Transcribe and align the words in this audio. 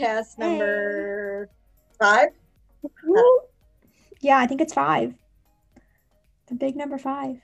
Podcast 0.00 0.38
number 0.38 1.50
five. 1.98 2.28
Yeah, 4.20 4.38
I 4.38 4.46
think 4.46 4.62
it's 4.62 4.72
five. 4.72 5.14
The 6.46 6.54
big 6.54 6.74
number 6.74 6.96
five. 6.96 7.36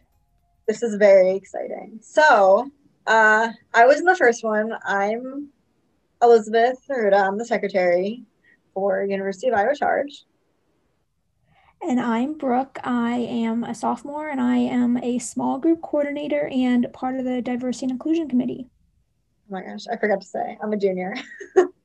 This 0.67 0.83
is 0.83 0.97
very 0.97 1.37
exciting. 1.37 1.99
So, 2.01 2.71
uh, 3.07 3.53
I 3.75 3.85
was 3.85 3.99
in 3.99 4.05
the 4.05 4.17
first 4.17 4.43
one. 4.43 4.73
I'm 4.87 5.51
Elizabeth 6.23 6.79
Ruda. 6.89 7.29
I'm 7.29 7.37
the 7.37 7.45
secretary 7.45 8.25
for 8.73 9.05
University 9.05 9.49
of 9.49 9.55
Iowa 9.55 9.77
Charge. 9.77 10.25
And 11.83 12.01
I'm 12.01 12.39
Brooke. 12.39 12.79
I 12.83 13.17
am 13.17 13.65
a 13.65 13.75
sophomore 13.75 14.31
and 14.31 14.41
I 14.41 14.57
am 14.57 14.97
a 15.03 15.19
small 15.19 15.59
group 15.59 15.83
coordinator 15.83 16.49
and 16.51 16.91
part 16.95 17.17
of 17.17 17.27
the 17.27 17.43
diversity 17.43 17.85
and 17.85 17.93
inclusion 17.93 18.31
committee. 18.31 18.67
Oh 19.51 19.53
my 19.53 19.63
gosh, 19.63 19.87
I 19.93 19.97
forgot 19.99 20.23
to 20.23 20.27
say, 20.27 20.57
I'm 20.63 20.73
a 20.73 20.77
junior. 20.79 21.15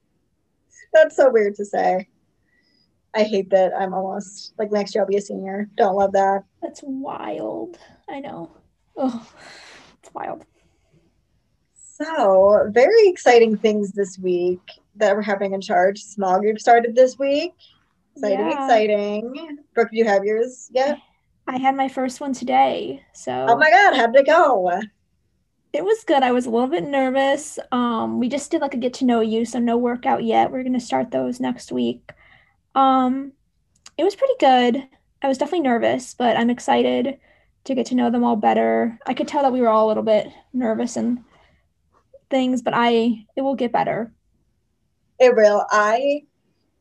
That's 0.94 1.16
so 1.16 1.30
weird 1.30 1.56
to 1.56 1.66
say. 1.66 2.08
I 3.14 3.24
hate 3.24 3.50
that 3.50 3.74
I'm 3.78 3.94
almost 3.94 4.54
like 4.58 4.72
next 4.72 4.96
year 4.96 5.04
I'll 5.04 5.08
be 5.10 5.18
a 5.18 5.22
senior. 5.22 5.70
Don't 5.76 5.96
love 5.96 6.14
that. 6.14 6.44
That's 6.62 6.82
wild. 6.84 7.78
I 8.10 8.20
know. 8.20 8.52
Oh, 8.98 9.30
it's 10.02 10.14
wild. 10.14 10.46
So, 11.74 12.70
very 12.72 13.08
exciting 13.08 13.58
things 13.58 13.92
this 13.92 14.18
week 14.18 14.60
that 14.96 15.16
were 15.16 15.22
happening 15.22 15.54
in 15.54 15.62
charge. 15.62 16.02
Small 16.02 16.40
group 16.40 16.60
started 16.60 16.96
this 16.96 17.18
week. 17.20 17.54
Exciting, 18.16 18.40
Yeah. 18.40 18.64
exciting. 18.64 19.58
Brooke, 19.76 19.92
do 19.92 19.98
you 19.98 20.06
have 20.06 20.24
yours 20.26 20.70
yet? 20.74 20.98
I 21.48 21.58
had 21.58 21.76
my 21.76 21.88
first 21.88 22.20
one 22.22 22.34
today. 22.34 23.04
So 23.14 23.32
Oh 23.50 23.58
my 23.58 23.70
God, 23.70 23.96
how'd 23.96 24.16
it 24.16 24.26
go? 24.26 24.80
It 25.74 25.86
was 25.86 26.04
good. 26.04 26.24
I 26.24 26.32
was 26.32 26.46
a 26.46 26.50
little 26.50 26.68
bit 26.68 26.84
nervous. 26.84 27.58
Um, 27.72 28.20
we 28.20 28.28
just 28.28 28.52
did 28.52 28.62
like 28.62 28.74
a 28.74 28.78
get 28.78 28.94
to 28.96 29.06
know 29.06 29.22
you, 29.22 29.46
so 29.46 29.60
no 29.60 29.78
workout 29.78 30.24
yet. 30.24 30.52
We're 30.52 30.64
gonna 30.64 30.80
start 30.80 31.12
those 31.12 31.40
next 31.40 31.72
week. 31.72 32.12
Um, 32.76 33.32
it 33.98 34.04
was 34.04 34.16
pretty 34.16 34.34
good. 34.40 34.88
I 35.22 35.28
was 35.28 35.38
definitely 35.38 35.68
nervous, 35.68 36.14
but 36.14 36.36
I'm 36.36 36.50
excited 36.50 37.18
to 37.64 37.76
get 37.76 37.86
to 37.88 37.96
know 37.96 38.10
them 38.10 38.24
all 38.24 38.36
better. 38.36 38.98
I 39.06 39.14
could 39.14 39.28
tell 39.28 39.44
that 39.44 39.54
we 39.54 39.62
were 39.62 39.70
all 39.70 39.88
a 39.88 39.90
little 39.90 40.04
bit 40.04 40.28
nervous 40.52 40.98
and 40.98 41.24
things, 42.30 42.62
but 42.62 42.74
I 42.76 43.26
it 43.36 43.42
will 43.42 43.56
get 43.56 43.72
better. 43.72 44.12
It 45.20 45.36
will. 45.36 45.66
I, 45.70 46.24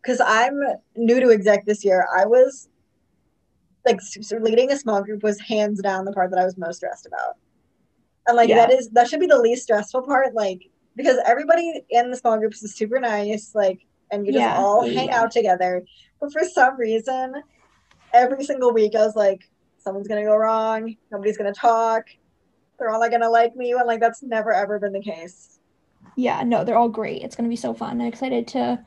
because 0.02 0.20
I'm 0.24 0.58
new 0.96 1.20
to 1.20 1.30
exec 1.30 1.66
this 1.66 1.84
year, 1.84 2.08
I 2.16 2.24
was 2.24 2.68
like 3.86 4.00
leading 4.40 4.72
a 4.72 4.76
small 4.76 5.02
group 5.02 5.22
was 5.22 5.38
hands 5.40 5.80
down 5.80 6.04
the 6.04 6.12
part 6.12 6.30
that 6.30 6.40
I 6.40 6.44
was 6.44 6.56
most 6.58 6.76
stressed 6.76 7.06
about. 7.06 7.36
And 8.26 8.36
like 8.36 8.48
Yeah. 8.48 8.56
that 8.66 8.72
is 8.72 8.90
that 8.90 9.08
should 9.08 9.20
be 9.20 9.26
the 9.26 9.38
least 9.38 9.62
stressful 9.64 10.02
part, 10.02 10.34
like 10.34 10.60
because 10.96 11.18
everybody 11.26 11.82
in 11.90 12.10
the 12.10 12.16
small 12.16 12.38
groups 12.38 12.62
is 12.62 12.74
super 12.76 13.00
nice, 13.00 13.52
like 13.54 13.80
and 14.12 14.26
you 14.26 14.32
just 14.32 14.40
Yeah, 14.42 14.56
all 14.58 14.86
yeah, 14.86 14.92
hang 14.98 15.08
yeah. 15.08 15.20
out 15.20 15.30
together. 15.30 15.82
But 16.20 16.32
for 16.32 16.42
some 16.44 16.76
reason, 16.76 17.34
every 18.12 18.44
single 18.44 18.72
week 18.72 18.94
I 18.94 19.04
was 19.06 19.16
like, 19.16 19.40
someone's 19.78 20.08
gonna 20.08 20.24
go 20.24 20.36
wrong, 20.36 20.94
nobody's 21.10 21.38
gonna 21.38 21.52
talk, 21.54 22.04
they're 22.78 22.90
all 22.90 23.00
not 23.00 23.10
gonna 23.10 23.30
like 23.30 23.54
me, 23.56 23.72
and 23.72 23.86
like 23.86 24.00
that's 24.00 24.22
never 24.22 24.52
ever 24.52 24.78
been 24.78 24.92
the 24.92 25.00
case. 25.02 25.58
Yeah, 26.16 26.42
no, 26.42 26.64
they're 26.64 26.76
all 26.76 26.88
great. 26.88 27.22
It's 27.22 27.36
gonna 27.36 27.48
be 27.48 27.56
so 27.56 27.72
fun. 27.72 28.00
I'm 28.00 28.06
excited 28.06 28.46
to 28.48 28.84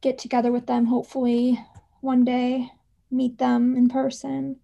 get 0.00 0.18
together 0.18 0.50
with 0.50 0.66
them 0.66 0.86
hopefully 0.86 1.58
one 2.00 2.24
day, 2.24 2.70
meet 3.10 3.36
them 3.38 3.76
in 3.76 3.88
person, 3.88 4.56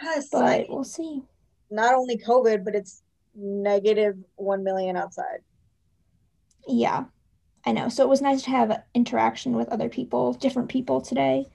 Yes, 0.00 0.28
but 0.30 0.44
I- 0.44 0.66
we'll 0.68 0.84
see. 0.84 1.22
Not 1.70 1.94
only 1.94 2.16
COVID, 2.18 2.64
but 2.64 2.74
it's 2.74 3.02
negative 3.34 4.16
one 4.36 4.64
million 4.64 4.96
outside. 4.96 5.40
Yeah, 6.66 7.04
I 7.64 7.72
know. 7.72 7.88
So 7.88 8.02
it 8.02 8.08
was 8.08 8.22
nice 8.22 8.42
to 8.42 8.50
have 8.50 8.82
interaction 8.94 9.54
with 9.54 9.68
other 9.68 9.88
people, 9.88 10.32
different 10.34 10.68
people 10.68 11.00
today. 11.00 11.46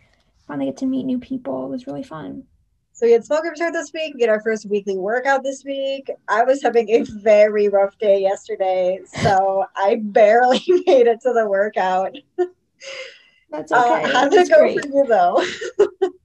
Finally 0.48 0.68
get 0.68 0.78
to 0.78 0.86
meet 0.86 1.04
new 1.06 1.20
people. 1.20 1.66
It 1.66 1.70
was 1.70 1.88
really 1.88 2.04
fun. 2.04 2.44
So 2.94 3.06
we 3.08 3.14
had 3.14 3.26
small 3.26 3.42
group 3.42 3.56
start 3.56 3.74
this 3.74 3.92
week. 3.94 4.14
We 4.16 4.22
had 4.22 4.30
our 4.30 4.42
first 4.42 4.68
weekly 4.70 4.98
workout 4.98 5.44
this 5.44 5.64
week. 5.66 6.10
I 6.28 6.44
was 6.44 6.62
having 6.62 6.90
a 6.90 7.02
very 7.04 7.68
rough 7.68 7.98
day 7.98 8.22
yesterday, 8.22 9.00
so 9.24 9.66
I 9.76 9.96
barely 10.02 10.62
made 10.68 11.08
it 11.08 11.22
to 11.22 11.34
the 11.34 11.48
workout. 11.48 12.16
That's 13.50 13.72
Uh, 13.72 14.02
okay. 14.02 14.14
how 14.14 14.26
It 14.28 14.32
did 14.32 14.48
it 14.48 14.50
go 14.50 14.60
great. 14.60 14.82
for 14.82 14.88
you 14.88 15.06
though? 15.08 15.44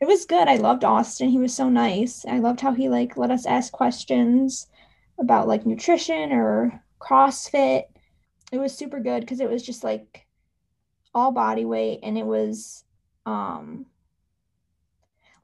It 0.00 0.06
was 0.06 0.24
good. 0.24 0.48
I 0.48 0.56
loved 0.56 0.84
Austin. 0.84 1.28
He 1.28 1.38
was 1.38 1.54
so 1.54 1.68
nice. 1.68 2.24
I 2.26 2.38
loved 2.38 2.60
how 2.60 2.72
he 2.72 2.88
like 2.88 3.16
let 3.16 3.30
us 3.30 3.46
ask 3.46 3.72
questions 3.72 4.66
about 5.18 5.48
like 5.48 5.66
nutrition 5.66 6.32
or 6.32 6.82
CrossFit. 7.00 7.84
It 8.50 8.58
was 8.58 8.76
super 8.76 9.00
good 9.00 9.20
because 9.20 9.40
it 9.40 9.50
was 9.50 9.62
just 9.62 9.84
like 9.84 10.26
all 11.14 11.32
body 11.32 11.64
weight 11.64 12.00
and 12.02 12.16
it 12.16 12.24
was 12.24 12.84
um 13.26 13.86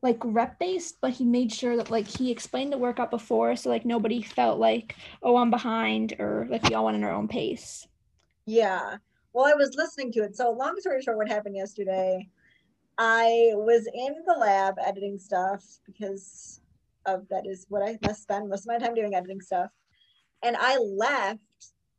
like 0.02 0.18
rep 0.24 0.58
based, 0.58 0.98
but 1.00 1.10
he 1.10 1.24
made 1.24 1.52
sure 1.52 1.76
that 1.76 1.90
like 1.90 2.06
he 2.06 2.30
explained 2.30 2.72
the 2.72 2.78
workout 2.78 3.10
before 3.10 3.56
so 3.56 3.68
like 3.68 3.84
nobody 3.84 4.22
felt 4.22 4.58
like, 4.58 4.96
oh, 5.22 5.36
I'm 5.36 5.50
behind 5.50 6.14
or 6.18 6.46
like 6.48 6.62
we 6.68 6.74
all 6.74 6.84
went 6.84 6.96
in 6.96 7.04
our 7.04 7.12
own 7.12 7.28
pace. 7.28 7.86
Yeah. 8.46 8.96
Well, 9.32 9.44
I 9.44 9.54
was 9.54 9.74
listening 9.76 10.12
to 10.12 10.20
it. 10.20 10.36
So 10.36 10.50
long 10.50 10.76
story 10.78 11.02
short, 11.02 11.18
what 11.18 11.28
happened 11.28 11.56
yesterday? 11.56 12.28
I 12.98 13.50
was 13.54 13.86
in 13.92 14.14
the 14.26 14.34
lab 14.34 14.76
editing 14.84 15.18
stuff 15.18 15.62
because 15.84 16.60
of 17.04 17.28
that 17.28 17.46
is 17.46 17.66
what 17.68 17.82
I 17.82 17.98
must 18.02 18.22
spend 18.22 18.48
most 18.48 18.62
of 18.62 18.68
my 18.68 18.78
time 18.78 18.94
doing 18.94 19.14
editing 19.14 19.40
stuff. 19.40 19.70
And 20.42 20.56
I 20.58 20.78
left 20.78 21.40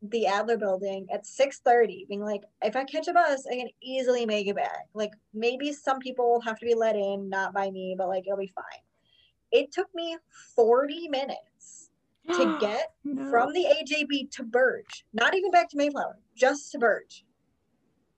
the 0.01 0.27
Adler 0.27 0.57
building 0.57 1.07
at 1.11 1.25
6:30, 1.25 2.07
being 2.07 2.23
like, 2.23 2.41
if 2.61 2.75
I 2.75 2.83
catch 2.83 3.07
a 3.07 3.13
bus, 3.13 3.45
I 3.51 3.55
can 3.55 3.69
easily 3.81 4.25
make 4.25 4.47
it 4.47 4.55
back. 4.55 4.85
Like 4.93 5.13
maybe 5.33 5.71
some 5.73 5.99
people 5.99 6.29
will 6.29 6.41
have 6.41 6.59
to 6.59 6.65
be 6.65 6.75
let 6.75 6.95
in, 6.95 7.29
not 7.29 7.53
by 7.53 7.69
me, 7.71 7.95
but 7.97 8.07
like 8.07 8.25
it'll 8.27 8.37
be 8.37 8.51
fine. 8.55 8.83
It 9.51 9.71
took 9.71 9.87
me 9.95 10.17
40 10.55 11.09
minutes 11.09 11.89
to 12.33 12.45
get 12.59 12.91
No. 13.03 13.29
from 13.31 13.53
the 13.53 13.65
AJB 13.65 14.31
to 14.31 14.43
Burge, 14.43 15.05
not 15.13 15.35
even 15.35 15.51
back 15.51 15.69
to 15.69 15.77
Mayflower, 15.77 16.19
just 16.35 16.71
to 16.71 16.79
Burge. 16.79 17.23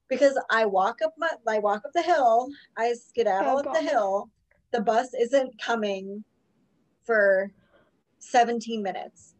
Because 0.09 0.40
I 0.50 0.66
walk 0.66 1.00
up 1.03 1.14
my 1.18 1.30
I 1.47 1.59
walk 1.59 1.84
up 1.86 1.92
the 1.94 2.02
hill, 2.02 2.50
I 2.78 2.94
skedaddle 2.94 3.58
Oh, 3.58 3.59
up 3.59 3.74
the 3.74 3.81
hill, 3.81 4.30
the 4.72 4.81
bus 4.81 5.14
isn't 5.14 5.62
coming 5.62 6.24
for 7.06 7.52
17 8.20 8.81
minutes. 8.84 9.36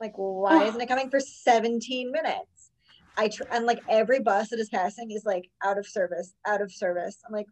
Like, 0.00 0.12
why 0.16 0.64
isn't 0.64 0.80
it 0.80 0.88
coming 0.88 1.10
for 1.10 1.20
17 1.20 2.10
minutes? 2.10 2.70
I 3.16 3.28
tr- 3.28 3.44
and 3.52 3.64
like 3.66 3.80
every 3.88 4.20
bus 4.20 4.50
that 4.50 4.58
is 4.58 4.68
passing 4.68 5.10
is 5.10 5.24
like 5.24 5.48
out 5.62 5.78
of 5.78 5.86
service, 5.86 6.34
out 6.46 6.60
of 6.60 6.72
service. 6.72 7.18
I'm 7.26 7.32
like, 7.32 7.46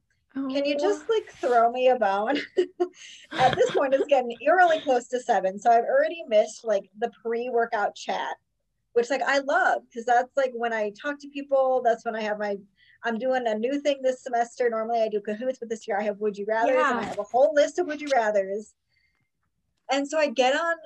can 0.51 0.65
you 0.65 0.75
Oh. 0.75 0.81
just 0.81 1.05
like 1.09 1.25
throw 1.41 1.71
me 1.71 1.89
a 1.89 1.97
bone? 1.97 2.37
At 3.39 3.55
this 3.57 3.71
point, 3.71 3.95
it's 3.95 4.07
getting 4.09 4.37
eerily 4.41 4.81
close 4.81 5.09
to 5.09 5.21
seven. 5.21 5.59
So 5.59 5.71
I've 5.71 5.85
already 5.85 6.25
missed 6.27 6.65
like 6.65 6.91
the 6.99 7.11
pre 7.23 7.49
workout 7.51 7.95
chat, 7.95 8.35
which 8.93 9.11
like 9.11 9.23
I 9.23 9.39
love 9.39 9.83
because 9.89 10.05
that's 10.05 10.37
like 10.37 10.53
when 10.55 10.73
I 10.73 10.93
talk 11.01 11.19
to 11.21 11.29
people, 11.29 11.83
that's 11.85 12.05
when 12.05 12.17
I 12.17 12.23
have 12.23 12.39
my. 12.39 12.57
I'm 13.05 13.19
doing 13.19 13.49
a 13.49 13.55
new 13.57 13.81
thing 13.81 14.01
this 14.01 14.23
semester. 14.23 14.71
Normally 14.71 15.03
I 15.03 15.09
do 15.09 15.21
Kahoots, 15.21 15.59
but 15.59 15.69
this 15.69 15.89
year 15.89 15.99
I 15.99 16.05
have 16.05 16.19
Would 16.19 16.39
You 16.39 16.47
Rathers 16.47 16.91
and 16.91 17.01
I 17.01 17.05
have 17.05 17.19
a 17.19 17.25
whole 17.25 17.53
list 17.53 17.81
of 17.81 17.89
Would 17.89 18.01
You 18.01 18.09
Rathers. 18.09 18.75
And 19.91 20.07
so 20.07 20.19
I 20.19 20.29
get 20.29 20.55
on 20.55 20.77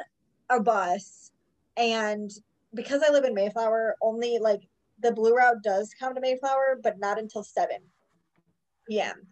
a 0.48 0.60
bus, 0.60 1.30
and 1.76 2.30
because 2.74 3.02
I 3.06 3.10
live 3.12 3.24
in 3.24 3.34
Mayflower, 3.34 3.96
only 4.00 4.38
like 4.38 4.62
the 5.02 5.12
blue 5.12 5.34
route 5.34 5.62
does 5.62 5.92
come 5.98 6.14
to 6.14 6.20
Mayflower, 6.20 6.80
but 6.82 6.98
not 6.98 7.18
until 7.18 7.42
7 7.42 7.76
p.m. 8.88 9.26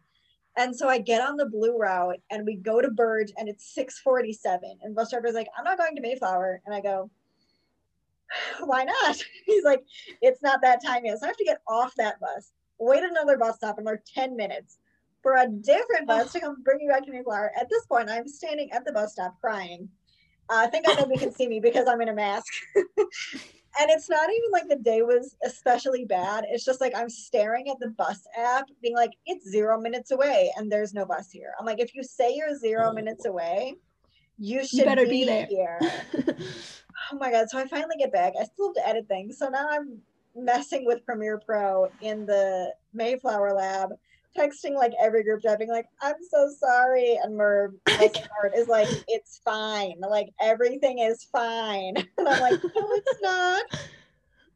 And 0.56 0.76
so 0.76 0.88
I 0.88 0.99
get 0.99 1.21
on 1.21 1.37
the 1.37 1.47
blue 1.47 1.76
route 1.76 2.21
and 2.31 2.47
we 2.47 2.56
go 2.56 2.81
to 2.81 2.91
Burge 2.91 3.32
and 3.37 3.49
it's 3.49 3.75
647. 3.75 4.79
And 4.82 4.94
bus 4.94 5.11
driver's 5.11 5.35
like, 5.35 5.49
I'm 5.56 5.65
not 5.65 5.79
going 5.79 5.97
to 5.97 6.03
Mayflower. 6.03 6.61
And 6.65 6.75
I 6.75 6.81
go, 6.81 7.11
why 8.65 8.85
not? 8.85 9.17
He's 9.47 9.65
like, 9.65 9.85
it's 10.21 10.43
not 10.43 10.63
that 10.63 10.85
time 10.85 11.05
yet. 11.05 11.19
So 11.19 11.27
I 11.27 11.29
have 11.29 11.37
to 11.37 11.45
get 11.45 11.61
off 11.69 11.95
that 11.97 12.21
bus, 12.21 12.53
wait 12.79 13.03
another 13.03 13.37
bus 13.37 13.57
stop 13.57 13.79
and 13.79 13.87
like 13.87 14.03
10 14.15 14.37
minutes 14.37 14.79
for 15.23 15.37
a 15.37 15.49
different 15.49 16.07
bus 16.07 16.33
to 16.33 16.41
come 16.41 16.63
bring 16.63 16.79
me 16.79 16.89
back 16.89 17.05
to 17.07 17.11
Mayflower. 17.11 17.51
At 17.59 17.69
this 17.71 17.87
point, 17.87 18.11
I'm 18.11 18.29
standing 18.29 18.71
at 18.73 18.85
the 18.85 18.93
bus 18.93 19.13
stop 19.13 19.41
crying. 19.41 19.89
Uh, 20.51 20.57
I 20.59 20.67
think 20.67 20.87
I 20.87 20.95
nobody 20.95 21.19
can 21.19 21.33
see 21.33 21.49
me 21.49 21.61
because 21.61 21.89
I'm 21.89 22.03
in 22.03 22.11
a 22.11 22.15
mask. 22.15 22.53
and 22.77 23.91
it's 23.91 24.11
not 24.11 24.29
even 24.29 24.51
like 24.53 24.69
the 24.69 24.77
day 24.77 25.01
was 25.01 25.35
especially 25.43 26.05
bad. 26.05 26.45
It's 26.49 26.65
just 26.65 26.81
like 26.83 26.93
I'm 26.95 27.09
staring 27.09 27.71
at 27.71 27.79
the 27.81 27.89
bus 27.89 28.27
app, 28.37 28.67
being 28.83 28.95
like, 28.95 29.13
it's 29.25 29.49
zero 29.51 29.81
minutes 29.81 30.11
away 30.11 30.53
and 30.57 30.71
there's 30.71 30.93
no 30.93 31.07
bus 31.07 31.31
here. 31.31 31.55
I'm 31.59 31.65
like, 31.65 31.81
if 31.81 31.95
you 31.95 32.03
say 32.03 32.35
you're 32.35 32.55
zero 32.59 32.93
minutes 32.93 33.25
away, 33.25 33.77
you 34.39 34.67
should 34.67 34.85
better 34.85 35.05
be, 35.05 35.11
be 35.11 35.25
there. 35.25 35.47
here. 35.49 35.81
Oh 37.13 37.19
my 37.19 37.31
god! 37.31 37.51
So 37.51 37.59
I 37.59 37.67
finally 37.67 37.97
get 37.99 38.13
back. 38.13 38.33
I 38.41 38.45
still 38.45 38.69
have 38.69 38.75
to 38.77 38.89
edit 38.89 39.09
things. 39.09 39.39
So 39.39 39.49
now 39.49 39.67
I'm 39.71 39.99
messing 40.35 40.85
with 40.87 41.05
Premiere 41.05 41.41
Pro 41.45 41.89
in 42.01 42.27
the 42.27 42.73
Mayflower 42.93 43.53
lab, 43.53 43.91
texting 44.37 44.75
like 44.75 44.93
every 45.01 45.23
group 45.23 45.43
chat, 45.43 45.59
being 45.59 45.71
like, 45.71 45.87
"I'm 46.01 46.15
so 46.31 46.49
sorry," 46.59 47.19
and 47.23 47.37
Merv, 47.37 47.75
is 48.57 48.69
like, 48.69 48.89
"It's 49.09 49.41
fine. 49.45 49.97
Like 50.01 50.31
everything 50.41 51.01
is 51.01 51.25
fine." 51.25 51.95
And 52.19 52.29
I'm 52.29 52.41
like, 52.41 52.63
"No, 52.63 52.89
it's 52.93 53.21
not." 53.21 53.65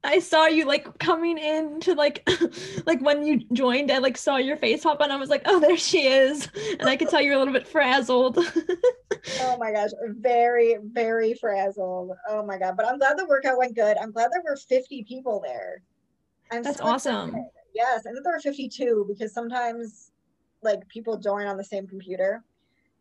I 0.04 0.20
saw 0.20 0.46
you 0.46 0.64
like 0.64 0.98
coming 0.98 1.38
in 1.38 1.80
to 1.80 1.94
like 1.94 2.28
like 2.86 3.00
when 3.00 3.26
you 3.26 3.40
joined, 3.52 3.90
I 3.90 3.98
like 3.98 4.16
saw 4.16 4.36
your 4.36 4.56
face 4.56 4.84
pop 4.84 5.00
and 5.00 5.12
I 5.12 5.16
was 5.16 5.28
like, 5.28 5.42
oh, 5.46 5.58
there 5.60 5.76
she 5.76 6.06
is. 6.06 6.48
And 6.78 6.88
I 6.88 6.96
could 6.96 7.08
tell 7.08 7.20
you 7.20 7.30
were 7.30 7.36
a 7.36 7.38
little 7.38 7.54
bit 7.54 7.66
frazzled. 7.66 8.38
oh 9.40 9.56
my 9.58 9.72
gosh, 9.72 9.90
very, 10.18 10.76
very 10.82 11.34
frazzled. 11.34 12.12
Oh 12.28 12.44
my 12.44 12.58
god. 12.58 12.76
But 12.76 12.86
I'm 12.86 12.98
glad 12.98 13.18
the 13.18 13.26
workout 13.26 13.58
went 13.58 13.74
good. 13.74 13.96
I'm 13.98 14.12
glad 14.12 14.30
there 14.32 14.42
were 14.44 14.56
50 14.56 15.04
people 15.04 15.42
there. 15.44 15.82
I'm 16.52 16.62
That's 16.62 16.78
so 16.78 16.84
awesome. 16.84 17.34
Yes, 17.74 18.06
I 18.06 18.12
think 18.12 18.24
there 18.24 18.32
were 18.32 18.40
52 18.40 19.06
because 19.08 19.32
sometimes 19.32 20.12
like 20.62 20.86
people 20.88 21.16
join 21.16 21.46
on 21.46 21.56
the 21.56 21.64
same 21.64 21.86
computer 21.86 22.42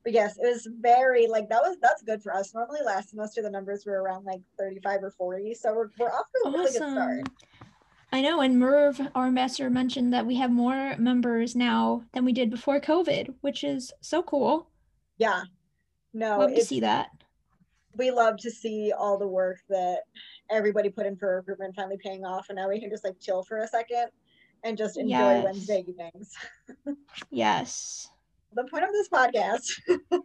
but 0.08 0.14
yes, 0.14 0.38
it 0.38 0.48
was 0.48 0.66
very 0.80 1.28
like 1.28 1.50
that 1.50 1.62
was 1.62 1.76
that's 1.82 2.02
good 2.02 2.24
for 2.24 2.34
us. 2.34 2.54
Normally 2.54 2.80
last 2.86 3.10
semester 3.10 3.42
the 3.42 3.50
numbers 3.50 3.86
were 3.86 4.02
around 4.02 4.24
like 4.24 4.40
35 4.58 5.04
or 5.04 5.12
40. 5.12 5.54
So 5.54 5.74
we're 5.76 5.90
we're 6.00 6.08
off 6.08 6.28
to 6.32 6.42
a 6.46 6.48
awesome. 6.48 6.60
really 6.62 6.72
good 6.72 6.92
start. 6.94 7.30
I 8.14 8.22
know, 8.22 8.40
and 8.40 8.58
Merv, 8.58 9.02
our 9.16 9.28
ambassador, 9.28 9.70
mentioned 9.70 10.14
that 10.14 10.26
we 10.26 10.38
have 10.38 10.50
more 10.50 10.96
members 10.98 11.58
now 11.58 12.04
than 12.14 12.24
we 12.24 12.32
did 12.32 12.50
before 12.50 12.80
COVID, 12.80 13.34
which 13.42 13.66
is 13.66 13.92
so 14.00 14.24
cool. 14.24 14.70
Yeah. 15.18 15.42
No, 16.14 16.40
love 16.40 16.56
to 16.56 16.64
see 16.64 16.80
that. 16.80 17.10
We 17.98 18.10
love 18.10 18.38
to 18.38 18.50
see 18.50 18.94
all 18.98 19.18
the 19.18 19.28
work 19.28 19.58
that 19.68 20.04
everybody 20.50 20.88
put 20.88 21.06
in 21.06 21.18
for 21.18 21.36
recruitment 21.36 21.76
finally 21.76 21.98
paying 22.02 22.24
off, 22.24 22.46
and 22.48 22.56
now 22.56 22.70
we 22.70 22.80
can 22.80 22.90
just 22.90 23.04
like 23.04 23.20
chill 23.20 23.44
for 23.44 23.58
a 23.58 23.68
second 23.68 24.08
and 24.64 24.78
just 24.78 24.96
enjoy 24.96 25.10
yes. 25.10 25.44
Wednesday 25.44 25.84
evenings. 25.86 26.32
yes 27.30 28.08
the 28.58 28.70
point 28.70 28.84
of 28.84 28.92
this 28.92 29.10
podcast. 29.10 30.22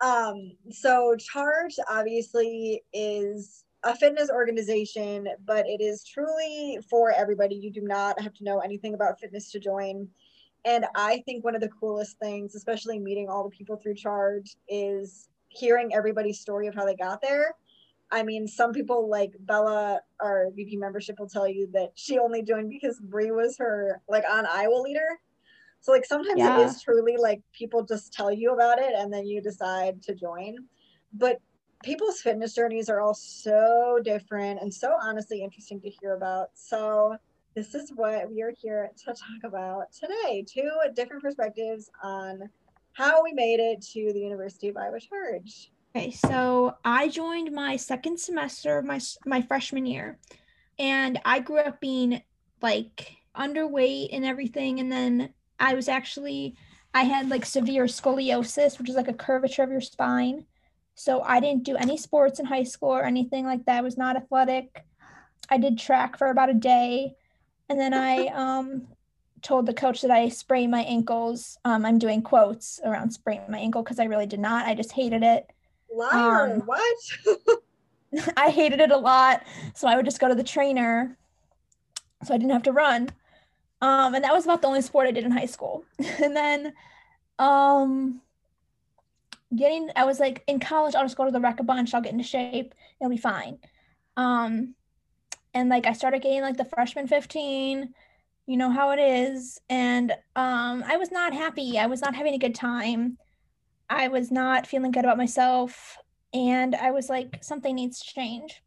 um, 0.00 0.52
so 0.70 1.16
Charge 1.16 1.76
obviously 1.88 2.82
is 2.92 3.64
a 3.82 3.96
fitness 3.96 4.30
organization, 4.30 5.28
but 5.44 5.66
it 5.66 5.80
is 5.80 6.04
truly 6.04 6.78
for 6.88 7.12
everybody. 7.12 7.56
You 7.56 7.72
do 7.72 7.82
not 7.82 8.20
have 8.20 8.34
to 8.34 8.44
know 8.44 8.58
anything 8.58 8.94
about 8.94 9.18
fitness 9.20 9.50
to 9.52 9.60
join. 9.60 10.08
And 10.64 10.84
I 10.96 11.22
think 11.24 11.44
one 11.44 11.54
of 11.54 11.60
the 11.60 11.68
coolest 11.68 12.18
things, 12.18 12.54
especially 12.54 12.98
meeting 12.98 13.28
all 13.28 13.44
the 13.44 13.56
people 13.56 13.76
through 13.76 13.94
Charge, 13.94 14.56
is 14.68 15.28
hearing 15.48 15.94
everybody's 15.94 16.40
story 16.40 16.66
of 16.66 16.74
how 16.74 16.84
they 16.84 16.96
got 16.96 17.22
there. 17.22 17.54
I 18.10 18.22
mean, 18.22 18.46
some 18.46 18.72
people 18.72 19.08
like 19.08 19.32
Bella, 19.40 20.00
our 20.20 20.50
VP 20.54 20.76
membership, 20.76 21.18
will 21.18 21.28
tell 21.28 21.48
you 21.48 21.68
that 21.72 21.92
she 21.94 22.18
only 22.18 22.42
joined 22.42 22.70
because 22.70 23.00
Brie 23.00 23.30
was 23.30 23.56
her 23.58 24.00
like 24.08 24.24
OnIowa 24.24 24.82
leader. 24.82 25.20
So 25.86 25.92
like 25.92 26.04
sometimes 26.04 26.40
yeah. 26.40 26.60
it 26.60 26.64
is 26.64 26.82
truly 26.82 27.16
like 27.16 27.42
people 27.52 27.84
just 27.84 28.12
tell 28.12 28.32
you 28.32 28.52
about 28.52 28.80
it 28.80 28.92
and 28.96 29.12
then 29.12 29.24
you 29.24 29.40
decide 29.40 30.02
to 30.02 30.16
join. 30.16 30.56
But 31.12 31.38
people's 31.84 32.20
fitness 32.20 32.56
journeys 32.56 32.88
are 32.88 33.00
all 33.00 33.14
so 33.14 34.00
different 34.02 34.60
and 34.60 34.74
so 34.74 34.96
honestly 35.00 35.44
interesting 35.44 35.80
to 35.82 35.88
hear 35.88 36.16
about. 36.16 36.48
So 36.54 37.16
this 37.54 37.76
is 37.76 37.92
what 37.94 38.28
we 38.28 38.42
are 38.42 38.52
here 38.60 38.90
to 38.96 39.04
talk 39.04 39.44
about 39.44 39.92
today. 39.92 40.44
Two 40.44 40.68
different 40.96 41.22
perspectives 41.22 41.88
on 42.02 42.50
how 42.94 43.22
we 43.22 43.32
made 43.32 43.60
it 43.60 43.80
to 43.92 44.12
the 44.12 44.18
University 44.18 44.66
of 44.66 44.76
Iowa 44.76 44.98
Charge. 44.98 45.70
Okay, 45.94 46.10
so 46.10 46.78
I 46.84 47.06
joined 47.06 47.52
my 47.52 47.76
second 47.76 48.18
semester 48.18 48.76
of 48.76 48.84
my 48.84 48.98
my 49.24 49.40
freshman 49.40 49.86
year, 49.86 50.18
and 50.80 51.20
I 51.24 51.38
grew 51.38 51.60
up 51.60 51.80
being 51.80 52.22
like 52.60 53.18
underweight 53.36 54.08
and 54.10 54.24
everything, 54.24 54.80
and 54.80 54.90
then 54.90 55.32
I 55.58 55.74
was 55.74 55.88
actually 55.88 56.54
I 56.94 57.02
had 57.02 57.28
like 57.28 57.44
severe 57.44 57.84
scoliosis, 57.84 58.78
which 58.78 58.88
is 58.88 58.96
like 58.96 59.08
a 59.08 59.12
curvature 59.12 59.62
of 59.62 59.70
your 59.70 59.80
spine. 59.80 60.46
So 60.94 61.20
I 61.22 61.40
didn't 61.40 61.64
do 61.64 61.76
any 61.76 61.98
sports 61.98 62.40
in 62.40 62.46
high 62.46 62.62
school 62.62 62.90
or 62.90 63.04
anything 63.04 63.44
like 63.44 63.66
that. 63.66 63.78
I 63.78 63.82
was 63.82 63.98
not 63.98 64.16
athletic. 64.16 64.84
I 65.50 65.58
did 65.58 65.78
track 65.78 66.16
for 66.16 66.28
about 66.28 66.48
a 66.48 66.54
day. 66.54 67.14
And 67.68 67.78
then 67.78 67.92
I 67.92 68.26
um 68.34 68.88
told 69.42 69.66
the 69.66 69.74
coach 69.74 70.02
that 70.02 70.10
I 70.10 70.28
sprained 70.28 70.70
my 70.70 70.82
ankles. 70.82 71.58
Um, 71.64 71.84
I'm 71.84 71.98
doing 71.98 72.22
quotes 72.22 72.80
around 72.84 73.10
spraining 73.10 73.50
my 73.50 73.58
ankle 73.58 73.82
because 73.82 73.98
I 73.98 74.04
really 74.04 74.26
did 74.26 74.40
not. 74.40 74.66
I 74.66 74.74
just 74.74 74.92
hated 74.92 75.22
it. 75.22 75.50
Liar, 75.94 76.54
um, 76.54 76.60
what? 76.62 76.96
I 78.36 78.50
hated 78.50 78.80
it 78.80 78.90
a 78.90 78.96
lot. 78.96 79.44
So 79.74 79.86
I 79.86 79.96
would 79.96 80.04
just 80.04 80.20
go 80.20 80.28
to 80.28 80.34
the 80.34 80.42
trainer 80.42 81.16
so 82.24 82.34
I 82.34 82.38
didn't 82.38 82.52
have 82.52 82.62
to 82.64 82.72
run. 82.72 83.10
Um, 83.80 84.14
and 84.14 84.24
that 84.24 84.32
was 84.32 84.44
about 84.44 84.62
the 84.62 84.68
only 84.68 84.82
sport 84.82 85.06
I 85.06 85.10
did 85.10 85.24
in 85.24 85.30
high 85.30 85.46
school. 85.46 85.84
and 86.22 86.34
then 86.34 86.72
um 87.38 88.22
getting 89.54 89.90
I 89.94 90.04
was 90.04 90.18
like 90.18 90.42
in 90.46 90.58
college, 90.60 90.94
I'll 90.94 91.04
just 91.04 91.16
go 91.16 91.24
to 91.24 91.30
the 91.30 91.40
rec 91.40 91.60
a 91.60 91.62
bunch, 91.62 91.92
I'll 91.92 92.00
get 92.00 92.12
into 92.12 92.24
shape, 92.24 92.74
it'll 93.00 93.10
be 93.10 93.16
fine. 93.16 93.58
Um 94.16 94.74
and 95.54 95.68
like 95.68 95.86
I 95.86 95.92
started 95.92 96.22
getting 96.22 96.42
like 96.42 96.56
the 96.56 96.64
freshman 96.64 97.06
15, 97.06 97.92
you 98.46 98.56
know 98.56 98.70
how 98.70 98.90
it 98.90 98.98
is. 98.98 99.60
And 99.68 100.12
um 100.34 100.84
I 100.86 100.96
was 100.96 101.10
not 101.10 101.34
happy. 101.34 101.78
I 101.78 101.86
was 101.86 102.00
not 102.00 102.14
having 102.14 102.34
a 102.34 102.38
good 102.38 102.54
time. 102.54 103.18
I 103.88 104.08
was 104.08 104.30
not 104.30 104.66
feeling 104.66 104.90
good 104.90 105.04
about 105.04 105.18
myself. 105.18 105.98
And 106.32 106.74
I 106.74 106.90
was 106.90 107.08
like, 107.08 107.42
something 107.42 107.74
needs 107.74 108.00
to 108.00 108.12
change. 108.14 108.62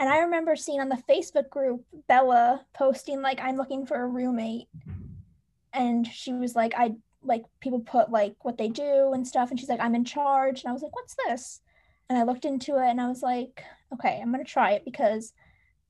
And 0.00 0.08
I 0.08 0.20
remember 0.20 0.56
seeing 0.56 0.80
on 0.80 0.88
the 0.88 1.02
Facebook 1.06 1.50
group 1.50 1.84
Bella 2.08 2.64
posting 2.72 3.20
like 3.20 3.38
I'm 3.38 3.56
looking 3.56 3.84
for 3.84 4.00
a 4.00 4.06
roommate. 4.06 4.66
And 5.74 6.06
she 6.06 6.32
was 6.32 6.56
like 6.56 6.72
I 6.74 6.94
like 7.22 7.44
people 7.60 7.80
put 7.80 8.10
like 8.10 8.34
what 8.42 8.56
they 8.56 8.68
do 8.68 9.12
and 9.12 9.28
stuff 9.28 9.50
and 9.50 9.60
she's 9.60 9.68
like 9.68 9.78
I'm 9.78 9.94
in 9.94 10.06
charge 10.06 10.62
and 10.62 10.70
I 10.70 10.72
was 10.72 10.82
like 10.82 10.96
what's 10.96 11.14
this? 11.26 11.60
And 12.08 12.18
I 12.18 12.22
looked 12.22 12.46
into 12.46 12.76
it 12.76 12.88
and 12.88 12.98
I 12.98 13.08
was 13.08 13.22
like 13.22 13.62
okay, 13.92 14.18
I'm 14.20 14.32
going 14.32 14.42
to 14.42 14.50
try 14.50 14.72
it 14.72 14.86
because 14.86 15.34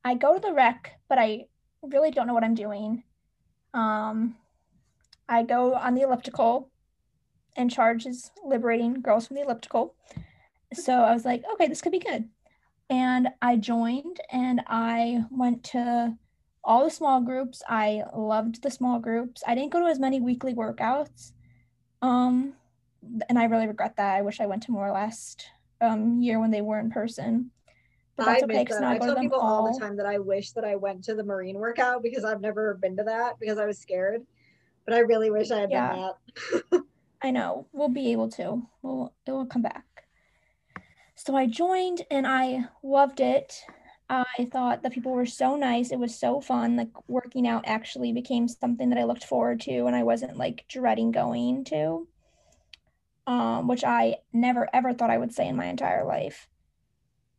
I 0.04 0.14
go 0.14 0.34
to 0.34 0.40
the 0.40 0.52
rec 0.52 0.90
but 1.08 1.18
I 1.18 1.44
really 1.82 2.10
don't 2.10 2.26
know 2.26 2.34
what 2.34 2.44
I'm 2.44 2.56
doing. 2.56 3.04
Um 3.74 4.34
I 5.28 5.44
go 5.44 5.74
on 5.74 5.94
the 5.94 6.02
elliptical 6.02 6.68
and 7.56 7.70
charge 7.70 8.06
is 8.06 8.32
liberating 8.44 9.02
girls 9.02 9.28
from 9.28 9.36
the 9.36 9.42
elliptical. 9.42 9.94
So 10.72 10.94
I 10.94 11.14
was 11.14 11.24
like, 11.24 11.44
okay, 11.54 11.68
this 11.68 11.80
could 11.80 11.92
be 11.92 12.00
good. 12.00 12.28
And 12.90 13.28
I 13.40 13.56
joined 13.56 14.20
and 14.32 14.62
I 14.66 15.24
went 15.30 15.62
to 15.64 16.16
all 16.64 16.84
the 16.84 16.90
small 16.90 17.20
groups. 17.20 17.62
I 17.68 18.02
loved 18.14 18.62
the 18.62 18.70
small 18.70 18.98
groups. 18.98 19.42
I 19.46 19.54
didn't 19.54 19.72
go 19.72 19.80
to 19.80 19.86
as 19.86 20.00
many 20.00 20.20
weekly 20.20 20.54
workouts. 20.54 21.32
Um, 22.02 22.54
and 23.28 23.38
I 23.38 23.44
really 23.44 23.68
regret 23.68 23.96
that. 23.96 24.16
I 24.16 24.22
wish 24.22 24.40
I 24.40 24.46
went 24.46 24.64
to 24.64 24.72
more 24.72 24.90
last 24.90 25.46
um, 25.80 26.20
year 26.20 26.40
when 26.40 26.50
they 26.50 26.60
were 26.60 26.80
in 26.80 26.90
person. 26.90 27.52
But 28.16 28.26
that's 28.26 28.42
I 28.42 28.44
okay 28.44 28.64
because 28.64 28.82
I, 28.82 28.94
I 28.94 28.98
tell 28.98 29.16
people 29.16 29.38
all. 29.38 29.66
all 29.66 29.72
the 29.72 29.78
time 29.78 29.96
that 29.96 30.06
I 30.06 30.18
wish 30.18 30.50
that 30.52 30.64
I 30.64 30.76
went 30.76 31.04
to 31.04 31.14
the 31.14 31.24
marine 31.24 31.56
workout 31.58 32.02
because 32.02 32.24
I've 32.24 32.40
never 32.40 32.74
been 32.74 32.96
to 32.96 33.04
that 33.04 33.38
because 33.38 33.58
I 33.58 33.66
was 33.66 33.78
scared. 33.78 34.26
But 34.84 34.94
I 34.94 34.98
really 34.98 35.30
wish 35.30 35.50
I 35.50 35.60
had 35.60 35.70
yeah. 35.70 35.94
done 35.94 36.12
that. 36.72 36.82
I 37.22 37.30
know. 37.30 37.66
We'll 37.72 37.88
be 37.88 38.12
able 38.12 38.28
to. 38.30 38.62
We'll 38.82 39.14
it 39.26 39.30
will 39.30 39.46
come 39.46 39.62
back. 39.62 39.84
So 41.22 41.36
I 41.36 41.44
joined 41.44 42.06
and 42.10 42.26
I 42.26 42.64
loved 42.82 43.20
it. 43.20 43.62
I 44.08 44.48
thought 44.50 44.82
the 44.82 44.88
people 44.88 45.12
were 45.12 45.26
so 45.26 45.54
nice. 45.54 45.92
It 45.92 45.98
was 45.98 46.18
so 46.18 46.40
fun. 46.40 46.76
Like 46.76 46.88
working 47.08 47.46
out 47.46 47.64
actually 47.66 48.14
became 48.14 48.48
something 48.48 48.88
that 48.88 48.98
I 48.98 49.04
looked 49.04 49.24
forward 49.24 49.60
to 49.62 49.84
and 49.84 49.94
I 49.94 50.02
wasn't 50.02 50.38
like 50.38 50.64
dreading 50.66 51.12
going 51.12 51.64
to. 51.64 52.08
Um, 53.26 53.68
which 53.68 53.84
I 53.84 54.16
never 54.32 54.66
ever 54.72 54.94
thought 54.94 55.10
I 55.10 55.18
would 55.18 55.34
say 55.34 55.46
in 55.46 55.56
my 55.56 55.66
entire 55.66 56.06
life. 56.06 56.48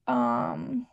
Um, 0.07 0.85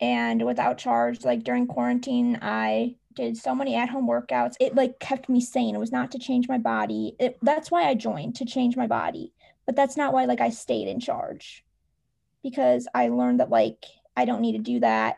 and 0.00 0.46
without 0.46 0.78
charge, 0.78 1.24
like 1.24 1.42
during 1.42 1.66
quarantine, 1.66 2.38
I 2.40 2.94
did 3.16 3.36
so 3.36 3.56
many 3.56 3.74
at-home 3.74 4.06
workouts. 4.08 4.54
It 4.60 4.76
like 4.76 5.00
kept 5.00 5.28
me 5.28 5.40
sane. 5.40 5.74
It 5.74 5.80
was 5.80 5.92
not 5.92 6.12
to 6.12 6.20
change 6.20 6.48
my 6.48 6.58
body. 6.58 7.16
It, 7.18 7.38
that's 7.42 7.72
why 7.72 7.88
I 7.88 7.94
joined 7.94 8.36
to 8.36 8.44
change 8.44 8.76
my 8.76 8.86
body, 8.86 9.32
but 9.66 9.74
that's 9.74 9.96
not 9.96 10.12
why 10.12 10.26
like 10.26 10.40
I 10.40 10.50
stayed 10.50 10.86
in 10.86 11.00
charge 11.00 11.64
because 12.42 12.88
I 12.94 13.08
learned 13.08 13.40
that 13.40 13.50
like 13.50 13.84
I 14.16 14.24
don't 14.24 14.40
need 14.40 14.52
to 14.52 14.58
do 14.58 14.80
that 14.80 15.16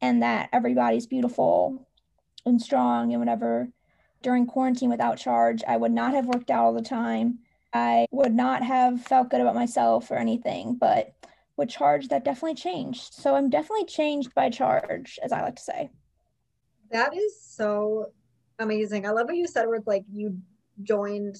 and 0.00 0.22
that 0.22 0.50
everybody's 0.52 1.06
beautiful 1.06 1.86
and 2.44 2.60
strong 2.60 3.12
and 3.12 3.20
whatever. 3.20 3.68
During 4.22 4.46
quarantine 4.46 4.90
without 4.90 5.18
charge, 5.18 5.62
I 5.66 5.76
would 5.76 5.92
not 5.92 6.14
have 6.14 6.26
worked 6.26 6.50
out 6.50 6.64
all 6.64 6.74
the 6.74 6.82
time. 6.82 7.40
I 7.72 8.06
would 8.10 8.34
not 8.34 8.62
have 8.62 9.02
felt 9.02 9.30
good 9.30 9.40
about 9.40 9.54
myself 9.54 10.10
or 10.10 10.16
anything, 10.16 10.76
but 10.76 11.14
with 11.56 11.68
charge, 11.68 12.08
that 12.08 12.24
definitely 12.24 12.54
changed. 12.54 13.14
So 13.14 13.34
I'm 13.34 13.50
definitely 13.50 13.86
changed 13.86 14.34
by 14.34 14.50
charge, 14.50 15.18
as 15.22 15.32
I 15.32 15.42
like 15.42 15.56
to 15.56 15.62
say. 15.62 15.90
That 16.90 17.16
is 17.16 17.40
so 17.40 18.12
amazing. 18.58 19.06
I 19.06 19.10
love 19.10 19.26
what 19.26 19.36
you 19.36 19.46
said 19.46 19.66
where 19.66 19.80
like 19.86 20.04
you 20.12 20.38
joined 20.82 21.36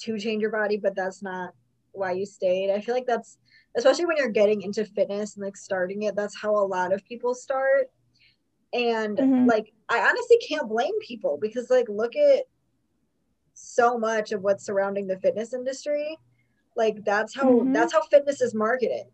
to 0.00 0.18
change 0.18 0.42
your 0.42 0.50
body, 0.50 0.76
but 0.76 0.94
that's 0.94 1.22
not 1.22 1.54
why 1.92 2.12
you 2.12 2.26
stayed. 2.26 2.70
I 2.70 2.80
feel 2.80 2.94
like 2.94 3.06
that's 3.06 3.38
especially 3.76 4.06
when 4.06 4.16
you're 4.16 4.28
getting 4.28 4.62
into 4.62 4.84
fitness 4.84 5.36
and 5.36 5.44
like 5.44 5.56
starting 5.56 6.02
it 6.02 6.14
that's 6.16 6.36
how 6.36 6.54
a 6.56 6.66
lot 6.66 6.92
of 6.92 7.04
people 7.04 7.34
start 7.34 7.90
and 8.72 9.18
mm-hmm. 9.18 9.46
like 9.46 9.72
i 9.88 9.98
honestly 9.98 10.38
can't 10.46 10.68
blame 10.68 10.98
people 11.00 11.38
because 11.40 11.70
like 11.70 11.88
look 11.88 12.16
at 12.16 12.44
so 13.54 13.96
much 13.96 14.32
of 14.32 14.42
what's 14.42 14.64
surrounding 14.66 15.06
the 15.06 15.18
fitness 15.20 15.54
industry 15.54 16.16
like 16.76 17.04
that's 17.04 17.34
how 17.34 17.44
mm-hmm. 17.44 17.72
that's 17.72 17.92
how 17.92 18.02
fitness 18.02 18.40
is 18.40 18.54
marketed 18.54 19.06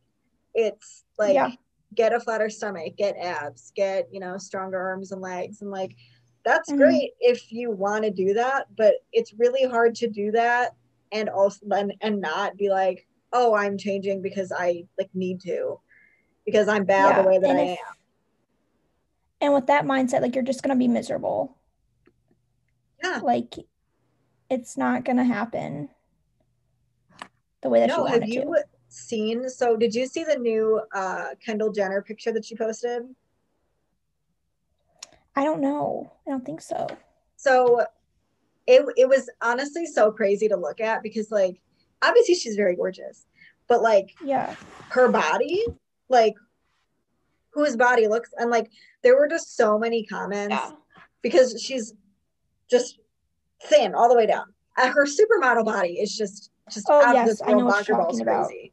it's 0.55 1.05
like 1.19 1.35
yeah. 1.35 1.51
get 1.95 2.13
a 2.13 2.21
flatter 2.21 2.51
stomach, 2.51 2.97
get 2.97 3.17
abs, 3.17 3.73
get, 3.75 4.09
you 4.13 4.21
know, 4.21 4.39
stronger 4.39 4.79
arms 4.79 5.13
and 5.13 5.21
legs. 5.21 5.63
And 5.63 5.71
like, 5.71 5.97
that's 6.45 6.71
Mhm. 6.71 6.77
great 6.77 7.13
if 7.21 7.53
you 7.53 7.71
want 7.71 8.05
to 8.05 8.11
do 8.11 8.35
that, 8.35 8.67
but 8.77 8.97
it's 9.13 9.35
really 9.35 9.65
hard 9.65 9.95
to 9.97 10.09
do 10.09 10.31
that 10.33 10.75
and 11.13 11.29
also 11.29 11.67
and, 11.71 11.95
and 12.01 12.21
not 12.21 12.57
be 12.57 12.71
like, 12.71 13.07
oh, 13.33 13.55
I'm 13.55 13.79
changing 13.79 14.23
because 14.23 14.53
I 14.57 14.85
like 14.99 15.11
need 15.15 15.41
to, 15.43 15.81
because 16.45 16.69
I'm 16.69 16.85
bad 16.85 17.11
Yeah, 17.17 17.23
the 17.23 17.29
way 17.29 17.39
that 17.39 17.51
and 17.51 17.59
I 17.59 17.63
if- 17.63 17.71
am. 17.71 17.97
And 19.43 19.55
with 19.55 19.67
that 19.69 19.85
mindset, 19.87 20.21
like 20.21 20.35
you're 20.35 20.45
just 20.45 20.63
gonna 20.63 20.77
be 20.77 20.89
miserable. 20.89 21.57
Yeah. 23.03 23.21
Like 23.23 23.55
it's 24.51 24.77
not 24.77 25.05
gonna 25.05 25.25
happen 25.25 25.89
the 27.63 27.71
way 27.71 27.81
that 27.81 27.89
you 27.89 27.97
No, 27.97 28.03
want 28.03 28.15
have 28.15 28.23
it 28.25 28.29
you 28.35 28.43
to. 28.43 28.65
seen? 28.89 29.49
So, 29.49 29.77
did 29.77 29.95
you 29.95 30.07
see 30.07 30.25
the 30.25 30.37
new 30.37 30.81
uh, 30.93 31.29
Kendall 31.45 31.73
Jenner 31.73 32.03
picture 32.03 32.33
that 32.33 32.45
she 32.45 32.57
posted? 32.57 33.03
I 35.37 35.45
don't 35.45 35.61
know. 35.61 36.13
I 36.27 36.31
don't 36.31 36.45
think 36.45 36.61
so. 36.61 36.87
So, 37.37 37.87
it 38.67 38.85
it 38.97 39.09
was 39.09 39.31
honestly 39.41 39.87
so 39.87 40.11
crazy 40.11 40.49
to 40.49 40.57
look 40.57 40.81
at 40.81 41.03
because, 41.03 41.31
like, 41.31 41.61
obviously 42.03 42.35
she's 42.35 42.57
very 42.57 42.77
gorgeous, 42.77 43.27
but 43.69 43.83
like 43.83 44.15
Yeah. 44.25 44.55
her 44.91 45.11
body, 45.11 45.65
like 46.09 46.35
whose 47.53 47.77
body 47.77 48.07
looks, 48.09 48.31
and 48.39 48.51
like 48.51 48.71
there 49.03 49.17
were 49.17 49.29
just 49.29 49.57
so 49.57 49.79
many 49.79 50.05
comments 50.07 50.55
Yeah. 50.55 50.71
because 51.23 51.61
she's 51.61 51.95
just 52.71 53.01
thin 53.65 53.95
all 53.95 54.09
the 54.09 54.15
way 54.17 54.27
down. 54.27 54.53
Uh, 54.79 54.89
her 54.91 55.07
supermodel 55.07 55.65
body 55.65 55.95
is 56.01 56.17
just 56.17 56.51
just 56.71 56.87
Oh, 56.89 57.05
out 57.05 57.15
yes, 57.15 57.25
of 57.25 57.31
this 57.39 57.43
I 57.43 57.51
know 57.53 57.59
world 57.59 57.67
what 57.71 57.89
you're 57.89 57.97
talking 57.99 58.21
about. 58.21 58.47
crazy. 58.47 58.73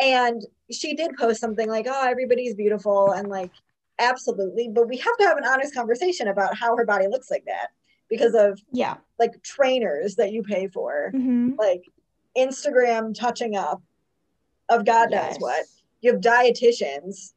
And 0.00 0.42
she 0.72 0.94
did 0.94 1.16
post 1.16 1.40
something 1.40 1.68
like, 1.68 1.86
"Oh, 1.88 2.04
everybody's 2.06 2.54
beautiful," 2.54 3.12
and 3.12 3.28
like, 3.28 3.52
absolutely, 3.98 4.68
but 4.68 4.88
we 4.88 4.96
have 4.98 5.16
to 5.18 5.24
have 5.24 5.38
an 5.38 5.44
honest 5.46 5.72
conversation 5.74 6.28
about 6.28 6.56
how 6.56 6.76
her 6.76 6.84
body 6.84 7.06
looks 7.06 7.30
like 7.30 7.44
that 7.46 7.68
because 8.08 8.34
of 8.34 8.60
Yeah. 8.72 8.96
like 9.18 9.40
trainers 9.42 10.16
that 10.16 10.32
you 10.32 10.42
pay 10.42 10.66
for, 10.68 11.10
hmm 11.12 11.54
like 11.58 11.82
Instagram 12.36 13.14
touching 13.18 13.56
up 13.56 13.82
of 14.68 14.84
God 14.84 15.10
knows 15.10 15.20
Yes. 15.32 15.36
what. 15.40 15.64
You 16.00 16.12
have 16.12 16.20
dietitians. 16.20 17.32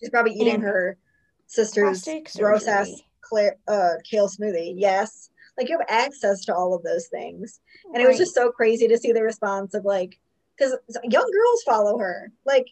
She's 0.00 0.10
probably 0.10 0.32
eating 0.32 0.54
And 0.54 0.62
her 0.62 0.98
sister's 1.46 2.06
gross 2.36 2.66
ass 2.66 2.90
clear, 3.20 3.56
uh, 3.68 3.94
kale 4.08 4.28
smoothie. 4.28 4.74
Yes. 4.76 5.30
Like 5.56 5.68
you 5.68 5.78
have 5.78 5.86
access 5.88 6.44
to 6.46 6.54
all 6.54 6.74
of 6.74 6.82
those 6.82 7.06
things. 7.08 7.60
And 7.92 8.02
it 8.02 8.06
was 8.06 8.18
just 8.18 8.34
so 8.34 8.50
crazy 8.50 8.88
to 8.88 8.98
see 8.98 9.12
the 9.12 9.22
response 9.22 9.74
of 9.74 9.84
like, 9.84 10.18
because 10.56 10.76
young 11.04 11.30
girls 11.30 11.62
follow 11.64 11.98
her. 11.98 12.32
Like, 12.44 12.66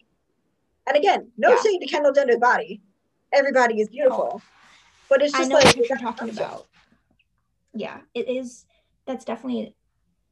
and 0.87 0.97
again, 0.97 1.31
no 1.37 1.51
Yeah. 1.51 1.61
shade 1.61 1.79
to 1.79 1.87
Kendall 1.87 2.11
Jenner's 2.11 2.37
body. 2.37 2.81
Everybody 3.31 3.79
is 3.79 3.87
beautiful. 3.89 4.41
But 5.09 5.21
it's 5.21 5.31
just 5.33 5.51
like, 5.51 5.65
what 5.65 5.75
you're 5.87 5.97
talking 5.97 6.29
about. 6.37 6.67
Yeah, 7.73 8.01
it 8.13 8.27
is. 8.29 8.65
That's 9.05 9.25
definitely 9.25 9.75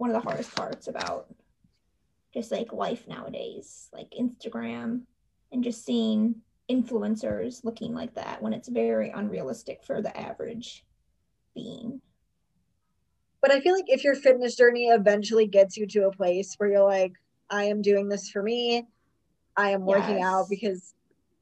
one 0.01 0.09
of 0.09 0.15
the 0.15 0.27
hardest 0.27 0.55
parts 0.55 0.87
about 0.87 1.27
just 2.33 2.51
like 2.51 2.73
life 2.73 3.07
nowadays, 3.07 3.87
like 3.93 4.11
Instagram 4.19 5.01
and 5.51 5.63
just 5.63 5.85
seeing 5.85 6.33
influencers 6.71 7.63
looking 7.63 7.93
like 7.93 8.15
that 8.15 8.41
when 8.41 8.51
it's 8.51 8.67
very 8.67 9.11
unrealistic 9.11 9.83
for 9.83 10.01
the 10.01 10.19
average 10.19 10.83
being. 11.53 12.01
But 13.43 13.51
I 13.51 13.59
feel 13.59 13.75
like 13.75 13.89
if 13.89 14.03
your 14.03 14.15
fitness 14.15 14.55
journey 14.55 14.87
eventually 14.87 15.45
gets 15.45 15.77
you 15.77 15.85
to 15.89 16.07
a 16.07 16.11
place 16.11 16.55
where 16.57 16.71
you're 16.71 16.83
like, 16.83 17.13
I 17.51 17.65
am 17.65 17.83
doing 17.83 18.09
this 18.09 18.31
for 18.31 18.41
me, 18.41 18.87
I 19.55 19.69
am 19.69 19.85
working 19.85 20.23
out 20.23 20.47
because 20.49 20.95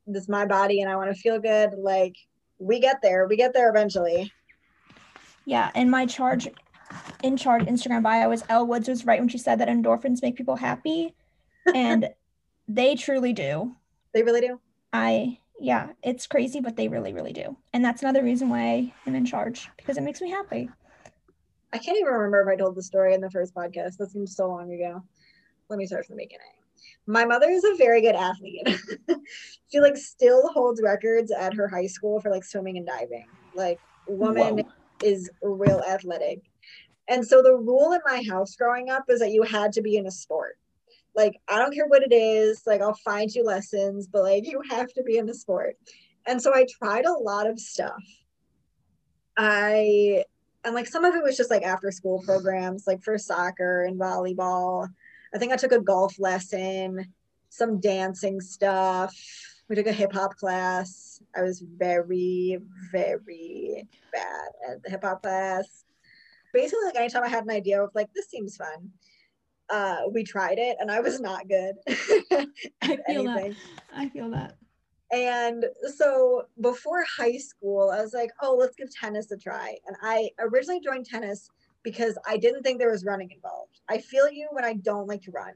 this 0.05 0.23
is 0.23 0.29
my 0.29 0.45
body 0.45 0.81
and 0.81 0.91
I 0.91 0.97
want 0.97 1.15
to 1.15 1.21
feel 1.21 1.39
good. 1.39 1.75
Like, 1.77 2.17
we 2.57 2.81
get 2.81 3.01
there. 3.01 3.25
We 3.25 3.37
get 3.37 3.53
there 3.53 3.69
eventually. 3.69 4.33
Yeah, 5.45 5.71
and 5.75 5.89
my 5.89 6.05
charge 6.05 6.49
in 7.23 7.37
charge 7.37 7.63
Instagram 7.63 8.03
bio 8.03 8.29
was 8.29 8.43
Elle 8.49 8.67
Woods 8.67 8.87
was 8.87 9.05
right 9.05 9.19
when 9.19 9.29
she 9.29 9.37
said 9.37 9.59
that 9.59 9.67
endorphins 9.67 10.21
make 10.21 10.35
people 10.35 10.55
happy. 10.55 11.13
And 11.73 12.09
they 12.67 12.95
truly 12.95 13.33
do. 13.33 13.75
They 14.13 14.23
really 14.23 14.41
do. 14.41 14.59
I 14.93 15.39
yeah, 15.59 15.89
it's 16.01 16.25
crazy, 16.25 16.61
but 16.61 16.77
they 16.77 16.87
really, 16.87 17.13
really 17.13 17.33
do. 17.33 17.57
And 17.73 17.83
that's 17.83 18.01
another 18.01 18.23
reason 18.23 18.49
why 18.49 18.93
I'm 19.05 19.15
in 19.15 19.25
charge 19.25 19.69
because 19.77 19.97
it 19.97 20.03
makes 20.03 20.21
me 20.21 20.29
happy. 20.29 20.69
I 21.73 21.77
can't 21.77 21.97
even 21.97 22.13
remember 22.13 22.41
if 22.41 22.47
I 22.47 22.55
told 22.55 22.75
the 22.75 22.83
story 22.83 23.13
in 23.13 23.21
the 23.21 23.29
first 23.29 23.53
podcast. 23.53 23.97
That 23.97 24.11
seems 24.11 24.35
so 24.35 24.47
long 24.47 24.71
ago. 24.71 25.03
Let 25.69 25.77
me 25.77 25.85
start 25.85 26.05
from 26.05 26.15
the 26.15 26.23
beginning. 26.23 26.45
My 27.05 27.25
mother 27.25 27.49
is 27.49 27.63
a 27.63 27.75
very 27.75 28.01
good 28.01 28.15
athlete. 28.15 28.67
she 29.71 29.79
like 29.79 29.97
still 29.97 30.47
holds 30.49 30.81
records 30.81 31.31
at 31.31 31.53
her 31.53 31.67
high 31.67 31.87
school 31.87 32.19
for 32.21 32.31
like 32.31 32.43
swimming 32.43 32.77
and 32.77 32.87
diving. 32.87 33.27
Like 33.53 33.79
woman 34.07 34.59
Whoa. 34.59 34.71
is 35.03 35.29
real 35.41 35.81
athletic. 35.87 36.48
And 37.09 37.25
so 37.25 37.41
the 37.41 37.55
rule 37.55 37.91
in 37.93 38.01
my 38.05 38.23
house 38.29 38.55
growing 38.55 38.89
up 38.89 39.05
is 39.09 39.19
that 39.19 39.31
you 39.31 39.41
had 39.41 39.73
to 39.73 39.81
be 39.81 39.97
in 39.97 40.05
a 40.05 40.11
sport. 40.11 40.57
Like 41.15 41.33
I 41.49 41.57
don't 41.57 41.73
care 41.73 41.87
what 41.87 42.03
it 42.03 42.13
is, 42.13 42.61
like 42.67 42.81
I'll 42.81 42.93
find 42.93 43.33
you 43.33 43.43
lessons, 43.43 44.07
but 44.07 44.23
like 44.23 44.47
you 44.47 44.61
have 44.69 44.93
to 44.93 45.03
be 45.03 45.17
in 45.17 45.27
a 45.27 45.33
sport. 45.33 45.75
And 46.27 46.41
so 46.41 46.53
I 46.53 46.65
tried 46.79 47.05
a 47.05 47.11
lot 47.11 47.47
of 47.47 47.59
stuff. 47.59 48.03
I 49.35 50.23
and 50.63 50.75
like 50.75 50.87
some 50.87 51.05
of 51.05 51.15
it 51.15 51.23
was 51.23 51.35
just 51.35 51.49
like 51.49 51.63
after 51.63 51.89
school 51.91 52.21
programs, 52.25 52.85
like 52.85 53.01
for 53.01 53.17
soccer 53.17 53.83
and 53.83 53.99
volleyball. 53.99 54.87
I 55.33 55.37
think 55.37 55.51
I 55.51 55.55
took 55.55 55.71
a 55.71 55.81
golf 55.81 56.19
lesson, 56.19 57.13
some 57.49 57.79
dancing 57.79 58.39
stuff. 58.39 59.15
We 59.67 59.75
took 59.75 59.87
a 59.87 59.93
hip 59.93 60.13
hop 60.13 60.35
class. 60.35 61.21
I 61.35 61.41
was 61.41 61.61
very, 61.61 62.59
very 62.91 63.87
bad 64.11 64.49
at 64.69 64.83
the 64.83 64.89
hip 64.89 65.03
hop 65.03 65.21
class. 65.21 65.85
Basically, 66.53 66.85
like 66.85 66.95
anytime 66.95 67.23
I 67.23 67.29
had 67.29 67.43
an 67.43 67.51
idea 67.51 67.83
of 67.83 67.91
like 67.95 68.07
this 68.13 68.29
seems 68.29 68.57
fun, 68.57 68.89
uh, 69.69 70.01
we 70.11 70.23
tried 70.23 70.57
it, 70.59 70.77
and 70.79 70.89
I 70.91 70.99
was 70.99 71.19
not 71.19 71.47
good 71.47 71.75
I 72.81 72.97
feel 73.07 73.23
that. 73.25 73.55
I 73.95 74.09
feel 74.09 74.29
that. 74.31 74.55
And 75.11 75.65
so 75.95 76.43
before 76.61 77.03
high 77.17 77.37
school, 77.37 77.89
I 77.89 78.01
was 78.01 78.13
like, 78.13 78.29
oh, 78.41 78.55
let's 78.55 78.75
give 78.75 78.93
tennis 78.93 79.31
a 79.31 79.37
try. 79.37 79.75
And 79.87 79.95
I 80.01 80.29
originally 80.39 80.81
joined 80.81 81.05
tennis 81.07 81.49
because 81.81 82.17
I 82.27 82.37
didn't 82.37 82.61
think 82.63 82.79
there 82.79 82.91
was 82.91 83.05
running 83.05 83.31
involved. 83.31 83.81
I 83.89 83.97
feel 83.99 84.29
you 84.29 84.47
when 84.51 84.65
I 84.65 84.73
don't 84.73 85.07
like 85.07 85.23
to 85.23 85.31
run. 85.31 85.53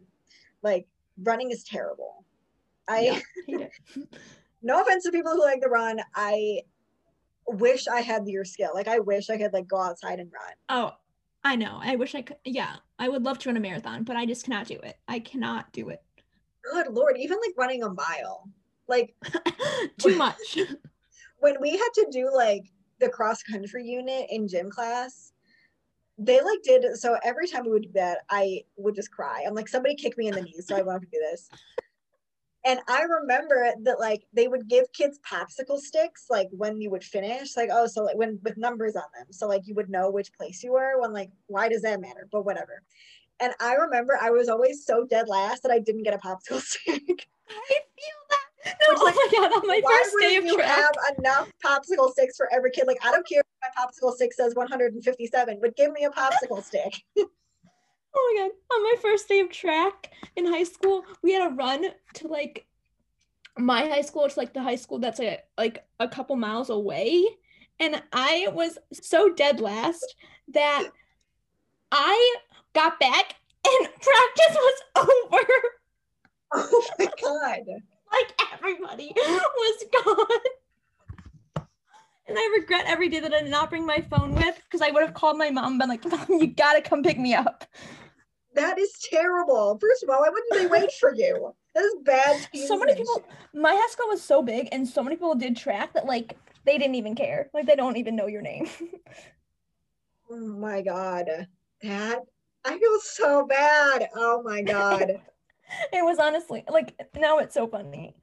Like 0.64 0.88
running 1.22 1.52
is 1.52 1.64
terrible. 1.64 2.26
I 2.88 3.02
Yeah, 3.02 3.20
hate 3.48 3.62
it. 3.62 3.72
no 4.64 4.82
offense 4.82 5.04
to 5.04 5.12
people 5.12 5.34
who 5.34 5.42
like 5.44 5.62
to 5.62 5.70
run. 5.70 6.00
I 6.16 6.62
wish 7.48 7.88
I 7.88 8.02
had 8.02 8.28
your 8.28 8.46
skill. 8.46 8.72
Like 8.74 8.88
I 8.88 9.00
wish 9.00 9.30
I 9.30 9.38
could 9.38 9.54
like 9.54 9.68
go 9.68 9.80
outside 9.80 10.20
and 10.20 10.32
run. 10.32 10.54
Oh, 10.70 10.96
I 11.44 11.56
know. 11.56 11.80
I 11.82 11.96
wish 11.96 12.16
I 12.16 12.22
could. 12.22 12.38
Yeah, 12.46 12.76
I 13.00 13.10
would 13.10 13.24
love 13.24 13.40
to 13.40 13.50
run 13.50 13.58
a 13.58 13.60
marathon, 13.60 14.04
but 14.04 14.16
I 14.16 14.26
just 14.26 14.46
cannot 14.46 14.68
do 14.68 14.76
it. 14.76 14.98
I 15.08 15.20
cannot 15.20 15.72
do 15.72 15.90
it. 15.90 16.02
Good 16.72 16.88
lord, 16.94 17.18
even 17.18 17.38
like 17.40 17.56
running 17.58 17.84
a 17.84 17.90
mile. 17.90 18.50
Like 18.88 19.16
Too 19.98 20.16
much. 20.16 20.58
when 21.40 21.56
we 21.60 21.72
had 21.72 21.90
to 21.96 22.08
do 22.12 22.32
like 22.34 22.64
the 23.00 23.10
cross 23.10 23.44
country 23.44 23.86
unit 23.86 24.28
in 24.30 24.48
gym 24.48 24.70
class, 24.70 25.34
they 26.18 26.42
like 26.42 26.62
did 26.64 26.96
so 26.96 27.18
every 27.24 27.48
time 27.48 27.66
we 27.66 27.72
would 27.72 27.84
do 27.84 27.92
that, 27.94 28.20
I 28.30 28.62
would 28.78 28.96
just 28.96 29.12
cry. 29.12 29.44
I'm 29.46 29.54
like, 29.54 29.68
somebody 29.68 29.96
kick 29.96 30.18
me 30.18 30.28
in 30.28 30.36
the 30.36 30.42
knees 30.42 30.68
so 30.68 30.76
I 30.76 30.82
won't 30.82 30.94
have 30.94 31.02
to 31.02 31.08
do 31.08 31.20
this. 31.32 31.50
And 32.65 32.79
I 32.88 33.01
remember 33.01 33.74
that 33.84 34.00
like 34.00 34.24
they 34.32 34.48
would 34.48 34.70
give 34.70 34.91
kids 34.93 35.20
popsicle 35.29 35.79
sticks 35.79 36.27
like 36.29 36.48
when 36.51 36.79
you 36.79 36.89
would 36.91 37.03
finish, 37.03 37.58
like, 37.58 37.70
oh, 37.72 37.88
so 37.88 38.03
like 38.03 38.15
when 38.15 38.39
with 38.41 38.58
numbers 38.58 38.96
on 38.96 39.03
them. 39.17 39.27
So 39.32 39.48
like 39.48 39.67
you 39.67 39.75
would 39.75 39.89
know 39.89 40.10
which 40.10 40.34
place 40.34 40.63
you 40.63 40.72
were 40.72 41.00
when 41.01 41.12
like, 41.12 41.29
why 41.48 41.67
does 41.67 41.82
that 41.82 42.00
matter? 42.00 42.27
But 42.32 42.46
whatever. 42.46 42.82
And 43.41 43.53
I 43.60 43.74
remember 43.74 44.17
I 44.22 44.29
was 44.29 44.48
always 44.48 44.86
so 44.86 45.05
dead 45.05 45.27
last 45.27 45.63
that 45.63 45.72
I 45.72 45.79
didn't 45.79 46.03
get 46.03 46.13
a 46.13 46.17
popsicle 46.17 46.62
stick. 46.62 47.27
I 47.50 47.79
feel 47.98 48.20
that. 48.29 48.77
No, 48.82 48.96
oh 48.96 49.03
like, 49.03 49.15
my 49.15 49.27
god, 49.34 49.51
on 49.51 49.67
my 49.67 49.82
first 49.86 50.15
day 50.22 50.38
of 50.38 50.46
you 50.46 50.55
track. 50.55 50.70
have 50.70 51.15
enough 51.17 51.51
popsicle 51.63 52.12
sticks 52.12 52.38
for 52.38 52.48
every 52.53 52.72
kid? 52.72 52.88
Like, 52.88 53.05
I 53.05 53.12
don't 53.12 53.27
care 53.27 53.41
if 53.41 53.46
my 53.62 53.84
popsicle 53.84 54.13
stick 54.13 54.32
says 54.32 54.55
157, 54.55 55.60
but 55.62 55.75
give 55.75 55.91
me 55.91 56.05
a 56.05 56.10
popsicle 56.10 56.63
stick. 56.63 57.01
Oh 58.15 58.34
my 58.36 58.43
god. 58.43 58.51
On 58.75 58.84
my 58.84 58.96
first 59.01 59.27
day 59.27 59.39
of 59.39 59.50
track 59.50 60.12
in 60.36 60.46
high 60.46 60.63
school, 60.63 61.03
we 61.22 61.34
had 61.34 61.51
a 61.51 61.55
run 61.55 61.86
to 62.15 62.27
like 62.27 62.65
my 63.58 63.88
high 63.88 64.01
school 64.01 64.27
to 64.27 64.39
like 64.39 64.53
the 64.53 64.62
high 64.62 64.75
school 64.75 65.00
that's 65.00 65.20
like, 65.20 65.46
like 65.58 65.86
a 66.00 66.08
couple 66.08 66.36
miles 66.36 66.70
away. 66.70 67.24
And 67.79 68.01
I 68.12 68.48
was 68.53 68.77
so 68.91 69.34
dead 69.34 69.60
last 69.60 70.15
that 70.53 70.89
I 71.91 72.36
got 72.74 73.00
back 73.00 73.36
and 73.65 73.88
practice 74.01 74.55
was 74.55 74.82
over. 74.98 75.43
Oh 76.55 76.84
my 77.00 77.05
god. 77.22 77.62
Like 78.12 78.41
everybody 78.53 79.12
was 79.15 79.84
gone. 80.05 81.65
And 82.27 82.38
I 82.39 82.58
regret 82.58 82.86
every 82.88 83.10
day 83.10 83.20
that 83.20 83.34
I 83.34 83.41
did 83.41 83.51
not 83.51 83.70
bring 83.70 83.86
my 83.86 84.00
phone 84.10 84.34
with 84.34 84.55
because 84.63 84.82
I 84.82 84.91
would 84.91 85.03
have 85.03 85.13
called 85.13 85.38
my 85.38 85.50
mom 85.50 85.74
and 85.74 85.79
been 85.79 85.89
like, 85.89 86.05
Mom, 86.05 86.39
you 86.39 86.48
gotta 86.48 86.82
come 86.82 87.03
pick 87.03 87.20
me 87.20 87.34
up. 87.34 87.65
That 88.55 88.77
is 88.77 88.93
terrible. 89.10 89.77
First 89.79 90.03
of 90.03 90.10
all, 90.10 90.19
why 90.19 90.29
wouldn't 90.29 90.53
they 90.53 90.67
wait 90.67 90.91
for 91.00 91.13
you? 91.13 91.53
That 91.74 91.83
is 91.83 91.95
bad. 92.03 92.48
So 92.67 92.77
many 92.77 92.95
people. 92.95 93.24
My 93.53 93.74
high 93.74 93.89
school 93.89 94.07
was 94.07 94.22
so 94.22 94.41
big, 94.41 94.69
and 94.72 94.88
so 94.88 95.03
many 95.03 95.15
people 95.15 95.36
did 95.36 95.57
track 95.57 95.93
that 95.93 96.05
like 96.05 96.38
they 96.65 96.77
didn't 96.77 96.95
even 96.95 97.15
care. 97.15 97.50
Like 97.53 97.65
they 97.65 97.75
don't 97.75 97.98
even 97.98 98.15
know 98.15 98.27
your 98.27 98.41
name. 98.41 98.69
oh 100.31 100.48
my 100.57 100.81
god, 100.81 101.48
that 101.81 102.19
I 102.65 102.77
feel 102.77 103.00
so 103.01 103.45
bad. 103.45 104.10
Oh 104.15 104.41
my 104.43 104.62
god. 104.62 105.19
it 105.93 106.05
was 106.05 106.19
honestly 106.19 106.63
like 106.69 106.93
now 107.15 107.39
it's 107.39 107.53
so 107.53 107.67
funny. 107.67 108.15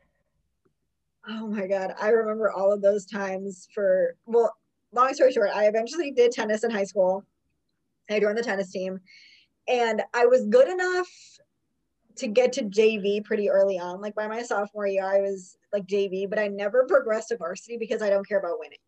Oh 1.29 1.47
my 1.49 1.67
god, 1.67 1.95
I 2.01 2.09
remember 2.09 2.51
all 2.51 2.73
of 2.73 2.83
those 2.83 3.05
times 3.05 3.69
for 3.75 4.17
well, 4.27 4.55
long 4.93 5.13
story 5.15 5.33
short, 5.33 5.51
I 5.55 5.67
eventually 5.67 6.13
did 6.13 6.33
tennis 6.33 6.65
in 6.65 6.71
high 6.71 6.85
school. 6.85 7.25
I 8.09 8.21
joined 8.21 8.39
the 8.39 8.43
tennis 8.43 8.73
team 8.73 9.01
and 9.71 10.03
I 10.13 10.27
was 10.27 10.45
good 10.47 10.69
enough 10.69 11.09
to 12.17 12.27
get 12.27 12.53
to 12.55 12.65
JV 12.65 13.25
pretty 13.25 13.49
early 13.49 13.79
on. 13.79 14.01
Like 14.01 14.15
by 14.15 14.27
my 14.27 14.43
sophomore 14.43 14.87
year, 14.87 15.05
I 15.05 15.21
was 15.21 15.57
like 15.73 15.87
JV, 15.87 16.29
but 16.29 16.39
I 16.39 16.49
never 16.49 16.85
progressed 16.89 17.29
to 17.29 17.37
varsity 17.37 17.79
because 17.79 18.03
I 18.03 18.11
don't 18.11 18.29
care 18.29 18.41
about 18.41 18.59
winning. 18.59 18.79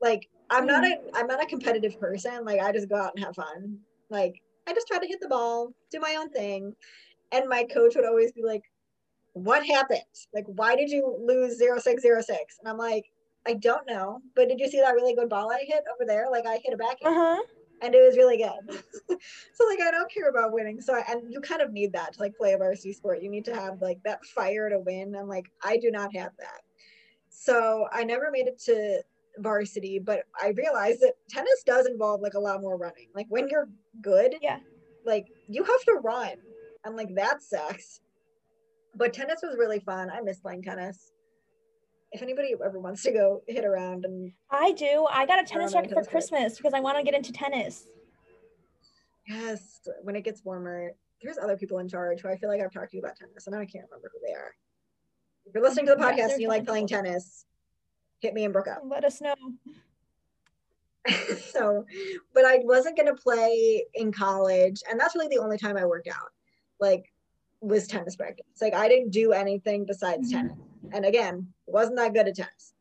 Like 0.00 0.28
I'm 0.48 0.66
not 0.66 0.84
a 0.84 0.98
I'm 1.14 1.26
not 1.26 1.42
a 1.42 1.46
competitive 1.46 1.98
person. 2.00 2.44
Like 2.44 2.60
I 2.60 2.72
just 2.72 2.88
go 2.88 2.96
out 2.96 3.12
and 3.14 3.24
have 3.24 3.34
fun. 3.34 3.78
Like 4.10 4.40
I 4.66 4.72
just 4.72 4.86
try 4.86 4.98
to 4.98 5.06
hit 5.06 5.20
the 5.20 5.28
ball, 5.28 5.72
do 5.90 6.00
my 6.00 6.16
own 6.18 6.30
thing. 6.30 6.74
And 7.32 7.48
my 7.48 7.64
coach 7.64 7.94
would 7.96 8.04
always 8.04 8.32
be 8.32 8.42
like, 8.44 8.62
What 9.32 9.66
happened? 9.66 10.00
Like, 10.34 10.44
why 10.46 10.76
did 10.76 10.90
you 10.90 11.16
lose 11.24 11.58
0606? 11.58 12.58
And 12.60 12.68
I'm 12.68 12.78
like, 12.78 13.04
I 13.46 13.54
don't 13.54 13.86
know. 13.88 14.20
But 14.36 14.48
did 14.48 14.60
you 14.60 14.68
see 14.68 14.80
that 14.80 14.94
really 14.94 15.14
good 15.14 15.28
ball 15.28 15.50
I 15.50 15.64
hit 15.66 15.84
over 15.94 16.06
there? 16.06 16.26
Like 16.30 16.46
I 16.46 16.60
hit 16.62 16.74
a 16.74 16.76
backhand. 16.76 17.16
Uh-huh 17.16 17.42
and 17.82 17.94
it 17.94 18.02
was 18.02 18.16
really 18.16 18.38
good. 18.38 18.82
so 19.54 19.66
like 19.68 19.80
I 19.80 19.90
don't 19.90 20.10
care 20.10 20.28
about 20.28 20.52
winning. 20.52 20.80
So 20.80 20.94
I, 20.94 21.04
and 21.08 21.32
you 21.32 21.40
kind 21.40 21.60
of 21.60 21.72
need 21.72 21.92
that 21.92 22.14
to 22.14 22.20
like 22.20 22.36
play 22.36 22.52
a 22.52 22.58
varsity 22.58 22.92
sport. 22.92 23.22
You 23.22 23.30
need 23.30 23.44
to 23.46 23.54
have 23.54 23.80
like 23.80 23.98
that 24.04 24.24
fire 24.24 24.70
to 24.70 24.78
win. 24.78 25.14
And 25.16 25.28
like 25.28 25.46
I 25.64 25.76
do 25.76 25.90
not 25.90 26.14
have 26.14 26.32
that. 26.38 26.60
So 27.28 27.86
I 27.92 28.04
never 28.04 28.30
made 28.30 28.46
it 28.46 28.60
to 28.66 29.02
varsity, 29.38 29.98
but 29.98 30.24
I 30.40 30.48
realized 30.56 31.00
that 31.00 31.14
tennis 31.28 31.62
does 31.66 31.86
involve 31.86 32.20
like 32.20 32.34
a 32.34 32.40
lot 32.40 32.60
more 32.60 32.76
running. 32.76 33.08
Like 33.14 33.26
when 33.28 33.48
you're 33.48 33.68
good, 34.00 34.36
yeah, 34.40 34.58
like 35.04 35.26
you 35.48 35.64
have 35.64 35.82
to 35.84 36.00
run. 36.02 36.36
And 36.84 36.96
like 36.96 37.14
that 37.16 37.42
sucks. 37.42 38.00
But 38.94 39.12
tennis 39.12 39.40
was 39.42 39.56
really 39.58 39.80
fun. 39.80 40.10
I 40.10 40.20
miss 40.20 40.40
playing 40.40 40.62
tennis 40.62 41.12
if 42.12 42.22
anybody 42.22 42.54
ever 42.64 42.78
wants 42.78 43.02
to 43.02 43.10
go 43.10 43.42
hit 43.48 43.64
around 43.64 44.04
and 44.04 44.32
I 44.50 44.72
do. 44.72 45.06
I 45.10 45.26
got 45.26 45.42
a 45.42 45.44
tennis 45.44 45.74
racket 45.74 45.92
for 45.92 46.04
Christmas 46.04 46.56
because 46.56 46.74
I 46.74 46.80
want 46.80 46.98
to 46.98 47.02
get 47.02 47.14
into 47.14 47.32
tennis. 47.32 47.86
Yes, 49.26 49.80
when 50.02 50.14
it 50.14 50.22
gets 50.22 50.44
warmer. 50.44 50.92
There's 51.22 51.38
other 51.38 51.56
people 51.56 51.78
in 51.78 51.88
charge 51.88 52.20
who 52.20 52.28
I 52.28 52.36
feel 52.36 52.48
like 52.48 52.60
I've 52.60 52.72
talked 52.72 52.90
to 52.90 52.96
you 52.96 53.02
about 53.02 53.16
tennis, 53.16 53.46
and 53.46 53.54
I 53.54 53.64
can't 53.64 53.86
remember 53.88 54.10
who 54.12 54.18
they 54.26 54.34
are. 54.34 54.52
If 55.46 55.54
you're 55.54 55.62
listening 55.62 55.86
to 55.86 55.94
the 55.94 56.02
podcast 56.02 56.32
and 56.32 56.42
you 56.42 56.48
like 56.48 56.66
playing 56.66 56.88
people. 56.88 57.04
tennis, 57.04 57.46
hit 58.20 58.34
me 58.34 58.44
and 58.44 58.52
Brooke 58.52 58.68
up. 58.68 58.82
Let 58.84 59.04
us 59.04 59.20
know. 59.20 59.34
so, 61.52 61.84
but 62.34 62.44
I 62.44 62.58
wasn't 62.64 62.96
gonna 62.96 63.14
play 63.14 63.84
in 63.94 64.12
college, 64.12 64.82
and 64.90 64.98
that's 64.98 65.14
really 65.14 65.28
the 65.28 65.38
only 65.38 65.58
time 65.58 65.76
I 65.76 65.86
worked 65.86 66.08
out. 66.08 66.32
Like, 66.80 67.04
was 67.60 67.86
tennis 67.86 68.16
practice. 68.16 68.44
Like 68.60 68.74
I 68.74 68.88
didn't 68.88 69.10
do 69.10 69.32
anything 69.32 69.86
besides 69.86 70.32
mm-hmm. 70.32 70.48
tennis. 70.48 70.71
And 70.90 71.04
again, 71.04 71.52
wasn't 71.66 71.96
that 71.96 72.14
good 72.14 72.28
at 72.28 72.36
tennis. 72.36 72.74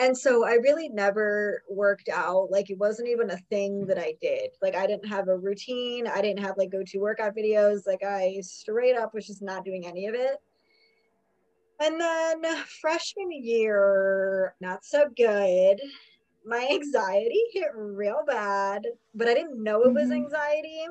And 0.00 0.16
so 0.16 0.46
I 0.46 0.54
really 0.54 0.88
never 0.88 1.62
worked 1.68 2.08
out. 2.08 2.50
Like 2.50 2.70
it 2.70 2.78
wasn't 2.78 3.10
even 3.10 3.30
a 3.30 3.36
thing 3.36 3.86
that 3.86 3.98
I 3.98 4.14
did. 4.22 4.48
Like 4.62 4.74
I 4.74 4.86
didn't 4.86 5.08
have 5.08 5.28
a 5.28 5.36
routine. 5.36 6.06
I 6.06 6.22
didn't 6.22 6.42
have 6.42 6.56
like 6.56 6.70
go 6.70 6.82
to 6.82 6.98
workout 6.98 7.36
videos. 7.36 7.86
Like 7.86 8.02
I 8.02 8.38
straight 8.40 8.96
up 8.96 9.12
was 9.12 9.26
just 9.26 9.42
not 9.42 9.62
doing 9.62 9.86
any 9.86 10.06
of 10.06 10.14
it. 10.14 10.36
And 11.82 12.00
then 12.00 12.42
freshman 12.80 13.30
year, 13.30 14.54
not 14.60 14.86
so 14.86 15.04
good. 15.14 15.80
My 16.46 16.66
anxiety 16.72 17.42
hit 17.52 17.68
real 17.74 18.22
bad, 18.26 18.86
but 19.14 19.28
I 19.28 19.34
didn't 19.34 19.62
know 19.62 19.82
it 19.82 19.92
was 19.92 20.04
mm-hmm. 20.04 20.12
anxiety. 20.12 20.86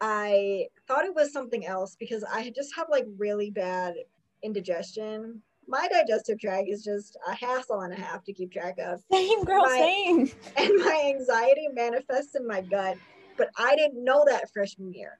I 0.00 0.66
thought 0.88 1.04
it 1.04 1.14
was 1.14 1.32
something 1.32 1.64
else 1.64 1.96
because 1.98 2.24
I 2.24 2.52
just 2.54 2.74
have 2.74 2.88
like 2.90 3.06
really 3.16 3.50
bad 3.50 3.94
indigestion. 4.42 5.40
My 5.68 5.88
digestive 5.88 6.40
tract 6.40 6.68
is 6.68 6.82
just 6.82 7.16
a 7.26 7.34
hassle 7.34 7.80
and 7.80 7.92
a 7.92 7.96
half 7.96 8.24
to 8.24 8.32
keep 8.32 8.52
track 8.52 8.76
of. 8.78 9.02
Same 9.10 9.44
girl, 9.44 9.62
my, 9.64 9.78
same. 9.78 10.30
And 10.56 10.76
my 10.78 11.14
anxiety 11.14 11.68
manifests 11.72 12.34
in 12.34 12.46
my 12.46 12.60
gut, 12.60 12.96
but 13.36 13.48
I 13.56 13.76
didn't 13.76 14.02
know 14.02 14.24
that 14.26 14.50
freshman 14.52 14.92
year. 14.92 15.18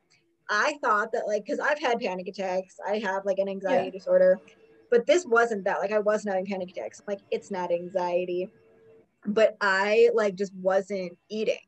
I 0.51 0.77
thought 0.83 1.13
that 1.13 1.27
like 1.27 1.45
because 1.45 1.61
I've 1.61 1.79
had 1.79 2.01
panic 2.01 2.29
attacks, 2.29 2.77
I 2.87 2.99
have 2.99 3.25
like 3.25 3.39
an 3.39 3.49
anxiety 3.49 3.87
yeah. 3.87 3.91
disorder, 3.99 4.41
but 4.91 5.07
this 5.07 5.25
wasn't 5.25 5.65
that. 5.65 5.79
Like 5.79 5.93
I 5.93 6.01
wasn't 6.01 6.35
having 6.35 6.47
panic 6.47 6.71
attacks. 6.71 7.01
Like 7.07 7.21
it's 7.31 7.51
not 7.51 7.73
anxiety, 7.73 8.51
but 9.25 9.57
I 9.61 10.11
like 10.15 10.35
just 10.35 10.53
wasn't 10.55 11.17
eating 11.31 11.59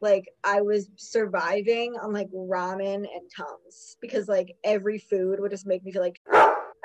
like 0.00 0.28
I 0.44 0.60
was 0.60 0.88
surviving 0.96 1.94
on 2.00 2.12
like 2.12 2.28
ramen 2.30 2.96
and 2.96 3.30
tums 3.34 3.96
because 4.00 4.28
like 4.28 4.54
every 4.64 4.98
food 4.98 5.40
would 5.40 5.50
just 5.50 5.66
make 5.66 5.84
me 5.84 5.92
feel 5.92 6.02
like 6.02 6.20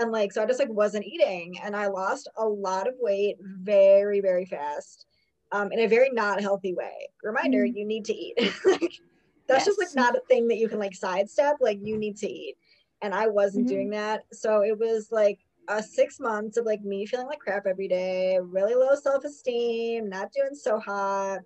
and 0.02 0.12
like 0.12 0.32
so 0.32 0.44
I 0.44 0.46
just 0.46 0.60
like 0.60 0.70
wasn't 0.70 1.06
eating 1.06 1.58
and 1.64 1.76
I 1.76 1.88
lost 1.88 2.30
a 2.38 2.48
lot 2.48 2.88
of 2.88 2.96
weight 3.00 3.38
very 3.42 4.20
very 4.20 4.46
fast 4.46 5.06
um 5.52 5.72
in 5.72 5.80
a 5.80 5.88
very 5.88 6.10
not 6.12 6.42
healthy 6.42 6.74
way. 6.74 7.10
Reminder, 7.24 7.66
mm. 7.66 7.76
you 7.76 7.86
need 7.86 8.06
to 8.06 8.14
eat. 8.14 8.38
like 8.66 9.00
that's 9.48 9.66
yes. 9.66 9.66
just 9.66 9.80
like 9.80 9.96
not 9.96 10.16
a 10.16 10.22
thing 10.28 10.48
that 10.48 10.58
you 10.58 10.68
can 10.70 10.80
like 10.80 10.96
sidestep 10.96 11.58
like 11.62 11.80
you 11.82 11.98
need 11.98 12.18
to 12.18 12.28
eat. 12.28 12.56
And 13.02 13.14
I 13.14 13.28
wasn't 13.28 13.66
mm-hmm. 13.66 13.76
doing 13.76 13.90
that. 13.92 14.24
So 14.32 14.62
it 14.62 14.78
was 14.78 15.08
like 15.12 15.40
uh, 15.68 15.82
six 15.82 16.20
months 16.20 16.58
of 16.58 16.66
like 16.66 16.84
me 16.84 17.06
feeling 17.06 17.28
like 17.28 17.40
crap 17.40 17.66
every 17.66 17.88
day, 17.88 18.38
really 18.42 18.76
low 18.76 18.96
self 18.96 19.24
esteem, 19.24 20.10
not 20.10 20.32
doing 20.32 20.54
so 20.54 20.80
hot 20.80 21.40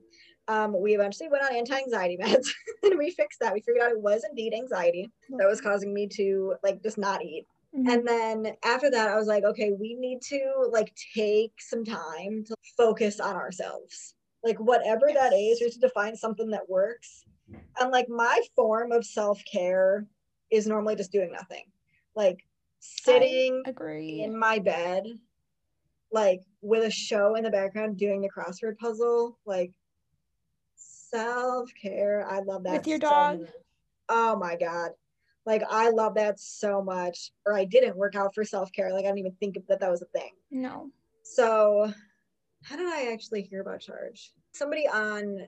um, 0.47 0.79
we 0.79 0.93
eventually 0.93 1.29
went 1.29 1.43
on 1.43 1.55
anti-anxiety 1.55 2.17
meds 2.21 2.47
and 2.83 2.97
we 2.97 3.11
fixed 3.11 3.39
that. 3.39 3.53
We 3.53 3.61
figured 3.61 3.83
out 3.83 3.91
it 3.91 3.99
was 3.99 4.23
indeed 4.29 4.53
anxiety 4.53 5.09
that 5.37 5.47
was 5.47 5.61
causing 5.61 5.93
me 5.93 6.07
to 6.13 6.55
like 6.63 6.83
just 6.83 6.97
not 6.97 7.23
eat. 7.23 7.45
Mm-hmm. 7.75 7.89
And 7.89 8.07
then 8.07 8.53
after 8.63 8.89
that, 8.91 9.09
I 9.09 9.15
was 9.15 9.27
like, 9.27 9.43
okay, 9.43 9.73
we 9.77 9.95
need 9.95 10.21
to 10.29 10.69
like 10.71 10.95
take 11.13 11.53
some 11.59 11.83
time 11.83 12.43
to 12.45 12.55
focus 12.77 13.19
on 13.19 13.35
ourselves. 13.35 14.15
Like 14.43 14.57
whatever 14.59 15.09
yes. 15.09 15.17
that 15.17 15.35
is, 15.35 15.59
just 15.59 15.81
to 15.81 15.89
find 15.89 16.17
something 16.17 16.49
that 16.51 16.69
works. 16.69 17.25
And 17.79 17.91
like 17.91 18.07
my 18.09 18.41
form 18.55 18.91
of 18.91 19.05
self-care 19.05 20.05
is 20.51 20.67
normally 20.67 20.95
just 20.95 21.11
doing 21.11 21.31
nothing. 21.31 21.63
Like 22.15 22.45
sitting 22.79 23.63
in 23.65 24.37
my 24.37 24.59
bed, 24.59 25.05
like 26.11 26.41
with 26.61 26.83
a 26.85 26.91
show 26.91 27.35
in 27.35 27.43
the 27.43 27.49
background 27.49 27.97
doing 27.97 28.21
the 28.21 28.29
crossword 28.29 28.77
puzzle, 28.77 29.37
like 29.45 29.71
self 30.75 31.69
care. 31.81 32.25
I 32.29 32.39
love 32.39 32.63
that. 32.63 32.73
With 32.73 32.87
your 32.87 32.99
dog. 32.99 33.47
Oh 34.07 34.35
my 34.37 34.55
God. 34.55 34.91
Like 35.45 35.63
I 35.69 35.89
love 35.89 36.15
that 36.15 36.39
so 36.39 36.81
much. 36.81 37.31
Or 37.45 37.53
I 37.53 37.65
didn't 37.65 37.97
work 37.97 38.15
out 38.15 38.33
for 38.33 38.43
self 38.43 38.71
care. 38.71 38.91
Like 38.91 39.05
I 39.05 39.09
didn't 39.09 39.19
even 39.19 39.35
think 39.39 39.57
that 39.67 39.79
that 39.79 39.91
was 39.91 40.01
a 40.01 40.05
thing. 40.05 40.31
No. 40.51 40.89
So 41.23 41.91
how 42.63 42.75
did 42.77 42.87
I 42.87 43.11
actually 43.11 43.43
hear 43.43 43.61
about 43.61 43.79
charge? 43.79 44.31
Somebody 44.53 44.87
on 44.87 45.47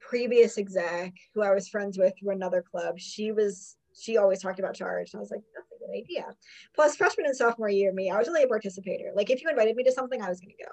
previous 0.00 0.56
exec 0.56 1.14
who 1.34 1.42
I 1.42 1.52
was 1.52 1.68
friends 1.68 1.98
with 1.98 2.14
through 2.18 2.32
another 2.32 2.62
club, 2.62 2.98
she 2.98 3.32
was 3.32 3.76
she 3.98 4.16
always 4.16 4.40
talked 4.40 4.58
about 4.58 4.74
charge. 4.74 5.12
And 5.12 5.18
I 5.18 5.20
was 5.20 5.30
like, 5.30 5.42
that's 5.54 5.70
a 5.72 5.86
good 5.86 5.96
idea. 5.96 6.26
Plus 6.74 6.96
freshman 6.96 7.26
and 7.26 7.36
sophomore 7.36 7.68
year 7.68 7.92
me, 7.92 8.10
I 8.10 8.18
was 8.18 8.28
really 8.28 8.42
a 8.42 8.48
participator. 8.48 9.12
Like 9.14 9.30
if 9.30 9.42
you 9.42 9.48
invited 9.50 9.76
me 9.76 9.84
to 9.84 9.92
something, 9.92 10.22
I 10.22 10.28
was 10.28 10.40
gonna 10.40 10.52
go. 10.58 10.70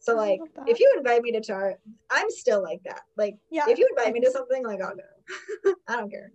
So 0.00 0.16
like 0.16 0.40
if 0.66 0.80
you 0.80 0.92
invite 0.96 1.22
me 1.22 1.32
to 1.32 1.40
charge, 1.40 1.76
I'm 2.10 2.30
still 2.30 2.62
like 2.62 2.82
that. 2.84 3.02
Like 3.16 3.36
yeah. 3.50 3.64
if 3.68 3.78
you 3.78 3.88
invite 3.96 4.14
me 4.14 4.20
to 4.20 4.30
something, 4.30 4.64
like 4.64 4.80
I'll 4.80 4.96
go. 4.96 5.74
I 5.88 5.96
don't 5.96 6.10
care. 6.10 6.32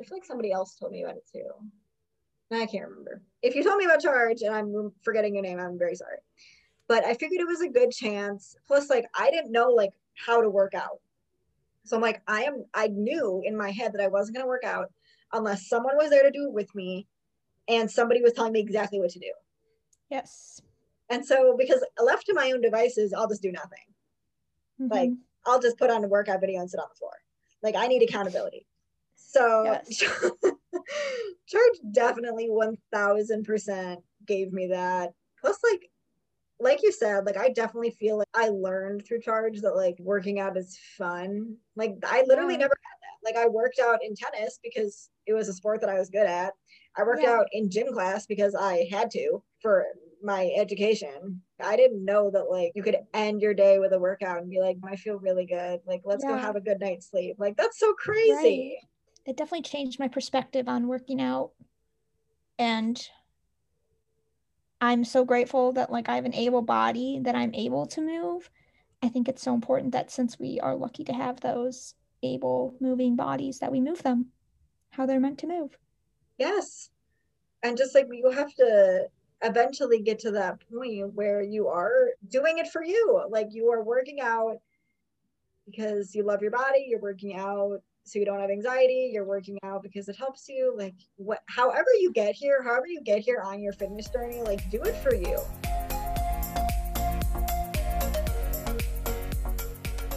I 0.00 0.04
feel 0.04 0.16
like 0.16 0.24
somebody 0.24 0.52
else 0.52 0.74
told 0.76 0.92
me 0.92 1.02
about 1.02 1.16
it 1.16 1.28
too. 1.32 1.50
I 2.50 2.66
can't 2.66 2.88
remember. 2.88 3.22
If 3.42 3.54
you 3.54 3.64
told 3.64 3.78
me 3.78 3.86
about 3.86 4.02
charge 4.02 4.42
and 4.42 4.54
I'm 4.54 4.92
forgetting 5.02 5.34
your 5.34 5.42
name, 5.42 5.58
I'm 5.58 5.78
very 5.78 5.94
sorry. 5.94 6.18
But 6.86 7.04
I 7.04 7.14
figured 7.14 7.40
it 7.40 7.46
was 7.46 7.62
a 7.62 7.68
good 7.68 7.90
chance. 7.90 8.56
Plus, 8.66 8.90
like 8.90 9.06
I 9.18 9.30
didn't 9.30 9.52
know 9.52 9.70
like 9.70 9.92
how 10.14 10.42
to 10.42 10.50
work 10.50 10.74
out. 10.74 11.00
So 11.84 11.96
I'm 11.96 12.02
like, 12.02 12.20
I 12.26 12.42
am 12.42 12.64
I 12.74 12.88
knew 12.88 13.42
in 13.44 13.56
my 13.56 13.70
head 13.70 13.92
that 13.94 14.02
I 14.02 14.08
wasn't 14.08 14.36
gonna 14.36 14.48
work 14.48 14.64
out 14.64 14.92
unless 15.32 15.68
someone 15.68 15.96
was 15.96 16.10
there 16.10 16.22
to 16.22 16.30
do 16.30 16.44
it 16.44 16.52
with 16.52 16.74
me 16.74 17.06
and 17.68 17.90
somebody 17.90 18.20
was 18.20 18.32
telling 18.32 18.52
me 18.52 18.60
exactly 18.60 18.98
what 18.98 19.10
to 19.10 19.18
do. 19.18 19.32
Yes. 20.10 20.60
And 21.10 21.24
so, 21.24 21.56
because 21.58 21.84
left 22.02 22.26
to 22.26 22.34
my 22.34 22.52
own 22.52 22.60
devices, 22.60 23.12
I'll 23.12 23.28
just 23.28 23.42
do 23.42 23.52
nothing. 23.52 23.84
Mm-hmm. 24.80 24.92
Like, 24.92 25.10
I'll 25.46 25.60
just 25.60 25.78
put 25.78 25.90
on 25.90 26.04
a 26.04 26.08
workout 26.08 26.40
video 26.40 26.60
and 26.60 26.70
sit 26.70 26.80
on 26.80 26.86
the 26.90 26.96
floor. 26.96 27.12
Like, 27.62 27.76
I 27.76 27.86
need 27.86 28.02
accountability. 28.02 28.66
So, 29.28 29.64
yes. 29.64 29.98
charge 31.46 31.78
definitely 31.92 32.48
1000% 32.50 33.96
gave 34.26 34.52
me 34.52 34.68
that. 34.68 35.10
Plus, 35.40 35.58
like, 35.70 35.88
like 36.60 36.82
you 36.82 36.92
said, 36.92 37.26
like 37.26 37.36
I 37.36 37.48
definitely 37.48 37.90
feel 37.90 38.18
like 38.18 38.28
I 38.34 38.48
learned 38.48 39.04
through 39.04 39.20
charge 39.20 39.60
that 39.60 39.74
like 39.74 39.96
working 39.98 40.38
out 40.38 40.56
is 40.56 40.78
fun. 40.96 41.56
Like 41.76 41.96
I 42.06 42.22
literally 42.26 42.54
yeah. 42.54 42.60
never 42.60 42.74
had 42.80 42.98
that. 43.00 43.28
Like 43.36 43.44
I 43.44 43.48
worked 43.48 43.80
out 43.80 43.98
in 44.04 44.14
tennis 44.14 44.60
because 44.62 45.10
it 45.26 45.32
was 45.32 45.48
a 45.48 45.52
sport 45.52 45.80
that 45.80 45.90
I 45.90 45.98
was 45.98 46.08
good 46.08 46.26
at. 46.26 46.52
I 46.96 47.02
worked 47.02 47.22
Yeah. 47.22 47.32
out 47.32 47.46
in 47.52 47.70
gym 47.70 47.92
class 47.92 48.26
because 48.26 48.54
I 48.54 48.86
had 48.90 49.10
to 49.12 49.42
for 49.60 49.86
my 50.22 50.52
education. 50.56 51.42
I 51.60 51.76
didn't 51.76 52.04
know 52.04 52.30
that 52.30 52.50
like 52.50 52.72
you 52.74 52.82
could 52.82 52.98
end 53.12 53.40
your 53.40 53.54
day 53.54 53.78
with 53.78 53.92
a 53.92 53.98
workout 53.98 54.40
and 54.40 54.50
be 54.50 54.60
like, 54.60 54.76
I 54.84 54.96
feel 54.96 55.18
really 55.18 55.46
good. 55.46 55.80
Like, 55.86 56.02
let's 56.04 56.24
go 56.24 56.36
have 56.36 56.56
a 56.56 56.60
good 56.60 56.80
night's 56.80 57.10
sleep. 57.10 57.36
Like, 57.38 57.56
that's 57.56 57.78
so 57.78 57.92
crazy. 57.94 58.78
It 59.24 59.36
definitely 59.36 59.62
changed 59.62 59.98
my 59.98 60.08
perspective 60.08 60.68
on 60.68 60.88
working 60.88 61.20
out 61.20 61.50
and 62.58 63.08
i'm 64.80 65.04
so 65.04 65.24
grateful 65.24 65.72
that 65.72 65.90
like 65.90 66.08
i 66.08 66.14
have 66.16 66.24
an 66.24 66.34
able 66.34 66.62
body 66.62 67.20
that 67.22 67.34
i'm 67.34 67.54
able 67.54 67.86
to 67.86 68.00
move 68.00 68.50
i 69.02 69.08
think 69.08 69.28
it's 69.28 69.42
so 69.42 69.54
important 69.54 69.92
that 69.92 70.10
since 70.10 70.38
we 70.38 70.58
are 70.60 70.74
lucky 70.74 71.04
to 71.04 71.12
have 71.12 71.40
those 71.40 71.94
able 72.22 72.74
moving 72.80 73.16
bodies 73.16 73.58
that 73.58 73.72
we 73.72 73.80
move 73.80 74.02
them 74.02 74.26
how 74.90 75.06
they're 75.06 75.20
meant 75.20 75.38
to 75.38 75.46
move 75.46 75.76
Yes. 76.42 76.90
And 77.62 77.76
just 77.76 77.94
like 77.94 78.08
you 78.10 78.30
have 78.30 78.52
to 78.56 79.06
eventually 79.42 80.00
get 80.00 80.18
to 80.20 80.32
that 80.32 80.58
point 80.72 81.14
where 81.14 81.40
you 81.40 81.68
are 81.68 82.10
doing 82.28 82.58
it 82.58 82.68
for 82.68 82.82
you. 82.82 83.22
Like 83.30 83.48
you 83.50 83.70
are 83.70 83.82
working 83.82 84.20
out 84.20 84.56
because 85.66 86.14
you 86.14 86.24
love 86.24 86.42
your 86.42 86.50
body, 86.50 86.86
you're 86.88 87.00
working 87.00 87.36
out 87.36 87.80
so 88.04 88.18
you 88.18 88.24
don't 88.24 88.40
have 88.40 88.50
anxiety, 88.50 89.10
you're 89.12 89.24
working 89.24 89.58
out 89.62 89.82
because 89.82 90.08
it 90.08 90.16
helps 90.16 90.48
you. 90.48 90.74
Like 90.76 90.94
what 91.16 91.40
however 91.46 91.88
you 92.00 92.12
get 92.12 92.34
here, 92.34 92.62
however 92.62 92.86
you 92.86 93.00
get 93.02 93.20
here 93.20 93.42
on 93.44 93.60
your 93.60 93.72
fitness 93.72 94.08
journey, 94.10 94.42
like 94.42 94.68
do 94.70 94.82
it 94.82 94.94
for 94.96 95.14
you. 95.14 95.38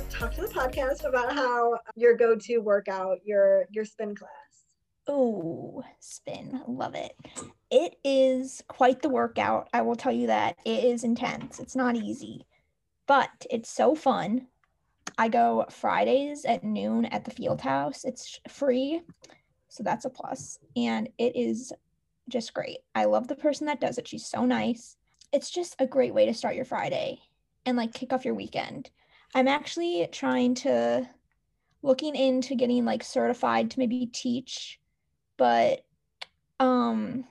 Talk 0.10 0.34
to 0.36 0.42
the 0.42 0.48
podcast 0.48 1.08
about 1.08 1.34
how 1.34 1.78
your 1.96 2.16
go-to 2.16 2.60
workout, 2.60 3.20
your 3.26 3.66
your 3.72 3.86
spin 3.86 4.16
class. 4.16 4.32
oh 5.08 5.84
spin 6.00 6.62
love 6.68 6.96
it 6.96 7.16
it 7.70 7.96
is 8.04 8.64
quite 8.68 9.04
the 9.04 9.10
workout 9.10 9.68
i 9.72 9.80
will 9.82 9.96
tell 9.96 10.12
you 10.12 10.26
that 10.28 10.58
it 10.66 10.84
is 10.84 11.04
intense 11.04 11.60
it's 11.60 11.76
not 11.76 11.96
easy 11.96 12.48
but 13.06 13.30
it's 13.52 13.70
so 13.70 13.94
fun 13.94 14.48
I 15.18 15.30
go 15.30 15.66
Fridays 15.70 16.46
at 16.46 16.64
noon 16.64 17.06
at 17.06 17.26
the 17.26 17.32
field 17.32 17.62
house. 17.62 18.04
It's 18.04 18.40
free. 18.50 19.02
So 19.70 19.84
that's 19.84 20.06
a 20.06 20.10
plus. 20.10 20.60
And 20.76 21.10
it 21.18 21.36
is 21.36 21.74
just 22.30 22.54
great. 22.54 22.80
I 22.94 23.06
love 23.06 23.28
the 23.28 23.36
person 23.36 23.68
that 23.68 23.80
does 23.82 23.98
it. 23.98 24.08
She's 24.08 24.26
so 24.26 24.46
nice. 24.46 24.98
It's 25.32 25.50
just 25.50 25.76
a 25.80 25.88
great 25.88 26.14
way 26.14 26.26
to 26.26 26.34
start 26.34 26.56
your 26.56 26.66
Friday 26.66 27.20
and 27.66 27.78
like 27.78 27.94
kick 27.94 28.14
off 28.14 28.26
your 28.26 28.36
weekend. 28.36 28.90
I'm 29.34 29.48
actually 29.48 30.08
trying 30.12 30.56
to 30.56 31.10
looking 31.82 32.16
into 32.16 32.56
getting 32.56 32.86
like 32.86 33.04
certified 33.04 33.72
to 33.72 33.80
maybe 33.80 34.06
teach, 34.08 34.80
but 35.38 35.86
um 36.60 37.26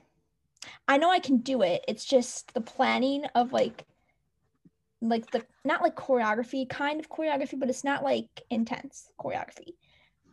I 0.87 0.97
know 0.97 1.11
I 1.11 1.19
can 1.19 1.37
do 1.37 1.61
it. 1.61 1.83
It's 1.87 2.05
just 2.05 2.53
the 2.53 2.61
planning 2.61 3.25
of 3.35 3.53
like 3.53 3.85
like 5.01 5.29
the 5.31 5.45
not 5.63 5.81
like 5.81 5.95
choreography, 5.95 6.67
kind 6.67 6.99
of 6.99 7.09
choreography, 7.09 7.59
but 7.59 7.69
it's 7.69 7.83
not 7.83 8.03
like 8.03 8.27
intense 8.49 9.09
choreography. 9.19 9.73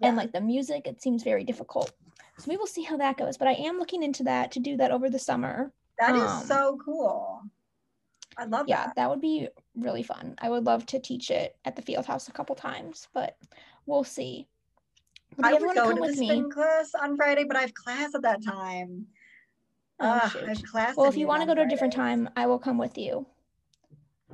And 0.02 0.16
like 0.16 0.32
the 0.32 0.40
music, 0.40 0.88
it 0.88 1.00
seems 1.00 1.22
very 1.22 1.44
difficult. 1.44 1.92
So 2.38 2.50
we 2.50 2.56
will 2.56 2.66
see 2.66 2.82
how 2.82 2.96
that 2.96 3.16
goes. 3.16 3.36
But 3.36 3.46
I 3.48 3.52
am 3.52 3.78
looking 3.78 4.02
into 4.02 4.24
that 4.24 4.50
to 4.52 4.60
do 4.60 4.76
that 4.78 4.90
over 4.90 5.08
the 5.08 5.18
summer. 5.18 5.72
That 5.98 6.16
is 6.16 6.22
Um, 6.24 6.46
so 6.46 6.78
cool. 6.84 7.42
I 8.36 8.44
love 8.46 8.66
that 8.66 8.68
Yeah, 8.68 8.86
that. 8.86 8.96
that 8.96 9.10
would 9.10 9.20
be 9.20 9.48
really 9.76 10.02
fun. 10.02 10.34
I 10.38 10.50
would 10.50 10.64
love 10.64 10.86
to 10.86 10.98
teach 10.98 11.30
it 11.30 11.56
at 11.64 11.76
the 11.76 11.82
field 11.82 12.06
house 12.06 12.28
a 12.28 12.32
couple 12.32 12.56
times, 12.56 13.06
but 13.14 13.36
we'll 13.86 14.02
see. 14.02 14.48
Would 15.36 15.46
I 15.46 15.54
would 15.54 15.74
go 15.74 15.88
to 15.88 15.94
the 15.94 16.00
with 16.00 16.18
me? 16.18 16.26
spin 16.26 16.50
class 16.50 16.90
on 17.00 17.16
Friday, 17.16 17.44
but 17.44 17.56
I 17.56 17.60
have 17.62 17.74
class 17.74 18.14
at 18.14 18.22
that 18.22 18.42
time. 18.44 19.06
Oh, 20.00 20.10
Ugh, 20.10 20.32
I 20.34 20.48
have 20.48 20.62
class. 20.64 20.96
Well, 20.96 21.08
if 21.08 21.16
you 21.16 21.26
want 21.26 21.42
to 21.42 21.46
go 21.46 21.54
to 21.54 21.62
a 21.62 21.68
different 21.68 21.92
time, 21.92 22.28
I 22.36 22.46
will 22.46 22.58
come 22.58 22.78
with 22.78 22.98
you. 22.98 23.26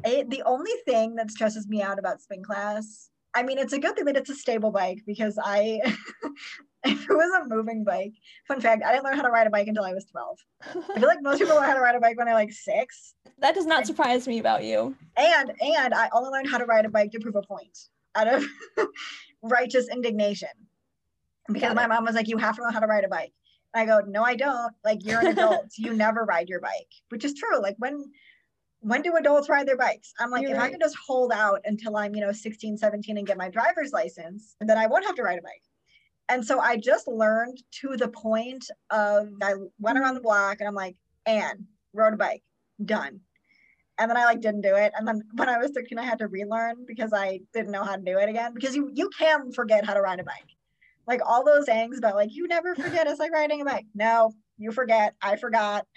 It, 0.05 0.31
the 0.31 0.43
only 0.45 0.73
thing 0.87 1.17
that 1.17 1.31
stresses 1.31 1.69
me 1.69 1.83
out 1.83 1.99
about 1.99 2.21
spin 2.21 2.43
class, 2.43 3.11
I 3.35 3.43
mean, 3.43 3.59
it's 3.59 3.73
a 3.73 3.79
good 3.79 3.95
thing 3.97 4.05
that 4.07 4.17
it's 4.17 4.31
a 4.31 4.35
stable 4.35 4.71
bike 4.71 5.01
because 5.07 5.39
I, 5.43 5.81
if 6.85 7.03
it 7.03 7.11
was 7.11 7.43
a 7.45 7.49
moving 7.55 7.85
bike, 7.85 8.13
fun 8.47 8.61
fact, 8.61 8.83
I 8.85 8.93
didn't 8.93 9.05
learn 9.05 9.17
how 9.17 9.23
to 9.23 9.31
ride 9.31 9.47
a 9.47 9.51
bike 9.51 9.67
until 9.69 9.85
I 9.85 9.93
was 9.93 10.07
12. 10.07 10.39
I 10.97 10.99
feel 10.99 11.09
like 11.09 11.23
most 11.23 11.39
people 11.39 11.57
learn 11.57 11.65
how 11.65 11.75
to 11.75 11.81
ride 11.81 11.95
a 11.95 12.01
bike 12.01 12.17
when 12.17 12.27
they're 12.27 12.35
like 12.35 12.53
six. 12.53 13.15
that 13.39 13.55
does 13.55 13.67
not 13.67 13.87
surprise 13.87 14.27
me 14.27 14.39
about 14.39 14.65
you. 14.65 14.95
And, 15.17 15.53
and 15.61 15.95
I 15.95 16.09
only 16.13 16.31
learned 16.31 16.49
how 16.51 16.59
to 16.59 16.65
ride 16.65 16.85
a 16.85 16.89
bike 16.89 17.13
to 17.13 17.21
prove 17.21 17.37
a 17.37 17.43
point 17.43 17.77
out 18.15 18.29
of 18.29 18.45
righteous 19.43 19.89
indignation. 19.89 20.49
Because 21.49 21.69
Got 21.71 21.77
my 21.77 21.85
it. 21.85 21.89
mom 21.89 22.05
was 22.05 22.15
like, 22.15 22.29
you 22.29 22.37
have 22.39 22.57
to 22.57 22.63
know 22.63 22.71
how 22.71 22.81
to 22.81 22.87
ride 22.87 23.05
a 23.05 23.09
bike. 23.09 23.33
And 23.75 23.83
I 23.83 23.87
go, 23.87 24.05
no, 24.07 24.23
I 24.23 24.35
don't. 24.35 24.73
Like 24.85 25.05
you're 25.05 25.21
an 25.21 25.29
adult. 25.29 25.67
you 25.77 25.95
never 25.95 26.25
ride 26.25 26.49
your 26.49 26.61
bike, 26.61 26.89
which 27.11 27.25
is 27.25 27.35
true. 27.35 27.61
Like 27.61 27.77
when 27.79 28.05
when 28.81 29.03
do 29.03 29.17
adults 29.17 29.49
ride 29.49 29.67
their 29.67 29.77
bikes? 29.77 30.13
I'm 30.21 30.31
like, 30.31 30.43
You're 30.43 30.53
if 30.53 30.59
I 30.59 30.71
can 30.71 30.81
just 30.81 30.97
hold 31.05 31.33
out 31.33 31.61
until 31.65 31.97
I'm, 31.97 32.15
you 32.15 32.21
know, 32.21 32.33
16, 32.33 32.77
17 32.77 33.19
and 33.19 33.27
get 33.27 33.37
my 33.37 33.49
driver's 33.49 33.93
license, 33.93 34.57
then 34.61 34.79
I 34.79 34.87
won't 34.87 35.07
have 35.07 35.17
to 35.17 35.23
ride 35.23 35.39
a 35.39 35.43
bike. 35.43 35.63
And 36.29 36.45
so 36.45 36.61
I 36.61 36.77
just 36.77 37.09
learned 37.09 37.59
to 37.81 37.97
the 37.97 38.09
point 38.09 38.67
of 38.91 39.29
I 39.43 39.55
went 39.79 39.99
around 39.99 40.15
the 40.15 40.21
block 40.21 40.59
and 40.61 40.69
I'm 40.69 40.75
like, 40.75 40.97
and 41.27 41.65
rode 41.93 42.15
a 42.15 42.17
bike, 42.17 42.43
done. 42.85 43.21
And 43.99 44.09
then 44.09 44.17
I 44.17 44.27
like 44.27 44.41
didn't 44.41 44.61
do 44.61 44.77
it. 44.77 44.93
And 44.97 45.09
then 45.09 45.23
when 45.35 45.49
I 45.49 45.59
was 45.59 45.73
13, 45.73 45.99
I 45.99 46.05
had 46.05 46.19
to 46.19 46.29
relearn 46.29 46.85
because 46.87 47.13
I 47.13 47.41
didn't 47.53 47.73
know 47.73 47.85
how 47.85 47.97
to 47.97 48.03
do 48.03 48.19
it 48.19 48.29
again. 48.29 48.55
Because 48.55 48.77
you 48.77 48.91
you 48.95 49.11
can 49.19 49.53
forget 49.53 49.85
how 49.85 49.95
to 49.95 50.01
ride 50.01 50.21
a 50.21 50.25
bike. 50.25 50.57
Like 51.07 51.21
all 51.25 51.45
those 51.45 51.65
things 51.65 51.99
about 51.99 52.15
like 52.15 52.35
you 52.35 52.47
never 52.47 52.75
forget 52.75 53.07
it's 53.07 53.19
like 53.19 53.33
riding 53.33 53.63
a 53.63 53.65
bike. 53.65 53.87
No, 53.95 54.33
you 54.59 54.71
forget. 54.71 55.15
I 55.23 55.37
forgot. 55.37 55.87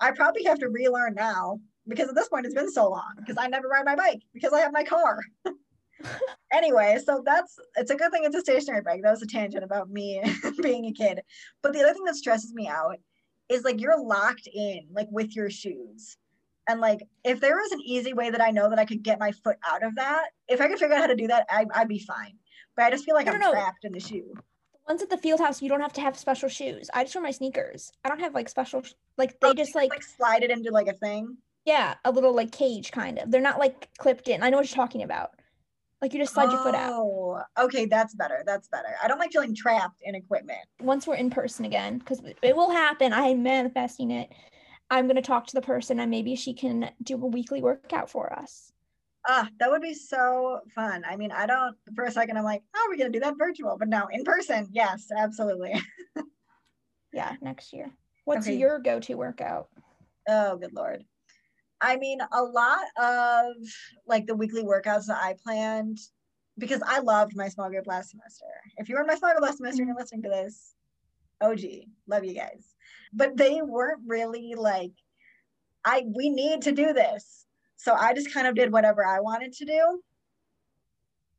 I 0.00 0.12
probably 0.12 0.44
have 0.44 0.58
to 0.60 0.68
relearn 0.68 1.14
now 1.14 1.60
because 1.86 2.08
at 2.08 2.14
this 2.14 2.28
point 2.28 2.46
it's 2.46 2.54
been 2.54 2.70
so 2.70 2.88
long 2.88 3.14
because 3.16 3.36
I 3.38 3.48
never 3.48 3.68
ride 3.68 3.84
my 3.84 3.96
bike 3.96 4.22
because 4.32 4.52
I 4.52 4.60
have 4.60 4.72
my 4.72 4.84
car. 4.84 5.20
anyway, 6.52 6.98
so 7.04 7.22
that's 7.24 7.58
it's 7.76 7.90
a 7.90 7.96
good 7.96 8.12
thing 8.12 8.24
it's 8.24 8.36
a 8.36 8.40
stationary 8.40 8.82
bike. 8.82 9.00
That 9.02 9.10
was 9.10 9.22
a 9.22 9.26
tangent 9.26 9.64
about 9.64 9.90
me 9.90 10.22
being 10.62 10.86
a 10.86 10.92
kid. 10.92 11.20
But 11.62 11.72
the 11.72 11.80
other 11.80 11.94
thing 11.94 12.04
that 12.04 12.16
stresses 12.16 12.54
me 12.54 12.68
out 12.68 12.96
is 13.48 13.64
like 13.64 13.80
you're 13.80 14.00
locked 14.00 14.48
in 14.52 14.86
like 14.92 15.08
with 15.10 15.34
your 15.34 15.50
shoes. 15.50 16.16
And 16.68 16.80
like 16.80 17.00
if 17.24 17.40
there 17.40 17.56
was 17.56 17.72
an 17.72 17.80
easy 17.80 18.12
way 18.12 18.30
that 18.30 18.42
I 18.42 18.50
know 18.50 18.68
that 18.68 18.78
I 18.78 18.84
could 18.84 19.02
get 19.02 19.18
my 19.18 19.32
foot 19.32 19.56
out 19.68 19.82
of 19.82 19.96
that, 19.96 20.26
if 20.48 20.60
I 20.60 20.68
could 20.68 20.78
figure 20.78 20.94
out 20.94 21.00
how 21.00 21.06
to 21.06 21.16
do 21.16 21.28
that, 21.28 21.46
I, 21.48 21.64
I'd 21.74 21.88
be 21.88 21.98
fine. 21.98 22.36
But 22.76 22.84
I 22.84 22.90
just 22.90 23.04
feel 23.04 23.14
like 23.14 23.26
I'm 23.26 23.38
no, 23.40 23.46
no. 23.46 23.52
trapped 23.52 23.84
in 23.84 23.92
the 23.92 24.00
shoe. 24.00 24.34
Ones 24.88 25.02
at 25.02 25.10
the 25.10 25.18
field 25.18 25.40
house, 25.40 25.62
you 25.62 25.68
don't 25.68 25.80
have 25.80 25.92
to 25.94 26.00
have 26.00 26.18
special 26.18 26.48
shoes. 26.48 26.90
I 26.94 27.04
just 27.04 27.14
wear 27.14 27.22
my 27.22 27.30
sneakers. 27.30 27.92
I 28.04 28.08
don't 28.08 28.20
have 28.20 28.34
like 28.34 28.48
special, 28.48 28.82
sh- 28.82 28.92
like 29.16 29.38
they 29.40 29.48
Oh, 29.48 29.54
just 29.54 29.74
like, 29.74 29.90
like 29.90 30.02
slide 30.02 30.42
it 30.42 30.50
into 30.50 30.70
like 30.70 30.88
a 30.88 30.94
thing. 30.94 31.36
yeah, 31.64 31.94
a 32.04 32.10
little 32.10 32.34
like 32.34 32.50
cage 32.50 32.90
kind 32.90 33.18
of. 33.18 33.30
They're 33.30 33.40
not 33.40 33.58
like 33.58 33.88
clipped 33.98 34.28
in. 34.28 34.42
I 34.42 34.50
know 34.50 34.56
what 34.56 34.68
you're 34.68 34.74
talking 34.76 35.02
about. 35.02 35.30
Like 36.00 36.12
you 36.14 36.20
just 36.20 36.32
slide 36.32 36.50
your 36.52 36.62
foot 36.62 36.76
out. 36.76 36.92
Oh, 36.92 37.40
okay, 37.58 37.84
that's 37.86 38.14
better. 38.14 38.42
That's 38.46 38.68
better. 38.68 38.94
I 39.02 39.08
don't 39.08 39.18
like 39.18 39.32
feeling 39.32 39.54
trapped 39.54 40.00
in 40.02 40.14
equipment. 40.14 40.60
Once 40.80 41.06
we're 41.08 41.16
in 41.16 41.28
person 41.28 41.64
again, 41.64 41.98
because 41.98 42.22
it 42.42 42.56
will 42.56 42.70
happen. 42.70 43.12
I'm 43.12 43.42
manifesting 43.42 44.12
it. 44.12 44.30
I'm 44.90 45.06
gonna 45.08 45.20
talk 45.20 45.46
to 45.48 45.54
the 45.54 45.60
person 45.60 45.98
and 46.00 46.10
maybe 46.10 46.36
she 46.36 46.54
can 46.54 46.90
do 47.02 47.14
a 47.14 47.26
weekly 47.26 47.60
workout 47.62 48.08
for 48.08 48.32
us. 48.32 48.72
Ah, 49.26 49.48
that 49.58 49.70
would 49.70 49.82
be 49.82 49.94
so 49.94 50.60
fun. 50.74 51.02
I 51.06 51.16
mean, 51.16 51.32
I 51.32 51.46
don't 51.46 51.76
for 51.94 52.04
a 52.04 52.10
second 52.10 52.36
I'm 52.38 52.44
like, 52.44 52.62
oh, 52.74 52.86
we're 52.88 52.96
gonna 52.96 53.10
do 53.10 53.20
that 53.20 53.38
virtual, 53.38 53.76
but 53.78 53.88
no, 53.88 54.06
in 54.10 54.24
person, 54.24 54.68
yes, 54.72 55.08
absolutely. 55.16 55.80
Yeah, 57.12 57.36
next 57.40 57.72
year. 57.72 57.90
What's 58.26 58.46
Okay. 58.46 58.56
your 58.56 58.78
go-to 58.78 59.14
workout? 59.14 59.68
Oh, 60.28 60.56
good 60.56 60.74
lord. 60.74 61.04
I 61.80 61.96
mean, 61.96 62.20
a 62.32 62.42
lot 62.42 62.84
of 63.00 63.54
like 64.06 64.26
the 64.26 64.34
weekly 64.34 64.62
workouts 64.62 65.06
that 65.06 65.18
I 65.22 65.34
planned 65.42 65.98
because 66.58 66.82
I 66.84 66.98
loved 66.98 67.36
my 67.36 67.48
small 67.48 67.70
group 67.70 67.86
last 67.86 68.10
semester. 68.10 68.44
If 68.76 68.88
you 68.88 68.96
were 68.96 69.00
in 69.00 69.06
my 69.06 69.14
small 69.14 69.30
group 69.30 69.42
last 69.42 69.56
semester 69.56 69.82
and 69.82 69.88
you're 69.88 69.96
listening 69.96 70.22
to 70.24 70.28
this, 70.28 70.74
OG, 71.40 71.60
love 72.06 72.24
you 72.24 72.34
guys. 72.34 72.74
But 73.12 73.36
they 73.36 73.62
weren't 73.62 74.02
really 74.06 74.54
like, 74.54 74.92
I 75.84 76.04
we 76.14 76.28
need 76.28 76.62
to 76.62 76.72
do 76.72 76.92
this. 76.92 77.46
So 77.78 77.94
I 77.94 78.12
just 78.12 78.32
kind 78.34 78.46
of 78.46 78.54
did 78.54 78.72
whatever 78.72 79.06
I 79.06 79.20
wanted 79.20 79.52
to 79.54 79.64
do. 79.64 80.02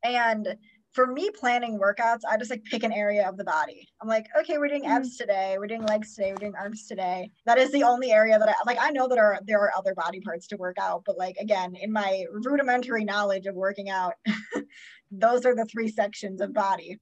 And 0.03 0.55
for 0.93 1.05
me 1.05 1.29
planning 1.29 1.79
workouts, 1.79 2.21
I 2.29 2.37
just 2.37 2.49
like 2.49 2.63
pick 2.63 2.83
an 2.83 2.91
area 2.91 3.27
of 3.27 3.37
the 3.37 3.43
body. 3.43 3.87
I'm 4.01 4.07
like, 4.07 4.25
okay, 4.39 4.57
we're 4.57 4.69
doing 4.69 4.83
mm-hmm. 4.83 4.93
abs 4.93 5.17
today, 5.17 5.57
we're 5.59 5.67
doing 5.67 5.83
legs 5.83 6.15
today, 6.15 6.31
we're 6.31 6.37
doing 6.37 6.55
arms 6.55 6.87
today. 6.87 7.29
That 7.45 7.59
is 7.59 7.71
the 7.71 7.83
only 7.83 8.11
area 8.11 8.39
that 8.39 8.49
I 8.49 8.53
like. 8.65 8.77
I 8.81 8.89
know 8.89 9.07
that 9.07 9.19
are 9.19 9.39
there 9.45 9.59
are 9.59 9.71
other 9.77 9.93
body 9.93 10.21
parts 10.21 10.47
to 10.47 10.57
work 10.57 10.77
out, 10.79 11.03
but 11.05 11.17
like 11.17 11.35
again, 11.37 11.75
in 11.75 11.91
my 11.91 12.25
rudimentary 12.31 13.03
knowledge 13.03 13.45
of 13.45 13.55
working 13.55 13.89
out, 13.89 14.13
those 15.11 15.45
are 15.45 15.55
the 15.55 15.65
three 15.65 15.89
sections 15.89 16.41
of 16.41 16.53
body. 16.53 16.97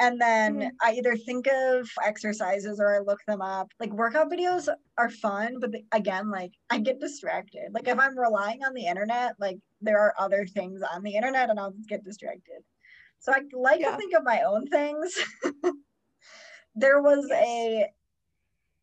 And 0.00 0.18
then 0.20 0.60
Mhm. 0.60 0.70
I 0.80 0.92
either 0.94 1.14
think 1.16 1.46
of 1.46 1.88
exercises 2.02 2.80
or 2.80 2.94
I 2.94 3.00
look 3.00 3.20
them 3.26 3.42
up. 3.42 3.70
Like 3.78 3.92
workout 3.92 4.30
videos 4.30 4.74
are 4.96 5.10
fun, 5.10 5.60
but 5.60 5.72
the- 5.72 5.84
again, 5.92 6.30
like 6.30 6.52
I 6.70 6.78
get 6.78 7.00
distracted. 7.00 7.72
Like 7.74 7.86
if 7.86 7.98
I'm 7.98 8.18
relying 8.18 8.64
on 8.64 8.72
the 8.72 8.86
internet, 8.86 9.38
like 9.38 9.58
there 9.82 9.98
are 9.98 10.14
other 10.18 10.46
things 10.46 10.80
on 10.82 11.02
the 11.02 11.14
internet 11.14 11.50
and 11.50 11.60
I'll 11.60 11.72
get 11.86 12.02
distracted. 12.02 12.64
So 13.18 13.32
I 13.32 13.42
like 13.52 13.80
Yeah. 13.80 13.90
to 13.92 13.96
think 13.98 14.14
of 14.14 14.24
my 14.24 14.40
own 14.42 14.66
things. 14.68 15.14
there 16.74 17.02
was 17.02 17.30
a 17.30 17.92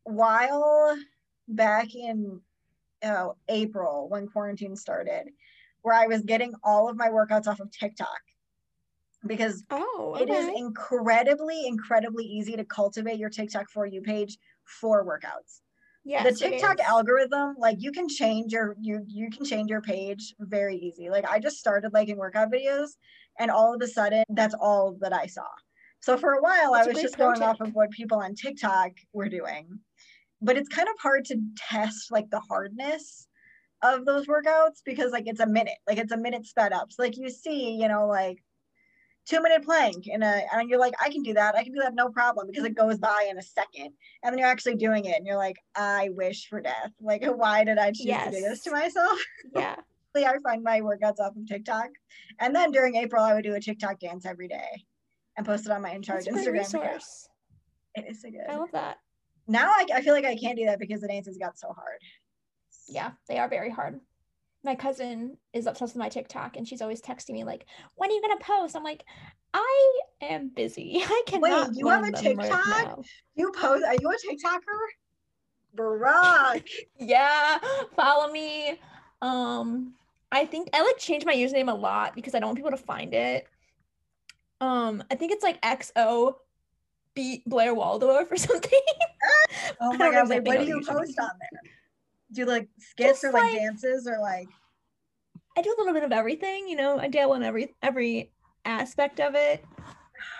while 0.04 0.96
back 1.48 1.94
in 1.94 2.40
uh, 3.02 3.32
April 3.48 4.08
when 4.08 4.28
quarantine 4.28 4.76
started 4.76 5.30
where 5.82 5.94
I 5.94 6.06
was 6.06 6.22
getting 6.22 6.54
all 6.62 6.88
of 6.88 6.96
my 6.96 7.08
workouts 7.08 7.46
off 7.46 7.60
of 7.60 7.70
TikTok 7.72 8.20
because 9.26 9.64
Oh, 9.70 10.16
it 10.20 10.30
is 10.30 10.48
incredibly, 10.56 11.66
incredibly 11.66 12.24
easy 12.24 12.56
to 12.56 12.64
cultivate 12.64 13.18
your 13.18 13.30
TikTok 13.30 13.70
for 13.70 13.86
you 13.86 14.00
page 14.02 14.38
for 14.64 15.04
workouts. 15.04 15.60
yes, 16.04 16.24
the 16.24 16.34
TikTok 16.34 16.80
algorithm, 16.80 17.56
like 17.58 17.76
you 17.80 17.92
can 17.92 18.08
change 18.08 18.52
your 18.52 18.76
you 18.80 19.04
you 19.06 19.30
can 19.30 19.44
change 19.44 19.70
your 19.70 19.82
page 19.82 20.34
very 20.40 20.76
easy. 20.76 21.10
Like 21.10 21.24
I 21.26 21.38
just 21.38 21.58
started 21.58 21.92
liking 21.92 22.16
workout 22.16 22.50
videos, 22.50 22.90
and 23.38 23.50
all 23.50 23.74
of 23.74 23.82
a 23.82 23.86
sudden 23.88 24.24
that's 24.30 24.54
all 24.54 24.96
that 25.00 25.12
I 25.12 25.26
saw. 25.26 25.48
So 26.00 26.16
for 26.16 26.32
a 26.34 26.40
while 26.42 26.72
That's 26.72 26.86
I 26.86 26.90
was 26.90 27.00
just 27.00 27.16
going 27.18 27.42
off 27.42 27.60
of 27.60 27.74
what 27.74 27.90
people 27.90 28.18
on 28.18 28.34
TikTok 28.34 28.92
were 29.12 29.28
doing. 29.28 29.80
But 30.40 30.56
it's 30.56 30.68
kind 30.68 30.88
of 30.88 30.94
hard 31.00 31.24
to 31.26 31.40
test 31.56 32.12
like 32.12 32.30
the 32.30 32.40
hardness 32.40 33.28
of 33.82 34.04
those 34.06 34.26
workouts 34.26 34.82
because 34.84 35.12
like 35.12 35.26
it's 35.26 35.40
a 35.40 35.46
minute, 35.46 35.78
like 35.88 35.98
it's 35.98 36.12
a 36.12 36.16
minute 36.16 36.46
sped 36.46 36.72
up. 36.72 36.92
So 36.92 37.02
like 37.02 37.16
you 37.16 37.30
see, 37.30 37.72
you 37.72 37.88
know, 37.88 38.06
like 38.06 38.38
two 39.28 39.42
minute 39.42 39.62
plank 39.62 40.06
in 40.06 40.22
a 40.22 40.42
and 40.52 40.68
you're 40.70 40.78
like, 40.78 40.94
I 41.00 41.10
can 41.10 41.22
do 41.22 41.34
that. 41.34 41.54
I 41.54 41.62
can 41.62 41.72
do 41.72 41.80
that 41.80 41.94
no 41.94 42.08
problem 42.08 42.46
because 42.46 42.64
it 42.64 42.74
goes 42.74 42.98
by 42.98 43.28
in 43.30 43.38
a 43.38 43.42
second. 43.42 43.92
And 44.22 44.32
then 44.32 44.38
you're 44.38 44.48
actually 44.48 44.76
doing 44.76 45.04
it 45.04 45.16
and 45.16 45.26
you're 45.26 45.36
like, 45.36 45.56
I 45.74 46.08
wish 46.12 46.48
for 46.48 46.60
death. 46.60 46.92
Like, 47.00 47.24
why 47.36 47.64
did 47.64 47.78
I 47.78 47.92
choose 47.92 48.06
to 48.06 48.30
do 48.30 48.40
this 48.40 48.62
to 48.64 48.70
myself? 48.70 49.18
Yeah. 49.54 49.76
I 50.16 50.36
find 50.42 50.64
my 50.64 50.80
workouts 50.80 51.20
off 51.20 51.36
of 51.36 51.46
TikTok. 51.46 51.90
And 52.40 52.52
then 52.52 52.72
during 52.72 52.96
April, 52.96 53.22
I 53.22 53.34
would 53.34 53.44
do 53.44 53.54
a 53.54 53.60
TikTok 53.60 54.00
dance 54.00 54.26
every 54.26 54.48
day 54.48 54.84
and 55.36 55.46
post 55.46 55.64
it 55.64 55.70
on 55.70 55.80
my 55.80 55.92
in 55.92 56.02
charge 56.02 56.24
That's 56.24 56.44
a 56.44 56.50
great 56.50 56.62
Instagram 56.62 56.68
account. 56.68 56.84
resource. 56.94 57.28
It 57.94 58.04
is 58.08 58.22
so 58.22 58.30
good. 58.30 58.40
I 58.48 58.56
love 58.56 58.72
that. 58.72 58.96
now 59.46 59.68
I, 59.68 59.86
I 59.94 60.02
feel 60.02 60.14
like 60.14 60.24
I 60.24 60.34
can't 60.34 60.58
do 60.58 60.64
that 60.64 60.80
because 60.80 61.02
the 61.02 61.06
dances 61.06 61.38
got 61.38 61.56
so 61.56 61.68
hard. 61.68 62.00
Yeah, 62.88 63.12
they 63.28 63.38
are 63.38 63.48
very 63.48 63.70
hard. 63.70 64.00
My 64.68 64.74
cousin 64.74 65.38
is 65.54 65.66
obsessed 65.66 65.94
with 65.94 66.00
my 66.00 66.10
TikTok 66.10 66.58
and 66.58 66.68
she's 66.68 66.82
always 66.82 67.00
texting 67.00 67.30
me 67.30 67.42
like, 67.42 67.64
"When 67.94 68.10
are 68.10 68.12
you 68.12 68.20
gonna 68.20 68.36
post?" 68.38 68.76
I'm 68.76 68.84
like, 68.84 69.02
"I 69.54 70.00
am 70.20 70.50
busy. 70.50 71.00
I 71.02 71.22
cannot." 71.26 71.70
Wait, 71.70 71.78
you 71.78 71.88
have 71.88 72.06
a 72.06 72.10
them 72.10 72.36
right 72.36 72.52
TikTok? 72.52 73.02
You 73.34 73.50
post, 73.52 73.82
are 73.86 73.94
you 73.94 74.10
a 74.10 74.14
TikToker? 74.14 74.60
Barack. 75.74 76.68
Yeah, 76.98 77.56
follow 77.96 78.30
me. 78.30 78.78
Um, 79.22 79.94
I 80.30 80.44
think 80.44 80.68
I 80.74 80.82
like 80.82 80.98
change 80.98 81.24
my 81.24 81.34
username 81.34 81.72
a 81.72 81.74
lot 81.74 82.14
because 82.14 82.34
I 82.34 82.38
don't 82.38 82.48
want 82.48 82.58
people 82.58 82.72
to 82.72 82.76
find 82.76 83.14
it. 83.14 83.48
Um, 84.60 85.02
I 85.10 85.14
think 85.14 85.32
it's 85.32 85.42
like 85.42 85.62
XO 85.62 86.34
beat 87.14 87.48
Blair 87.48 87.72
Waldorf 87.72 88.30
or 88.30 88.36
something. 88.48 88.80
Oh 89.80 89.94
my 89.94 90.10
god, 90.10 90.28
wait, 90.28 90.44
what 90.44 90.58
do 90.58 90.66
you 90.66 90.82
post 90.86 91.18
on 91.18 91.30
there? 91.40 91.72
Do 92.32 92.42
you 92.42 92.46
like 92.46 92.68
skits 92.78 93.22
Just 93.22 93.24
or 93.24 93.32
like, 93.32 93.52
like- 93.52 93.54
dances 93.54 94.06
or 94.06 94.18
like 94.20 94.48
I 95.56 95.62
do 95.62 95.74
a 95.76 95.78
little 95.78 95.92
bit 95.94 96.04
of 96.04 96.12
everything, 96.12 96.68
you 96.68 96.76
know. 96.76 96.98
I 97.00 97.08
dabble 97.08 97.34
in 97.34 97.42
every 97.42 97.74
every 97.82 98.30
aspect 98.64 99.18
of 99.18 99.34
it. 99.34 99.64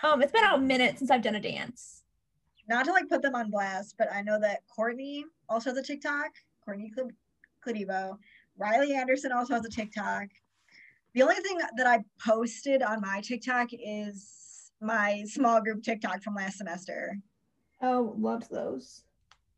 Um, 0.05 0.23
it's 0.23 0.31
been 0.31 0.45
a 0.45 0.59
minute 0.59 0.99
since 0.99 1.11
I've 1.11 1.23
done 1.23 1.35
a 1.35 1.41
dance. 1.41 2.03
not 2.69 2.85
to 2.85 2.93
like 2.93 3.09
put 3.09 3.23
them 3.23 3.35
on 3.35 3.51
blast, 3.51 3.97
but 3.99 4.13
I 4.13 4.21
know 4.23 4.39
that 4.41 4.61
Courtney 4.69 5.25
also 5.49 5.71
has 5.71 5.79
a 5.79 5.83
TikTok. 5.83 6.31
Courtney 6.65 6.93
Cl- 6.95 7.11
Cladivo. 7.67 8.17
Riley 8.57 8.95
Anderson 8.95 9.33
also 9.33 9.55
has 9.55 9.65
a 9.65 9.71
TikTok. 9.71 10.29
The 11.15 11.23
only 11.23 11.37
thing 11.37 11.59
that 11.77 11.87
I 11.87 12.05
posted 12.25 12.83
on 12.83 13.01
my 13.01 13.21
TikTok 13.21 13.71
is 13.73 14.71
my 14.81 15.25
small 15.27 15.61
group 15.61 15.83
TikTok 15.83 16.23
from 16.23 16.35
last 16.37 16.59
semester. 16.59 17.17
Oh, 17.83 18.15
loved 18.19 18.51
those. 18.51 19.03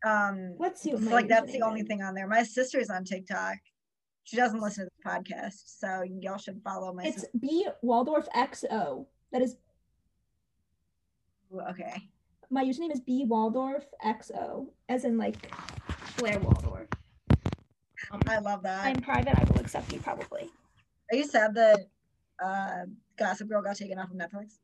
Um, 0.05 0.55
Let's 0.59 0.81
see 0.81 0.93
what 0.93 1.03
so, 1.03 1.07
my 1.07 1.13
like 1.13 1.29
that's 1.29 1.53
the 1.53 1.63
only 1.63 1.83
thing 1.83 2.03
on 2.03 2.15
there. 2.15 2.27
My 2.27 2.43
sister's 2.43 2.89
on 2.91 3.05
TikTok. 3.05 3.57
She 4.25 4.37
doesn't 4.37 4.61
listen 4.61 4.85
to 4.87 4.91
the 5.03 5.11
podcast, 5.11 5.63
so 5.67 6.03
y'all 6.03 6.39
should 6.39 6.61
follow 6.63 6.93
my 6.93 7.05
It's 7.05 7.23
sister. 7.23 7.31
B 7.41 7.67
Waldorf 7.83 8.29
XO. 8.35 9.07
That 9.33 9.43
is 9.43 9.57
Okay. 11.53 12.09
my 12.51 12.65
username 12.65 12.93
is 12.93 13.01
B 13.01 13.25
Waldorf 13.27 13.85
XO, 14.05 14.69
as 14.89 15.05
in 15.05 15.19
like 15.19 15.53
Blair 16.17 16.39
Waldorf. 16.39 16.87
Um, 18.13 18.21
I 18.29 18.39
love 18.39 18.63
that. 18.63 18.85
I'm 18.87 18.97
private. 19.03 19.37
I 19.39 19.45
will 19.53 19.61
accept 19.61 19.93
you 19.93 19.99
probably. 20.01 20.49
Are 21.13 21.17
you 21.17 21.25
sad 21.25 21.55
that 21.57 21.89
uh, 22.43 22.87
Gossip 23.19 23.49
Girl 23.49 23.63
got 23.63 23.77
taken 23.77 23.99
off 23.99 24.11
of 24.11 24.17
Netflix? 24.17 24.59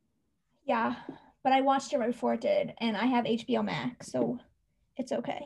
Yeah, 0.64 0.94
but 1.42 1.52
I 1.52 1.60
watched 1.60 1.92
it 1.92 1.98
right 1.98 2.10
before 2.10 2.34
it 2.34 2.40
did, 2.40 2.72
and 2.80 2.96
I 2.96 3.06
have 3.06 3.24
HBO 3.24 3.64
Max, 3.64 4.10
so 4.10 4.38
it's 4.96 5.12
okay. 5.12 5.40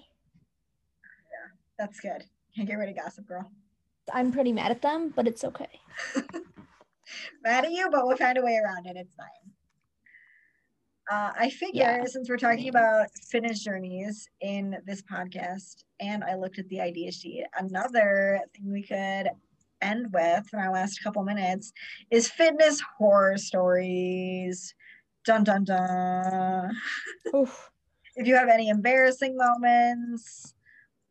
Yeah, 1.05 1.49
that's 1.79 2.01
good. 2.01 2.25
Can't 2.55 2.69
get 2.69 2.75
rid 2.75 2.89
of 2.89 2.97
Gossip 2.97 3.27
Girl. 3.27 3.51
I'm 4.13 4.33
pretty 4.33 4.53
mad 4.53 4.71
at 4.71 4.83
them, 4.83 5.13
but 5.15 5.29
it's 5.29 5.45
okay. 5.45 5.69
Mad 7.45 7.65
at 7.65 7.73
you, 7.73 7.89
but 7.91 8.07
we'll 8.07 8.17
find 8.17 8.39
a 8.39 8.43
way 8.43 8.57
around 8.57 8.87
it. 8.87 8.97
It's 8.97 9.15
fine. 9.15 9.27
Uh, 11.11 11.33
I 11.39 11.51
figure 11.51 11.83
Yeah, 11.83 12.05
since 12.05 12.29
we're 12.29 12.37
talking 12.37 12.69
about 12.69 13.09
fitness 13.31 13.65
journeys 13.65 14.29
in 14.41 14.77
this 14.87 15.03
podcast, 15.03 15.85
and 15.99 16.23
I 16.23 16.37
looked 16.37 16.59
at 16.59 16.69
the 16.69 16.81
idea 16.81 17.11
sheet, 17.11 17.45
another 17.59 18.41
thing 18.55 18.73
we 18.73 18.83
could 18.83 19.29
end 19.83 20.13
with 20.13 20.45
in 20.53 20.59
our 20.59 20.73
last 20.73 21.03
couple 21.03 21.25
minutes 21.25 21.73
is 22.11 22.29
fitness 22.31 22.81
horror 22.99 23.39
stories. 23.39 24.75
Dun 25.25 25.43
dun 25.45 25.65
dun. 25.65 26.71
Oof. 27.35 27.71
If 28.21 28.27
you 28.27 28.37
have 28.37 28.49
any 28.49 28.69
embarrassing 28.69 29.35
moments 29.35 30.55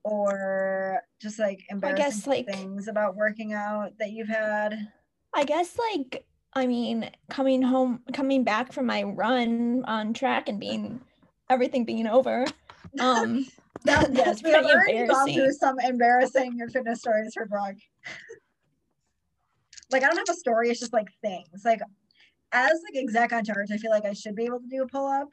or 0.03 1.01
just 1.19 1.39
like 1.39 1.65
embarrassing 1.69 2.03
guess, 2.05 2.27
like- 2.27 2.45
things 2.45 2.87
about 2.87 3.15
working 3.15 3.51
out 3.53 3.97
that 3.97 4.11
you've 4.11 4.29
had. 4.29 4.87
I 5.33 5.43
guess 5.43 5.77
like 5.93 6.25
I 6.53 6.65
mean, 6.65 7.09
coming 7.29 7.61
home, 7.61 8.01
coming 8.13 8.43
back 8.43 8.73
from 8.73 8.87
my 8.87 9.03
run 9.03 9.83
on 9.85 10.13
track 10.13 10.49
and 10.49 10.59
being 10.59 11.01
everything 11.49 11.83
being 11.85 12.07
over. 12.07 12.45
Um, 12.99 13.45
That, 13.83 14.11
that's 14.15 14.41
yes, 14.41 14.43
we 14.43 14.49
have 14.49 14.65
already 14.65 15.05
gone 15.05 15.31
through 15.31 15.53
some 15.53 15.79
embarrassing 15.79 16.57
fitness 16.73 17.01
stories 17.01 17.31
for 17.35 17.45
Brooke. 17.45 17.77
like 19.91 20.01
I 20.01 20.07
don't 20.07 20.17
have 20.17 20.27
a 20.27 20.33
story, 20.33 20.71
it's 20.71 20.79
just 20.79 20.91
like 20.91 21.07
things. 21.21 21.61
Like 21.63 21.81
as 22.51 22.71
like 22.91 23.03
exec 23.03 23.31
on 23.31 23.45
charge, 23.45 23.69
I 23.71 23.77
feel 23.77 23.91
like 23.91 24.05
I 24.05 24.13
should 24.13 24.35
be 24.35 24.45
able 24.45 24.59
to 24.59 24.67
do 24.67 24.81
a 24.81 24.87
pull-up. 24.87 25.27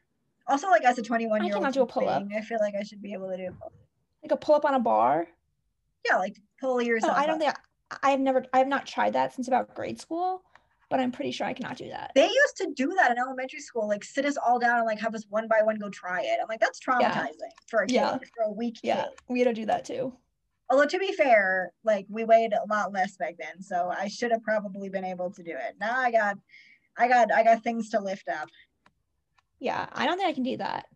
Also, 0.48 0.68
like 0.68 0.85
as 0.85 0.98
a 0.98 1.02
21 1.02 1.44
year 1.44 1.54
old, 1.54 1.64
I 1.64 1.66
cannot 1.66 1.74
do 1.74 1.82
a 1.82 1.87
pull-up. 1.87 2.24
I 2.35 2.40
feel 2.40 2.59
like 2.61 2.74
I 2.78 2.82
should 2.82 3.02
be 3.02 3.12
able 3.12 3.28
to 3.30 3.37
do 3.37 3.44
a 3.48 3.52
pull-up. 3.52 3.72
like 4.22 4.32
a 4.32 4.37
pull 4.37 4.54
up 4.54 4.64
on 4.64 4.74
a 4.74 4.80
bar. 4.80 5.26
Yeah, 6.09 6.16
like 6.18 6.37
pull 6.61 6.80
yourself. 6.80 7.16
I 7.16 7.26
don't 7.26 7.37
up. 7.37 7.40
think 7.40 7.54
I, 8.02 8.12
I've 8.12 8.20
never 8.20 8.44
I 8.52 8.59
have 8.59 8.68
not 8.68 8.87
tried 8.87 9.14
that 9.14 9.35
since 9.35 9.48
about 9.48 9.74
grade 9.74 10.00
school, 10.00 10.42
but 10.88 11.00
I'm 11.00 11.11
pretty 11.11 11.32
sure 11.32 11.46
I 11.48 11.52
cannot 11.52 11.76
do 11.76 11.88
that. 11.88 12.12
They 12.14 12.26
used 12.28 12.56
to 12.59 12.70
do 12.76 12.94
that 12.96 13.11
in 13.11 13.18
elementary 13.18 13.59
school, 13.61 13.88
like 13.88 14.04
sit 14.04 14.24
us 14.24 14.37
all 14.37 14.61
down 14.61 14.78
and 14.78 14.87
like 14.87 15.00
have 15.00 15.14
us 15.16 15.24
one 15.28 15.48
by 15.48 15.62
one 15.62 15.78
go 15.78 15.88
try 15.90 16.20
it. 16.22 16.38
I'm 16.40 16.46
like, 16.48 16.61
that's 16.61 16.78
traumatizing 16.80 17.32
for 17.68 17.82
a 17.82 17.87
kid, 17.87 17.94
Yeah. 17.94 18.18
for 18.37 18.44
a 18.44 18.52
weak 18.52 18.78
Yeah, 18.85 19.02
kid. 19.02 19.12
we 19.28 19.40
had 19.40 19.48
to 19.48 19.54
do 19.54 19.66
that 19.66 19.85
too. 19.85 20.14
Although 20.70 20.87
to 20.87 20.98
be 20.98 21.12
fair, 21.12 21.72
like 21.85 22.06
we 22.09 22.24
weighed 22.24 22.52
a 22.52 22.72
lot 22.72 22.92
less 22.92 23.16
back 23.16 23.35
then, 23.38 23.61
so 23.62 23.88
I 23.96 24.06
should 24.09 24.30
have 24.30 24.42
probably 24.42 24.88
been 24.88 25.04
able 25.04 25.30
to 25.32 25.42
do 25.42 25.52
it. 25.52 25.74
Now 25.80 25.98
I 25.98 26.11
got, 26.12 26.37
I 26.96 27.09
got, 27.09 27.32
I 27.32 27.42
got 27.44 27.62
things 27.62 27.90
to 27.90 28.00
lift 28.00 28.28
up. 28.28 28.48
Yeah, 29.61 29.87
I 29.92 30.07
don't 30.07 30.19
think 30.19 30.29
I 30.29 30.33
can 30.33 30.42
do 30.42 30.57
that. 30.59 30.87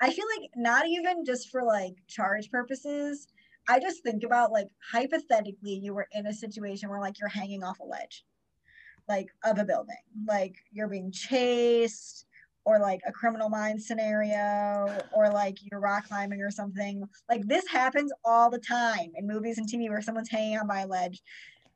I 0.00 0.12
feel 0.12 0.26
like 0.38 0.50
not 0.56 0.86
even 0.86 1.24
just 1.24 1.48
for 1.48 1.62
like 1.62 1.94
charge 2.08 2.50
purposes. 2.50 3.26
I 3.68 3.80
just 3.80 4.02
think 4.02 4.22
about 4.22 4.52
like 4.52 4.68
hypothetically, 4.92 5.80
you 5.82 5.94
were 5.94 6.06
in 6.12 6.26
a 6.26 6.32
situation 6.32 6.88
where 6.88 7.00
like 7.00 7.18
you're 7.18 7.28
hanging 7.28 7.64
off 7.64 7.80
a 7.80 7.84
ledge, 7.84 8.24
like 9.08 9.28
of 9.44 9.58
a 9.58 9.64
building, 9.64 9.96
like 10.26 10.54
you're 10.70 10.88
being 10.88 11.10
chased, 11.10 12.26
or 12.64 12.78
like 12.78 13.00
a 13.06 13.12
criminal 13.12 13.48
mind 13.48 13.82
scenario, 13.82 15.00
or 15.14 15.30
like 15.30 15.56
you're 15.62 15.80
rock 15.80 16.06
climbing 16.06 16.42
or 16.42 16.50
something. 16.50 17.02
Like 17.28 17.46
this 17.46 17.66
happens 17.68 18.12
all 18.24 18.50
the 18.50 18.58
time 18.58 19.12
in 19.14 19.26
movies 19.26 19.58
and 19.58 19.68
TV 19.68 19.88
where 19.88 20.02
someone's 20.02 20.30
hanging 20.30 20.58
on 20.58 20.66
by 20.66 20.80
a 20.80 20.86
ledge, 20.86 21.22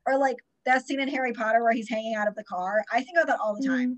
or 0.07 0.19
like 0.19 0.37
that 0.67 0.87
scene 0.87 1.01
in 1.01 1.09
Harry 1.09 1.33
Potter 1.33 1.63
where 1.63 1.73
he's 1.73 1.89
hanging 1.89 2.15
out 2.15 2.29
of 2.29 2.35
the 2.35 2.45
car. 2.45 2.85
I 2.93 2.99
think 2.99 3.17
about 3.17 3.29
that 3.29 3.41
all 3.43 3.57
the 3.57 3.67
time. 3.67 3.95
Mm, 3.95 3.97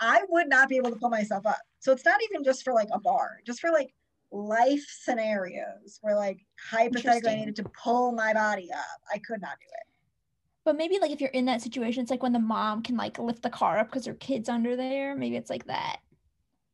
I 0.00 0.22
would 0.28 0.48
not 0.48 0.68
be 0.68 0.76
able 0.76 0.90
to 0.90 0.96
pull 0.96 1.10
myself 1.10 1.46
up. 1.46 1.60
So 1.80 1.92
it's 1.92 2.04
not 2.04 2.20
even 2.30 2.44
just 2.44 2.62
for 2.62 2.72
like 2.72 2.88
a 2.92 3.00
bar, 3.00 3.38
just 3.46 3.60
for 3.60 3.70
like 3.70 3.94
life 4.32 4.84
scenarios 5.02 5.98
where 6.02 6.16
like 6.16 6.38
hypothetically 6.70 7.32
I 7.32 7.36
needed 7.36 7.56
to 7.56 7.64
pull 7.82 8.12
my 8.12 8.32
body 8.34 8.70
up. 8.72 9.00
I 9.12 9.18
could 9.18 9.40
not 9.40 9.56
do 9.60 9.66
it. 9.66 9.86
But 10.64 10.76
maybe 10.76 10.98
like 10.98 11.12
if 11.12 11.20
you're 11.20 11.30
in 11.30 11.44
that 11.44 11.62
situation, 11.62 12.02
it's 12.02 12.10
like 12.10 12.22
when 12.22 12.32
the 12.32 12.40
mom 12.40 12.82
can 12.82 12.96
like 12.96 13.18
lift 13.18 13.42
the 13.42 13.50
car 13.50 13.78
up 13.78 13.88
because 13.88 14.04
her 14.04 14.14
kid's 14.14 14.48
under 14.48 14.74
there. 14.74 15.14
Maybe 15.14 15.36
it's 15.36 15.50
like 15.50 15.66
that. 15.66 15.98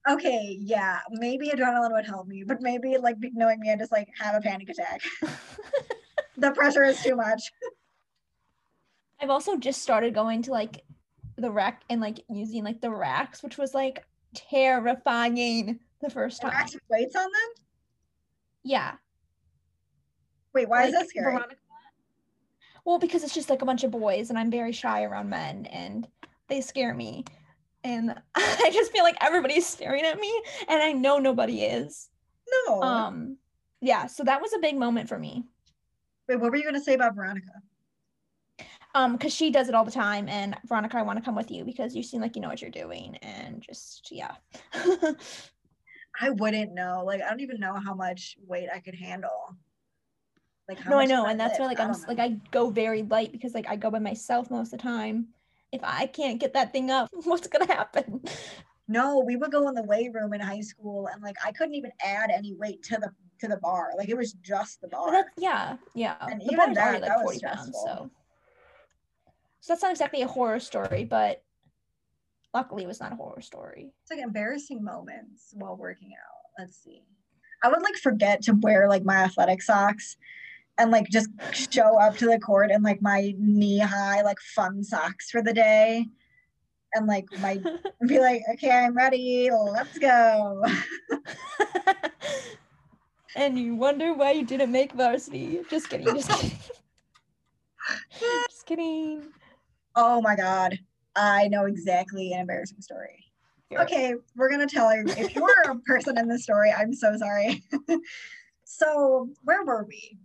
Okay, 0.08 0.56
yeah, 0.60 0.98
maybe 1.10 1.50
adrenaline 1.50 1.92
would 1.92 2.06
help 2.06 2.26
me, 2.26 2.42
but 2.44 2.60
maybe 2.60 2.96
like 2.98 3.16
knowing 3.20 3.60
me, 3.60 3.70
I 3.70 3.76
just 3.76 3.92
like 3.92 4.08
have 4.18 4.34
a 4.34 4.40
panic 4.40 4.68
attack. 4.68 5.00
the 6.36 6.50
pressure 6.52 6.82
is 6.82 7.00
too 7.02 7.14
much. 7.14 7.42
I've 9.20 9.30
also 9.30 9.56
just 9.56 9.82
started 9.82 10.14
going 10.14 10.42
to 10.42 10.50
like 10.50 10.82
the 11.36 11.50
rack 11.50 11.82
and 11.88 12.00
like 12.00 12.20
using 12.28 12.64
like 12.64 12.80
the 12.80 12.90
racks, 12.90 13.42
which 13.42 13.58
was 13.58 13.74
like 13.74 14.04
terrifying 14.34 15.80
the 16.00 16.10
first 16.10 16.40
time. 16.42 16.50
racks 16.50 16.74
with 16.74 16.82
weights 16.90 17.16
on 17.16 17.24
them? 17.24 17.64
Yeah. 18.64 18.92
Wait, 20.54 20.68
why 20.68 20.84
is 20.84 20.92
like, 20.92 21.02
that 21.02 21.08
scary? 21.08 21.32
Veronica- 21.32 21.56
Well, 22.84 22.98
because 22.98 23.24
it's 23.24 23.34
just 23.34 23.50
like 23.50 23.62
a 23.62 23.66
bunch 23.66 23.84
of 23.84 23.90
boys 23.90 24.30
and 24.30 24.38
I'm 24.38 24.50
very 24.50 24.72
shy 24.72 25.02
around 25.02 25.30
men 25.30 25.66
and 25.66 26.06
they 26.48 26.60
scare 26.60 26.94
me. 26.94 27.24
And 27.84 28.14
I 28.34 28.70
just 28.72 28.92
feel 28.92 29.04
like 29.04 29.16
everybody's 29.20 29.66
staring 29.66 30.04
at 30.04 30.18
me 30.18 30.42
and 30.68 30.82
I 30.82 30.92
know 30.92 31.18
nobody 31.18 31.62
is. 31.62 32.08
No. 32.66 32.82
Um 32.82 33.38
yeah, 33.80 34.06
so 34.06 34.22
that 34.24 34.40
was 34.40 34.52
a 34.52 34.60
big 34.60 34.76
moment 34.76 35.08
for 35.08 35.18
me. 35.18 35.44
Wait, 36.28 36.36
what 36.36 36.50
were 36.50 36.56
you 36.56 36.64
gonna 36.64 36.80
say 36.80 36.94
about 36.94 37.14
Veronica? 37.14 37.50
Um, 38.94 39.12
because 39.12 39.32
she 39.32 39.50
does 39.50 39.68
it 39.68 39.74
all 39.74 39.84
the 39.84 39.90
time 39.90 40.28
and 40.28 40.56
Veronica, 40.66 40.98
I 40.98 41.02
want 41.02 41.18
to 41.18 41.24
come 41.24 41.34
with 41.34 41.50
you 41.50 41.64
because 41.64 41.96
you 41.96 42.02
seem 42.02 42.20
like 42.20 42.36
you 42.36 42.42
know 42.42 42.48
what 42.48 42.60
you're 42.60 42.70
doing 42.70 43.16
and 43.22 43.62
just 43.62 44.10
yeah. 44.10 44.32
I 46.20 46.30
wouldn't 46.30 46.74
know. 46.74 47.02
Like 47.04 47.22
I 47.22 47.30
don't 47.30 47.40
even 47.40 47.58
know 47.60 47.74
how 47.74 47.94
much 47.94 48.36
weight 48.46 48.68
I 48.72 48.80
could 48.80 48.94
handle. 48.94 49.56
Like 50.68 50.78
how 50.78 50.90
no, 50.90 50.98
I 50.98 51.06
know, 51.06 51.26
and 51.26 51.40
that's 51.40 51.58
why 51.58 51.66
like 51.66 51.80
I'm 51.80 51.92
like. 52.06 52.18
I 52.18 52.36
go 52.50 52.70
very 52.70 53.02
light 53.02 53.32
because 53.32 53.54
like 53.54 53.68
I 53.68 53.76
go 53.76 53.90
by 53.90 53.98
myself 53.98 54.50
most 54.50 54.72
of 54.72 54.78
the 54.78 54.82
time. 54.82 55.28
If 55.72 55.80
I 55.82 56.06
can't 56.06 56.38
get 56.38 56.54
that 56.54 56.72
thing 56.72 56.90
up, 56.90 57.08
what's 57.24 57.48
gonna 57.48 57.66
happen? 57.66 58.22
No, 58.88 59.20
we 59.20 59.36
would 59.36 59.50
go 59.50 59.68
in 59.68 59.74
the 59.74 59.82
weight 59.82 60.12
room 60.12 60.34
in 60.34 60.40
high 60.40 60.60
school 60.60 61.08
and 61.12 61.22
like 61.22 61.36
I 61.44 61.52
couldn't 61.52 61.74
even 61.74 61.92
add 62.04 62.30
any 62.30 62.54
weight 62.54 62.82
to 62.84 62.98
the 62.98 63.10
to 63.40 63.48
the 63.48 63.56
bar. 63.56 63.90
Like 63.96 64.08
it 64.08 64.16
was 64.16 64.34
just 64.34 64.80
the 64.80 64.88
bar. 64.88 65.26
yeah, 65.38 65.76
yeah. 65.94 66.16
And 66.20 66.40
the 66.40 66.52
even 66.52 66.74
that, 66.74 66.82
already 66.82 67.00
like 67.00 67.08
that 67.08 67.24
was 67.24 67.40
40 67.40 67.40
pounds, 67.40 67.60
stressful. 67.60 67.84
so 67.86 68.10
so 69.62 69.72
that's 69.72 69.82
not 69.82 69.92
exactly 69.92 70.20
a 70.22 70.26
horror 70.26 70.60
story, 70.60 71.04
but 71.04 71.42
luckily 72.52 72.82
it 72.82 72.88
was 72.88 73.00
not 73.00 73.12
a 73.12 73.16
horror 73.16 73.40
story. 73.40 73.92
It's 74.02 74.10
like 74.10 74.20
embarrassing 74.20 74.84
moments 74.84 75.54
while 75.54 75.76
working 75.76 76.10
out. 76.12 76.50
Let's 76.58 76.76
see. 76.76 77.02
I 77.64 77.68
would 77.68 77.80
like 77.80 77.96
forget 77.96 78.42
to 78.42 78.52
wear 78.52 78.88
like 78.88 79.04
my 79.04 79.16
athletic 79.16 79.62
socks 79.62 80.16
and 80.78 80.90
like 80.90 81.06
just 81.08 81.30
show 81.70 81.98
up 81.98 82.18
to 82.18 82.26
the 82.26 82.38
court 82.40 82.70
in 82.70 82.82
like 82.82 83.00
my 83.00 83.34
knee 83.38 83.78
high 83.78 84.22
like 84.22 84.40
fun 84.40 84.82
socks 84.82 85.30
for 85.30 85.42
the 85.42 85.52
day 85.52 86.06
and 86.94 87.06
like 87.06 87.26
my 87.40 87.60
be 88.08 88.18
like 88.18 88.42
okay 88.54 88.70
i'm 88.70 88.96
ready 88.96 89.50
let's 89.52 89.98
go 89.98 90.64
and 93.36 93.58
you 93.58 93.74
wonder 93.74 94.12
why 94.12 94.32
you 94.32 94.44
didn't 94.44 94.72
make 94.72 94.92
varsity. 94.92 95.60
Just 95.70 95.88
kidding, 95.88 96.06
just 96.14 96.30
kidding. 96.30 96.58
just 98.48 98.66
kidding. 98.66 99.22
Oh 99.96 100.20
my 100.20 100.36
god. 100.36 100.78
I 101.14 101.48
know 101.48 101.66
exactly 101.66 102.32
an 102.32 102.40
embarrassing 102.40 102.80
story. 102.80 103.24
Okay 103.76 104.14
we're 104.36 104.50
gonna 104.50 104.66
tell 104.66 104.94
you 104.94 105.04
if 105.06 105.34
you 105.34 105.42
were 105.42 105.70
a 105.70 105.76
person 105.86 106.18
in 106.18 106.28
this 106.28 106.42
story 106.42 106.70
i'm 106.76 106.92
so 106.92 107.16
sorry. 107.16 107.62
So 108.72 109.28
where 109.44 109.64
were 109.64 109.84
we? 109.86 110.18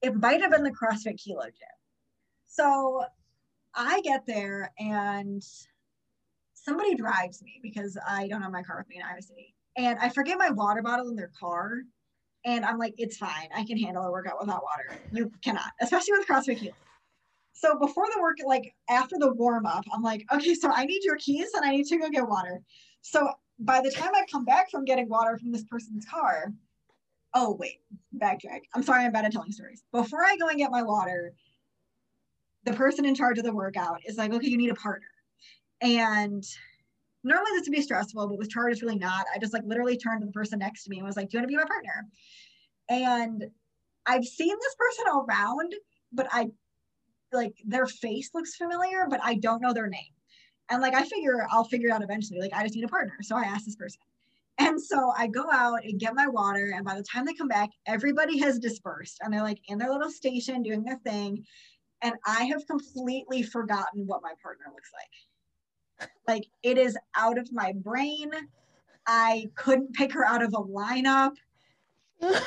It 0.00 0.14
might 0.14 0.40
have 0.40 0.50
been 0.50 0.62
the 0.62 0.70
crossfit 0.70 1.22
kilo 1.22 1.44
gym. 1.44 1.76
So 2.46 3.04
i 3.74 4.00
get 4.00 4.24
there 4.26 4.72
and 4.78 5.44
somebody 6.54 6.94
drives 6.94 7.42
me 7.42 7.60
because 7.62 7.98
i 8.08 8.26
don't 8.28 8.40
have 8.40 8.50
my 8.50 8.62
car 8.62 8.78
with 8.78 8.88
me 8.88 8.96
in 8.96 9.02
iowa 9.02 9.20
city. 9.20 9.54
And 9.76 9.98
i 9.98 10.08
forget 10.08 10.38
my 10.38 10.50
water 10.50 10.80
bottle 10.80 11.08
in 11.10 11.16
their 11.16 11.30
car 11.38 11.82
and 12.46 12.64
i'm 12.64 12.78
like 12.78 12.94
it's 12.96 13.18
fine. 13.18 13.48
I 13.54 13.64
can 13.64 13.78
handle 13.78 14.04
a 14.04 14.10
workout 14.10 14.40
without 14.40 14.62
water. 14.62 14.98
You 15.12 15.30
cannot. 15.44 15.70
Especially 15.82 16.14
with 16.16 16.26
crossfit 16.26 16.58
kilo 16.60 16.74
so 17.60 17.76
before 17.76 18.06
the 18.14 18.20
work, 18.20 18.36
like 18.46 18.74
after 18.88 19.16
the 19.18 19.32
warm 19.32 19.66
up, 19.66 19.84
I'm 19.92 20.02
like, 20.02 20.24
okay, 20.32 20.54
so 20.54 20.70
I 20.70 20.84
need 20.84 21.02
your 21.02 21.16
keys 21.16 21.48
and 21.54 21.64
I 21.64 21.70
need 21.72 21.86
to 21.86 21.98
go 21.98 22.08
get 22.08 22.28
water. 22.28 22.62
So 23.02 23.32
by 23.58 23.80
the 23.80 23.90
time 23.90 24.14
I 24.14 24.24
come 24.30 24.44
back 24.44 24.70
from 24.70 24.84
getting 24.84 25.08
water 25.08 25.36
from 25.36 25.50
this 25.50 25.64
person's 25.64 26.06
car, 26.06 26.52
oh 27.34 27.56
wait, 27.58 27.80
backtrack. 28.16 28.60
I'm 28.74 28.84
sorry, 28.84 29.04
I'm 29.04 29.12
bad 29.12 29.24
at 29.24 29.32
telling 29.32 29.50
stories. 29.50 29.82
Before 29.92 30.24
I 30.24 30.36
go 30.36 30.46
and 30.48 30.56
get 30.56 30.70
my 30.70 30.82
water, 30.84 31.34
the 32.62 32.74
person 32.74 33.04
in 33.04 33.14
charge 33.14 33.38
of 33.38 33.44
the 33.44 33.52
workout 33.52 34.00
is 34.04 34.16
like, 34.16 34.32
okay, 34.32 34.48
you 34.48 34.56
need 34.56 34.70
a 34.70 34.76
partner. 34.76 35.08
And 35.80 36.44
normally 37.24 37.50
this 37.54 37.66
would 37.66 37.74
be 37.74 37.82
stressful, 37.82 38.28
but 38.28 38.38
with 38.38 38.50
charge 38.50 38.72
it's 38.72 38.82
really 38.82 38.98
not. 38.98 39.26
I 39.34 39.38
just 39.38 39.52
like 39.52 39.64
literally 39.66 39.96
turned 39.96 40.20
to 40.20 40.26
the 40.26 40.32
person 40.32 40.60
next 40.60 40.84
to 40.84 40.90
me 40.90 40.98
and 40.98 41.06
was 41.06 41.16
like, 41.16 41.28
do 41.28 41.38
you 41.38 41.40
want 41.40 41.50
to 41.50 41.52
be 41.52 41.56
my 41.56 41.64
partner? 41.64 42.06
And 42.88 43.50
I've 44.06 44.24
seen 44.24 44.54
this 44.60 44.76
person 44.76 45.06
around, 45.12 45.74
but 46.12 46.28
I 46.30 46.50
like 47.32 47.54
their 47.64 47.86
face 47.86 48.30
looks 48.34 48.56
familiar, 48.56 49.06
but 49.08 49.20
I 49.22 49.34
don't 49.34 49.62
know 49.62 49.72
their 49.72 49.88
name. 49.88 50.12
And 50.70 50.82
like 50.82 50.94
I 50.94 51.04
figure 51.04 51.46
I'll 51.50 51.64
figure 51.64 51.88
it 51.88 51.92
out 51.92 52.02
eventually. 52.02 52.40
Like 52.40 52.52
I 52.54 52.62
just 52.62 52.74
need 52.74 52.84
a 52.84 52.88
partner. 52.88 53.14
So 53.22 53.36
I 53.36 53.42
asked 53.42 53.66
this 53.66 53.76
person. 53.76 54.00
And 54.58 54.80
so 54.80 55.12
I 55.16 55.28
go 55.28 55.46
out 55.50 55.84
and 55.84 56.00
get 56.00 56.14
my 56.14 56.26
water. 56.26 56.72
And 56.74 56.84
by 56.84 56.96
the 56.96 57.04
time 57.04 57.24
they 57.24 57.34
come 57.34 57.48
back, 57.48 57.70
everybody 57.86 58.38
has 58.38 58.58
dispersed 58.58 59.18
and 59.22 59.32
they're 59.32 59.42
like 59.42 59.60
in 59.68 59.78
their 59.78 59.90
little 59.90 60.10
station 60.10 60.62
doing 60.62 60.82
their 60.82 60.98
thing. 60.98 61.44
And 62.02 62.14
I 62.26 62.44
have 62.44 62.66
completely 62.66 63.42
forgotten 63.42 64.06
what 64.06 64.22
my 64.22 64.32
partner 64.42 64.66
looks 64.72 64.90
like. 64.92 66.08
Like 66.26 66.44
it 66.62 66.76
is 66.76 66.96
out 67.16 67.38
of 67.38 67.52
my 67.52 67.72
brain. 67.72 68.30
I 69.06 69.48
couldn't 69.54 69.94
pick 69.94 70.12
her 70.12 70.24
out 70.24 70.42
of 70.42 70.52
a 70.54 70.62
lineup. 70.62 71.34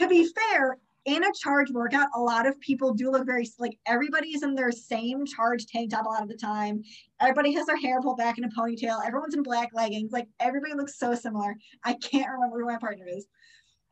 To 0.00 0.06
be 0.06 0.28
fair, 0.28 0.78
in 1.08 1.24
a 1.24 1.32
charge 1.32 1.70
workout, 1.70 2.08
a 2.14 2.20
lot 2.20 2.46
of 2.46 2.60
people 2.60 2.92
do 2.92 3.10
look 3.10 3.24
very 3.24 3.48
like 3.58 3.78
everybody's 3.86 4.42
in 4.42 4.54
their 4.54 4.70
same 4.70 5.24
charge 5.24 5.64
tank 5.64 5.90
top 5.90 6.04
a 6.04 6.08
lot 6.08 6.22
of 6.22 6.28
the 6.28 6.36
time. 6.36 6.82
Everybody 7.18 7.52
has 7.54 7.64
their 7.64 7.78
hair 7.78 8.00
pulled 8.02 8.18
back 8.18 8.36
in 8.36 8.44
a 8.44 8.48
ponytail. 8.50 9.04
Everyone's 9.06 9.34
in 9.34 9.42
black 9.42 9.70
leggings. 9.72 10.12
Like 10.12 10.28
everybody 10.38 10.74
looks 10.74 10.98
so 10.98 11.14
similar. 11.14 11.56
I 11.82 11.94
can't 11.94 12.30
remember 12.30 12.60
who 12.60 12.66
my 12.66 12.76
partner 12.76 13.06
is. 13.08 13.26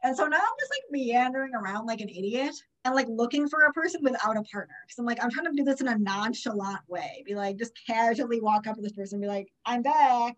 And 0.05 0.15
so 0.15 0.27
now 0.27 0.37
I'm 0.37 0.59
just 0.61 0.71
like 0.71 0.83
meandering 0.91 1.55
around 1.55 1.87
like 1.87 2.03
an 2.03 2.11
idiot 2.11 2.55
and 2.85 2.95
like 2.95 3.09
looking 3.09 3.49
for 3.49 3.63
a 3.63 3.73
person 3.73 4.03
without 4.05 4.37
a 4.37 4.43
partner. 4.43 4.75
Cause 4.87 4.99
I'm 4.99 5.07
like, 5.07 5.25
I'm 5.25 5.31
trying 5.31 5.47
to 5.47 5.53
do 5.53 5.65
this 5.65 5.81
in 5.81 5.89
a 5.89 5.97
nonchalant 5.97 6.81
way. 6.87 7.25
Be 7.27 7.35
like, 7.35 7.57
just 7.57 7.73
casually 7.87 8.43
walk 8.43 8.67
up 8.67 8.77
to 8.77 8.83
this 8.83 8.93
person 8.93 9.17
and 9.17 9.23
be 9.23 9.29
like, 9.29 9.49
I'm 9.65 9.81
back. 9.81 10.37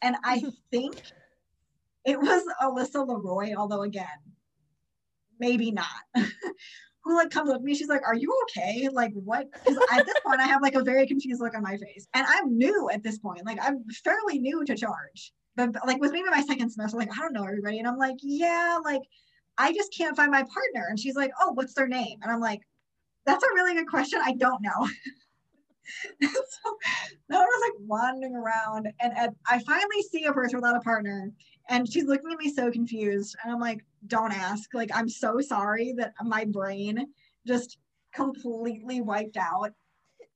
And 0.00 0.16
I 0.24 0.42
think 0.70 1.02
it 2.06 2.18
was 2.18 2.42
Alyssa 2.62 3.06
Leroy, 3.06 3.52
although 3.54 3.82
again, 3.82 4.06
maybe 5.38 5.70
not. 5.70 5.86
Who 7.04 7.16
like 7.16 7.30
comes 7.30 7.52
to 7.52 7.60
me, 7.60 7.74
she's 7.74 7.88
like, 7.88 8.02
Are 8.06 8.14
you 8.14 8.32
okay? 8.44 8.88
Like, 8.90 9.12
what? 9.14 9.46
Because 9.52 9.78
at 9.92 10.06
this 10.06 10.16
point, 10.24 10.40
I 10.40 10.46
have 10.46 10.62
like 10.62 10.74
a 10.74 10.82
very 10.82 11.06
confused 11.06 11.40
look 11.40 11.54
on 11.54 11.62
my 11.62 11.76
face. 11.76 12.06
And 12.14 12.26
I'm 12.28 12.56
new 12.56 12.90
at 12.90 13.02
this 13.02 13.18
point. 13.18 13.46
Like, 13.46 13.58
I'm 13.62 13.84
fairly 14.04 14.38
new 14.38 14.64
to 14.64 14.76
charge. 14.76 15.32
But 15.54 15.72
but, 15.72 15.86
like, 15.86 16.00
with 16.00 16.12
maybe 16.12 16.28
my 16.30 16.42
second 16.42 16.70
semester, 16.70 16.96
like, 16.96 17.12
I 17.12 17.20
don't 17.20 17.32
know 17.32 17.44
everybody. 17.44 17.78
And 17.78 17.86
I'm 17.86 17.96
like, 17.96 18.16
Yeah, 18.22 18.78
like, 18.84 19.02
I 19.56 19.72
just 19.72 19.94
can't 19.96 20.16
find 20.16 20.30
my 20.32 20.42
partner. 20.42 20.86
And 20.88 20.98
she's 20.98 21.14
like, 21.16 21.30
Oh, 21.40 21.52
what's 21.52 21.74
their 21.74 21.88
name? 21.88 22.18
And 22.22 22.32
I'm 22.32 22.40
like, 22.40 22.60
That's 23.24 23.44
a 23.44 23.54
really 23.54 23.74
good 23.74 23.88
question. 23.88 24.20
I 24.24 24.32
don't 24.32 24.62
know. 24.62 24.88
so 26.22 26.76
now 27.28 27.40
I 27.40 27.44
was 27.44 27.62
like 27.70 27.88
wandering 27.88 28.34
around, 28.34 28.88
and 29.00 29.16
at, 29.16 29.34
I 29.48 29.60
finally 29.60 30.02
see 30.10 30.24
a 30.24 30.32
person 30.32 30.58
without 30.58 30.76
a 30.76 30.80
partner, 30.80 31.30
and 31.68 31.90
she's 31.90 32.04
looking 32.04 32.30
at 32.32 32.38
me 32.38 32.52
so 32.52 32.70
confused. 32.70 33.36
And 33.42 33.52
I'm 33.52 33.60
like, 33.60 33.84
don't 34.06 34.32
ask. 34.32 34.72
Like, 34.74 34.90
I'm 34.94 35.08
so 35.08 35.40
sorry 35.40 35.94
that 35.98 36.14
my 36.22 36.44
brain 36.44 37.06
just 37.46 37.78
completely 38.14 39.00
wiped 39.00 39.36
out. 39.36 39.70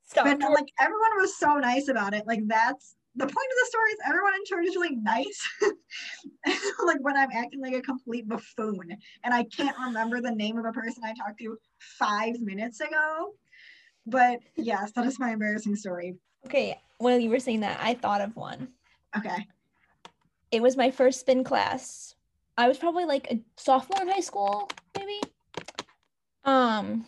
Stop. 0.04 0.24
But 0.24 0.40
like 0.50 0.68
everyone 0.80 1.10
was 1.18 1.38
so 1.38 1.56
nice 1.58 1.88
about 1.88 2.14
it. 2.14 2.26
Like 2.26 2.40
that's 2.46 2.96
the 3.16 3.24
point 3.24 3.30
of 3.32 3.58
the 3.60 3.66
story 3.66 3.90
is 3.90 3.98
everyone 4.06 4.34
in 4.34 4.44
charge 4.44 4.66
is 4.66 4.76
really 4.76 4.96
nice. 4.96 5.48
like 6.86 6.98
when 7.00 7.16
I'm 7.16 7.30
acting 7.32 7.60
like 7.60 7.74
a 7.74 7.82
complete 7.82 8.28
buffoon 8.28 8.96
and 9.24 9.34
I 9.34 9.44
can't 9.44 9.76
remember 9.78 10.20
the 10.20 10.30
name 10.30 10.58
of 10.58 10.64
a 10.64 10.72
person 10.72 11.04
I 11.04 11.14
talked 11.14 11.38
to 11.40 11.56
five 11.78 12.40
minutes 12.40 12.80
ago. 12.80 13.34
But 14.06 14.40
yes, 14.56 14.92
that 14.92 15.06
is 15.06 15.18
my 15.20 15.32
embarrassing 15.32 15.76
story. 15.76 16.16
Okay, 16.46 16.80
while 16.98 17.18
you 17.18 17.30
were 17.30 17.40
saying 17.40 17.60
that, 17.60 17.78
I 17.82 17.94
thought 17.94 18.20
of 18.20 18.36
one. 18.36 18.68
Okay. 19.16 19.46
It 20.50 20.62
was 20.62 20.76
my 20.76 20.90
first 20.90 21.20
spin 21.20 21.44
class. 21.44 22.14
I 22.58 22.68
was 22.68 22.78
probably 22.78 23.04
like 23.04 23.30
a 23.30 23.40
sophomore 23.56 24.02
in 24.02 24.08
high 24.08 24.20
school, 24.20 24.68
maybe. 24.96 25.20
Um, 26.44 27.06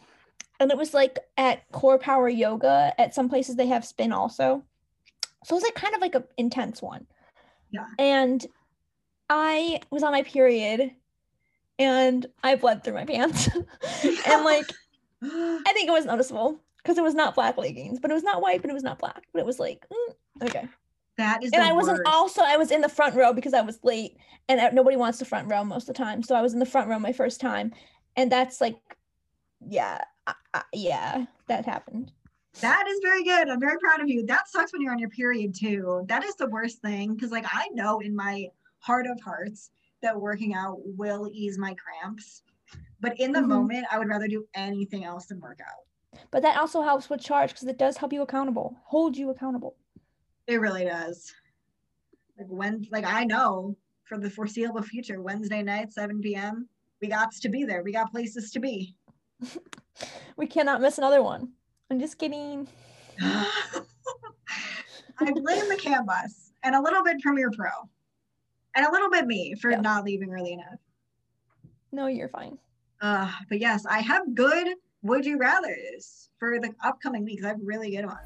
and 0.60 0.70
it 0.70 0.76
was 0.76 0.94
like 0.94 1.18
at 1.36 1.70
Core 1.72 1.98
Power 1.98 2.28
Yoga. 2.28 2.94
At 2.98 3.14
some 3.14 3.28
places 3.28 3.56
they 3.56 3.66
have 3.66 3.84
spin 3.84 4.12
also. 4.12 4.62
So 5.44 5.54
it 5.54 5.56
was 5.56 5.64
like 5.64 5.74
kind 5.74 5.94
of 5.94 6.00
like 6.00 6.14
an 6.14 6.24
intense 6.38 6.80
one. 6.80 7.06
Yeah. 7.70 7.86
And 7.98 8.46
I 9.28 9.80
was 9.90 10.02
on 10.02 10.12
my 10.12 10.22
period 10.22 10.92
and 11.78 12.26
I 12.44 12.54
bled 12.54 12.84
through 12.84 12.94
my 12.94 13.04
pants. 13.04 13.48
and 14.04 14.44
like 14.44 14.70
I 15.22 15.72
think 15.72 15.88
it 15.88 15.92
was 15.92 16.04
noticeable 16.04 16.60
because 16.82 16.98
it 16.98 17.04
was 17.04 17.14
not 17.14 17.34
black 17.34 17.56
leggings, 17.56 18.00
but 18.00 18.10
it 18.10 18.14
was 18.14 18.22
not 18.22 18.42
white, 18.42 18.60
but 18.60 18.70
it 18.70 18.74
was 18.74 18.82
not 18.82 18.98
black. 18.98 19.24
But 19.32 19.40
it 19.40 19.46
was 19.46 19.58
like, 19.58 19.86
mm, 19.92 20.46
okay. 20.46 20.68
that 21.16 21.42
is 21.42 21.52
And 21.52 21.62
I 21.62 21.72
wasn't 21.72 21.98
worst. 21.98 22.08
also 22.08 22.42
I 22.42 22.56
was 22.56 22.70
in 22.70 22.80
the 22.80 22.88
front 22.88 23.14
row 23.14 23.32
because 23.32 23.54
I 23.54 23.60
was 23.60 23.78
late, 23.82 24.16
and 24.48 24.60
uh, 24.60 24.70
nobody 24.72 24.96
wants 24.96 25.18
the 25.18 25.24
front 25.24 25.50
row 25.50 25.64
most 25.64 25.88
of 25.88 25.94
the 25.94 26.02
time. 26.02 26.22
So 26.22 26.34
I 26.34 26.42
was 26.42 26.52
in 26.52 26.58
the 26.58 26.66
front 26.66 26.88
row 26.88 26.98
my 26.98 27.12
first 27.12 27.40
time, 27.40 27.72
and 28.16 28.30
that's 28.30 28.60
like, 28.60 28.76
yeah, 29.68 30.02
I, 30.26 30.34
I, 30.54 30.62
yeah, 30.72 31.26
that 31.48 31.64
happened. 31.64 32.12
That 32.60 32.86
is 32.86 33.00
very 33.02 33.24
good. 33.24 33.48
I'm 33.48 33.60
very 33.60 33.78
proud 33.78 34.00
of 34.00 34.08
you. 34.08 34.26
That 34.26 34.48
sucks 34.48 34.72
when 34.72 34.82
you're 34.82 34.92
on 34.92 34.98
your 34.98 35.08
period 35.08 35.54
too. 35.54 36.04
That 36.08 36.22
is 36.24 36.34
the 36.34 36.48
worst 36.48 36.82
thing 36.82 37.14
because, 37.14 37.30
like, 37.30 37.46
I 37.50 37.68
know 37.72 38.00
in 38.00 38.14
my 38.14 38.48
heart 38.80 39.06
of 39.06 39.18
hearts 39.20 39.70
that 40.02 40.20
working 40.20 40.54
out 40.54 40.78
will 40.84 41.30
ease 41.32 41.56
my 41.56 41.74
cramps, 41.74 42.42
but 43.00 43.18
in 43.18 43.32
the 43.32 43.38
mm-hmm. 43.38 43.48
moment, 43.48 43.86
I 43.90 43.98
would 43.98 44.08
rather 44.08 44.28
do 44.28 44.44
anything 44.54 45.04
else 45.04 45.26
than 45.26 45.40
work 45.40 45.60
out. 45.62 45.84
But 46.30 46.42
that 46.42 46.58
also 46.58 46.82
helps 46.82 47.08
with 47.08 47.20
charge 47.20 47.50
because 47.50 47.68
it 47.68 47.78
does 47.78 47.96
help 47.96 48.12
you 48.12 48.22
accountable, 48.22 48.76
hold 48.84 49.16
you 49.16 49.30
accountable. 49.30 49.76
It 50.46 50.60
really 50.60 50.84
does. 50.84 51.32
Like 52.38 52.48
when, 52.48 52.86
like 52.90 53.04
I 53.04 53.24
know 53.24 53.76
for 54.04 54.18
the 54.18 54.30
foreseeable 54.30 54.82
future, 54.82 55.20
Wednesday 55.20 55.62
night, 55.62 55.92
7 55.92 56.20
p.m., 56.20 56.68
we 57.00 57.08
got 57.08 57.32
to 57.32 57.48
be 57.48 57.64
there. 57.64 57.82
We 57.82 57.92
got 57.92 58.10
places 58.10 58.50
to 58.52 58.60
be. 58.60 58.94
we 60.36 60.46
cannot 60.46 60.80
miss 60.80 60.98
another 60.98 61.22
one. 61.22 61.50
I'm 61.90 61.98
just 61.98 62.18
kidding. 62.18 62.68
I 63.20 63.50
blame 65.18 65.68
the 65.68 65.76
Cambus 65.80 66.50
and 66.62 66.74
a 66.74 66.80
little 66.80 67.02
bit 67.02 67.20
Premiere 67.20 67.50
Pro 67.50 67.68
and 68.74 68.86
a 68.86 68.90
little 68.90 69.10
bit 69.10 69.26
me 69.26 69.54
for 69.54 69.70
yeah. 69.70 69.80
not 69.80 70.04
leaving 70.04 70.32
early 70.32 70.52
enough. 70.52 70.78
No, 71.92 72.06
you're 72.06 72.28
fine. 72.28 72.58
Uh, 73.00 73.30
but 73.48 73.60
yes, 73.60 73.84
I 73.84 74.00
have 74.00 74.34
good 74.34 74.68
would 75.02 75.26
you 75.26 75.36
rather's 75.36 76.30
for 76.38 76.58
the 76.60 76.72
upcoming 76.84 77.24
weeks. 77.24 77.44
I 77.44 77.48
have 77.48 77.58
really 77.62 77.90
good 77.90 78.06
ones. 78.06 78.18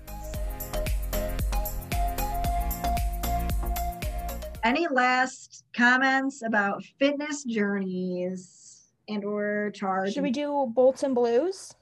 Any 4.63 4.87
last 4.89 5.65
comments 5.75 6.43
about 6.43 6.83
fitness 6.99 7.45
journeys 7.45 8.93
and 9.09 9.25
or 9.25 9.71
charge? 9.75 10.13
Should 10.15 10.23
we 10.23 10.31
do 10.31 10.71
bolts 10.75 11.03
and 11.03 11.15
blues? 11.15 11.75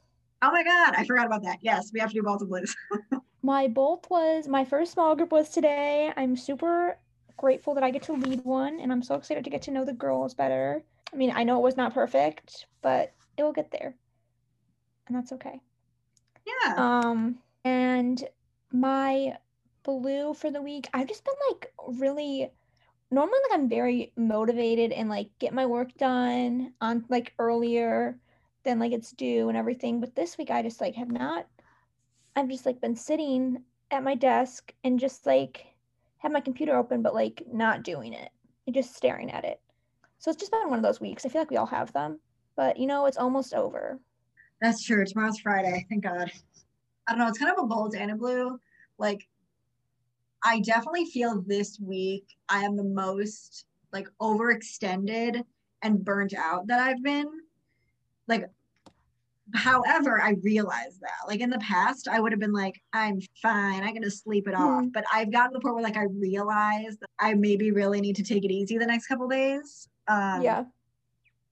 Oh 0.42 0.52
my 0.52 0.62
god, 0.62 0.94
I 0.96 1.04
forgot 1.04 1.26
about 1.26 1.42
that. 1.44 1.58
Yes, 1.62 1.90
we 1.92 2.00
have 2.00 2.10
to 2.10 2.14
do 2.14 2.22
bolts 2.22 2.42
and 2.42 2.50
blues. 2.50 2.76
my 3.42 3.66
bolt 3.66 4.06
was 4.10 4.46
my 4.46 4.64
first 4.64 4.92
small 4.92 5.16
group 5.16 5.32
was 5.32 5.48
today. 5.48 6.12
I'm 6.16 6.36
super 6.36 6.98
grateful 7.36 7.74
that 7.74 7.82
I 7.82 7.90
get 7.90 8.02
to 8.04 8.12
lead 8.12 8.44
one 8.44 8.78
and 8.78 8.92
I'm 8.92 9.02
so 9.02 9.14
excited 9.14 9.44
to 9.44 9.50
get 9.50 9.62
to 9.62 9.70
know 9.70 9.84
the 9.84 9.92
girls 9.92 10.34
better. 10.34 10.84
I 11.12 11.16
mean, 11.16 11.32
I 11.34 11.42
know 11.42 11.58
it 11.58 11.62
was 11.62 11.76
not 11.76 11.94
perfect, 11.94 12.66
but 12.82 13.12
it 13.38 13.42
will 13.42 13.52
get 13.52 13.70
there. 13.70 13.94
And 15.06 15.16
that's 15.16 15.32
okay. 15.32 15.60
Yeah. 16.46 16.74
Um 16.76 17.38
and 17.64 18.22
my 18.72 19.36
blue 19.82 20.34
for 20.34 20.50
the 20.50 20.62
week, 20.62 20.88
I've 20.92 21.08
just 21.08 21.24
been 21.24 21.34
like 21.50 21.72
really 21.86 22.50
normally 23.10 23.38
like 23.50 23.58
I'm 23.60 23.68
very 23.68 24.12
motivated 24.16 24.92
and 24.92 25.08
like 25.08 25.30
get 25.38 25.54
my 25.54 25.66
work 25.66 25.94
done 25.96 26.72
on 26.80 27.04
like 27.08 27.34
earlier 27.38 28.18
than 28.64 28.78
like 28.78 28.92
it's 28.92 29.12
due 29.12 29.48
and 29.48 29.56
everything. 29.58 30.00
But 30.00 30.14
this 30.16 30.38
week 30.38 30.50
I 30.50 30.62
just 30.62 30.80
like 30.80 30.94
have 30.96 31.10
not 31.10 31.46
I've 32.36 32.48
just 32.48 32.66
like 32.66 32.80
been 32.80 32.96
sitting 32.96 33.62
at 33.90 34.02
my 34.02 34.14
desk 34.14 34.72
and 34.82 34.98
just 34.98 35.26
like 35.26 35.66
have 36.18 36.32
my 36.32 36.40
computer 36.40 36.76
open 36.76 37.02
but 37.02 37.14
like 37.14 37.42
not 37.52 37.82
doing 37.82 38.12
it. 38.14 38.30
and 38.66 38.74
just 38.74 38.94
staring 38.96 39.30
at 39.30 39.44
it. 39.44 39.60
So 40.18 40.30
it's 40.30 40.40
just 40.40 40.52
been 40.52 40.70
one 40.70 40.78
of 40.78 40.82
those 40.84 41.00
weeks. 41.00 41.24
I 41.24 41.28
feel 41.28 41.42
like 41.42 41.50
we 41.50 41.58
all 41.58 41.66
have 41.66 41.92
them. 41.92 42.18
But 42.56 42.78
you 42.78 42.86
know, 42.86 43.06
it's 43.06 43.18
almost 43.18 43.54
over. 43.54 44.00
That's 44.60 44.82
true. 44.82 45.04
Tomorrow's 45.04 45.40
Friday. 45.40 45.86
Thank 45.88 46.04
God. 46.04 46.30
I 47.06 47.12
don't 47.12 47.18
know. 47.18 47.28
It's 47.28 47.38
kind 47.38 47.52
of 47.52 47.62
a 47.62 47.66
bold 47.66 47.94
and 47.94 48.10
a 48.10 48.16
blue. 48.16 48.58
Like 48.98 49.26
I 50.44 50.60
definitely 50.60 51.06
feel 51.06 51.42
this 51.46 51.80
week 51.80 52.26
I 52.48 52.64
am 52.64 52.76
the 52.76 52.84
most 52.84 53.64
like 53.92 54.08
overextended 54.20 55.42
and 55.82 56.04
burnt 56.04 56.34
out 56.34 56.66
that 56.66 56.80
I've 56.80 57.02
been. 57.02 57.28
Like, 58.26 58.46
however, 59.54 60.20
I 60.20 60.36
realize 60.42 60.98
that. 61.00 61.28
Like 61.28 61.40
in 61.40 61.50
the 61.50 61.58
past, 61.58 62.08
I 62.08 62.20
would 62.20 62.32
have 62.32 62.40
been 62.40 62.52
like, 62.52 62.80
I'm 62.92 63.20
fine, 63.42 63.82
I 63.82 63.92
can 63.92 64.02
just 64.02 64.22
sleep 64.22 64.48
it 64.48 64.54
off. 64.54 64.82
Mm-hmm. 64.82 64.88
But 64.88 65.04
I've 65.12 65.32
gotten 65.32 65.52
to 65.52 65.58
the 65.58 65.60
point 65.60 65.76
where 65.76 65.84
like 65.84 65.96
I 65.96 66.04
realize 66.04 66.96
that 67.00 67.10
I 67.18 67.34
maybe 67.34 67.70
really 67.70 68.00
need 68.00 68.16
to 68.16 68.24
take 68.24 68.44
it 68.44 68.50
easy 68.50 68.76
the 68.76 68.86
next 68.86 69.06
couple 69.06 69.28
days. 69.28 69.88
Um, 70.08 70.42
yeah. 70.42 70.64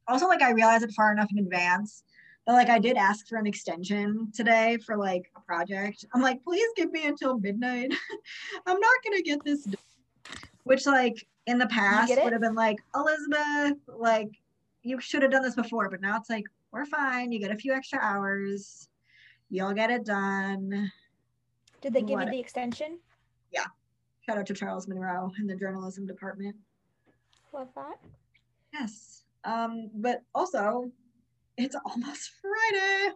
Also, 0.08 0.26
like 0.26 0.42
I 0.42 0.50
realize 0.50 0.82
it 0.82 0.92
far 0.92 1.12
enough 1.12 1.28
in 1.34 1.38
advance 1.38 2.02
but 2.46 2.52
like 2.54 2.68
I 2.68 2.78
did 2.78 2.96
ask 2.96 3.28
for 3.28 3.38
an 3.38 3.46
extension 3.46 4.30
today 4.34 4.78
for 4.84 4.96
like 4.96 5.30
a 5.36 5.40
project. 5.40 6.04
I'm 6.14 6.22
like, 6.22 6.42
please 6.42 6.68
give 6.76 6.90
me 6.90 7.06
until 7.06 7.38
midnight. 7.38 7.92
I'm 8.66 8.80
not 8.80 8.96
gonna 9.04 9.22
get 9.22 9.44
this 9.44 9.64
done. 9.64 9.76
Which 10.64 10.86
like 10.86 11.26
in 11.46 11.58
the 11.58 11.66
past 11.66 12.12
would 12.22 12.32
have 12.32 12.42
been 12.42 12.54
like, 12.54 12.78
Elizabeth, 12.94 13.78
like 13.88 14.30
you 14.82 15.00
should 15.00 15.22
have 15.22 15.30
done 15.30 15.42
this 15.42 15.54
before, 15.54 15.88
but 15.88 16.00
now 16.00 16.16
it's 16.16 16.30
like, 16.30 16.44
we're 16.72 16.86
fine. 16.86 17.32
You 17.32 17.38
get 17.38 17.50
a 17.50 17.56
few 17.56 17.72
extra 17.72 17.98
hours. 18.00 18.88
You'll 19.50 19.74
get 19.74 19.90
it 19.90 20.04
done. 20.04 20.90
Did 21.80 21.92
they 21.92 22.00
give 22.00 22.18
what? 22.18 22.26
you 22.26 22.32
the 22.32 22.40
extension? 22.40 22.98
Yeah. 23.52 23.66
Shout 24.24 24.38
out 24.38 24.46
to 24.46 24.54
Charles 24.54 24.88
Monroe 24.88 25.32
in 25.38 25.46
the 25.46 25.56
journalism 25.56 26.06
department. 26.06 26.56
Love 27.52 27.68
that. 27.74 27.98
Yes. 28.72 29.24
Um, 29.44 29.90
but 29.94 30.22
also 30.34 30.90
it's 31.56 31.76
almost 31.84 32.30
Friday. 32.40 33.14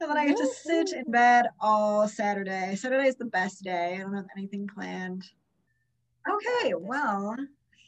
And 0.00 0.10
then 0.10 0.16
I 0.16 0.26
get 0.28 0.36
to 0.36 0.46
sit 0.46 0.92
in 0.92 1.10
bed 1.10 1.46
all 1.60 2.06
Saturday. 2.06 2.76
Saturday 2.76 3.08
is 3.08 3.16
the 3.16 3.24
best 3.24 3.64
day. 3.64 3.96
I 3.96 4.02
don't 4.02 4.14
have 4.14 4.26
anything 4.36 4.68
planned. 4.72 5.24
Okay, 6.30 6.74
well, 6.74 7.34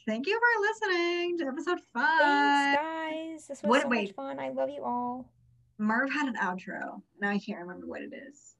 thank 0.07 0.27
you 0.27 0.39
for 0.39 0.61
listening 0.61 1.37
to 1.37 1.47
episode 1.47 1.79
five. 1.93 2.19
Thanks, 2.19 2.81
guys. 2.81 3.47
This 3.47 3.63
was 3.63 3.69
what, 3.69 3.81
so 3.83 3.87
wait. 3.87 4.07
much 4.07 4.15
fun. 4.15 4.39
I 4.39 4.49
love 4.49 4.69
you 4.69 4.83
all. 4.83 5.29
Merv 5.77 6.11
had 6.11 6.27
an 6.27 6.35
outro. 6.35 7.01
Now 7.21 7.29
I 7.29 7.39
can't 7.39 7.59
remember 7.59 7.87
what 7.87 8.01
it 8.01 8.11
is. 8.27 8.55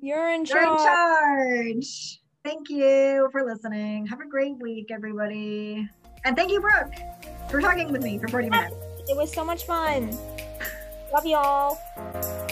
You're 0.00 0.30
in 0.30 0.44
charge. 0.44 0.64
You're 0.64 1.66
in 1.68 1.82
charge. 1.82 2.20
Thank 2.44 2.70
you 2.70 3.28
for 3.32 3.44
listening. 3.44 4.06
Have 4.06 4.20
a 4.20 4.28
great 4.28 4.56
week, 4.58 4.90
everybody. 4.90 5.88
And 6.24 6.36
thank 6.36 6.50
you, 6.50 6.60
Brooke, 6.60 6.94
for 7.48 7.60
talking 7.60 7.92
with 7.92 8.02
me 8.02 8.18
for 8.18 8.28
40 8.28 8.50
minutes. 8.50 8.74
It 9.08 9.16
was 9.16 9.32
so 9.32 9.44
much 9.44 9.64
fun. 9.64 10.16
Love 11.12 11.26
y'all. 11.26 12.49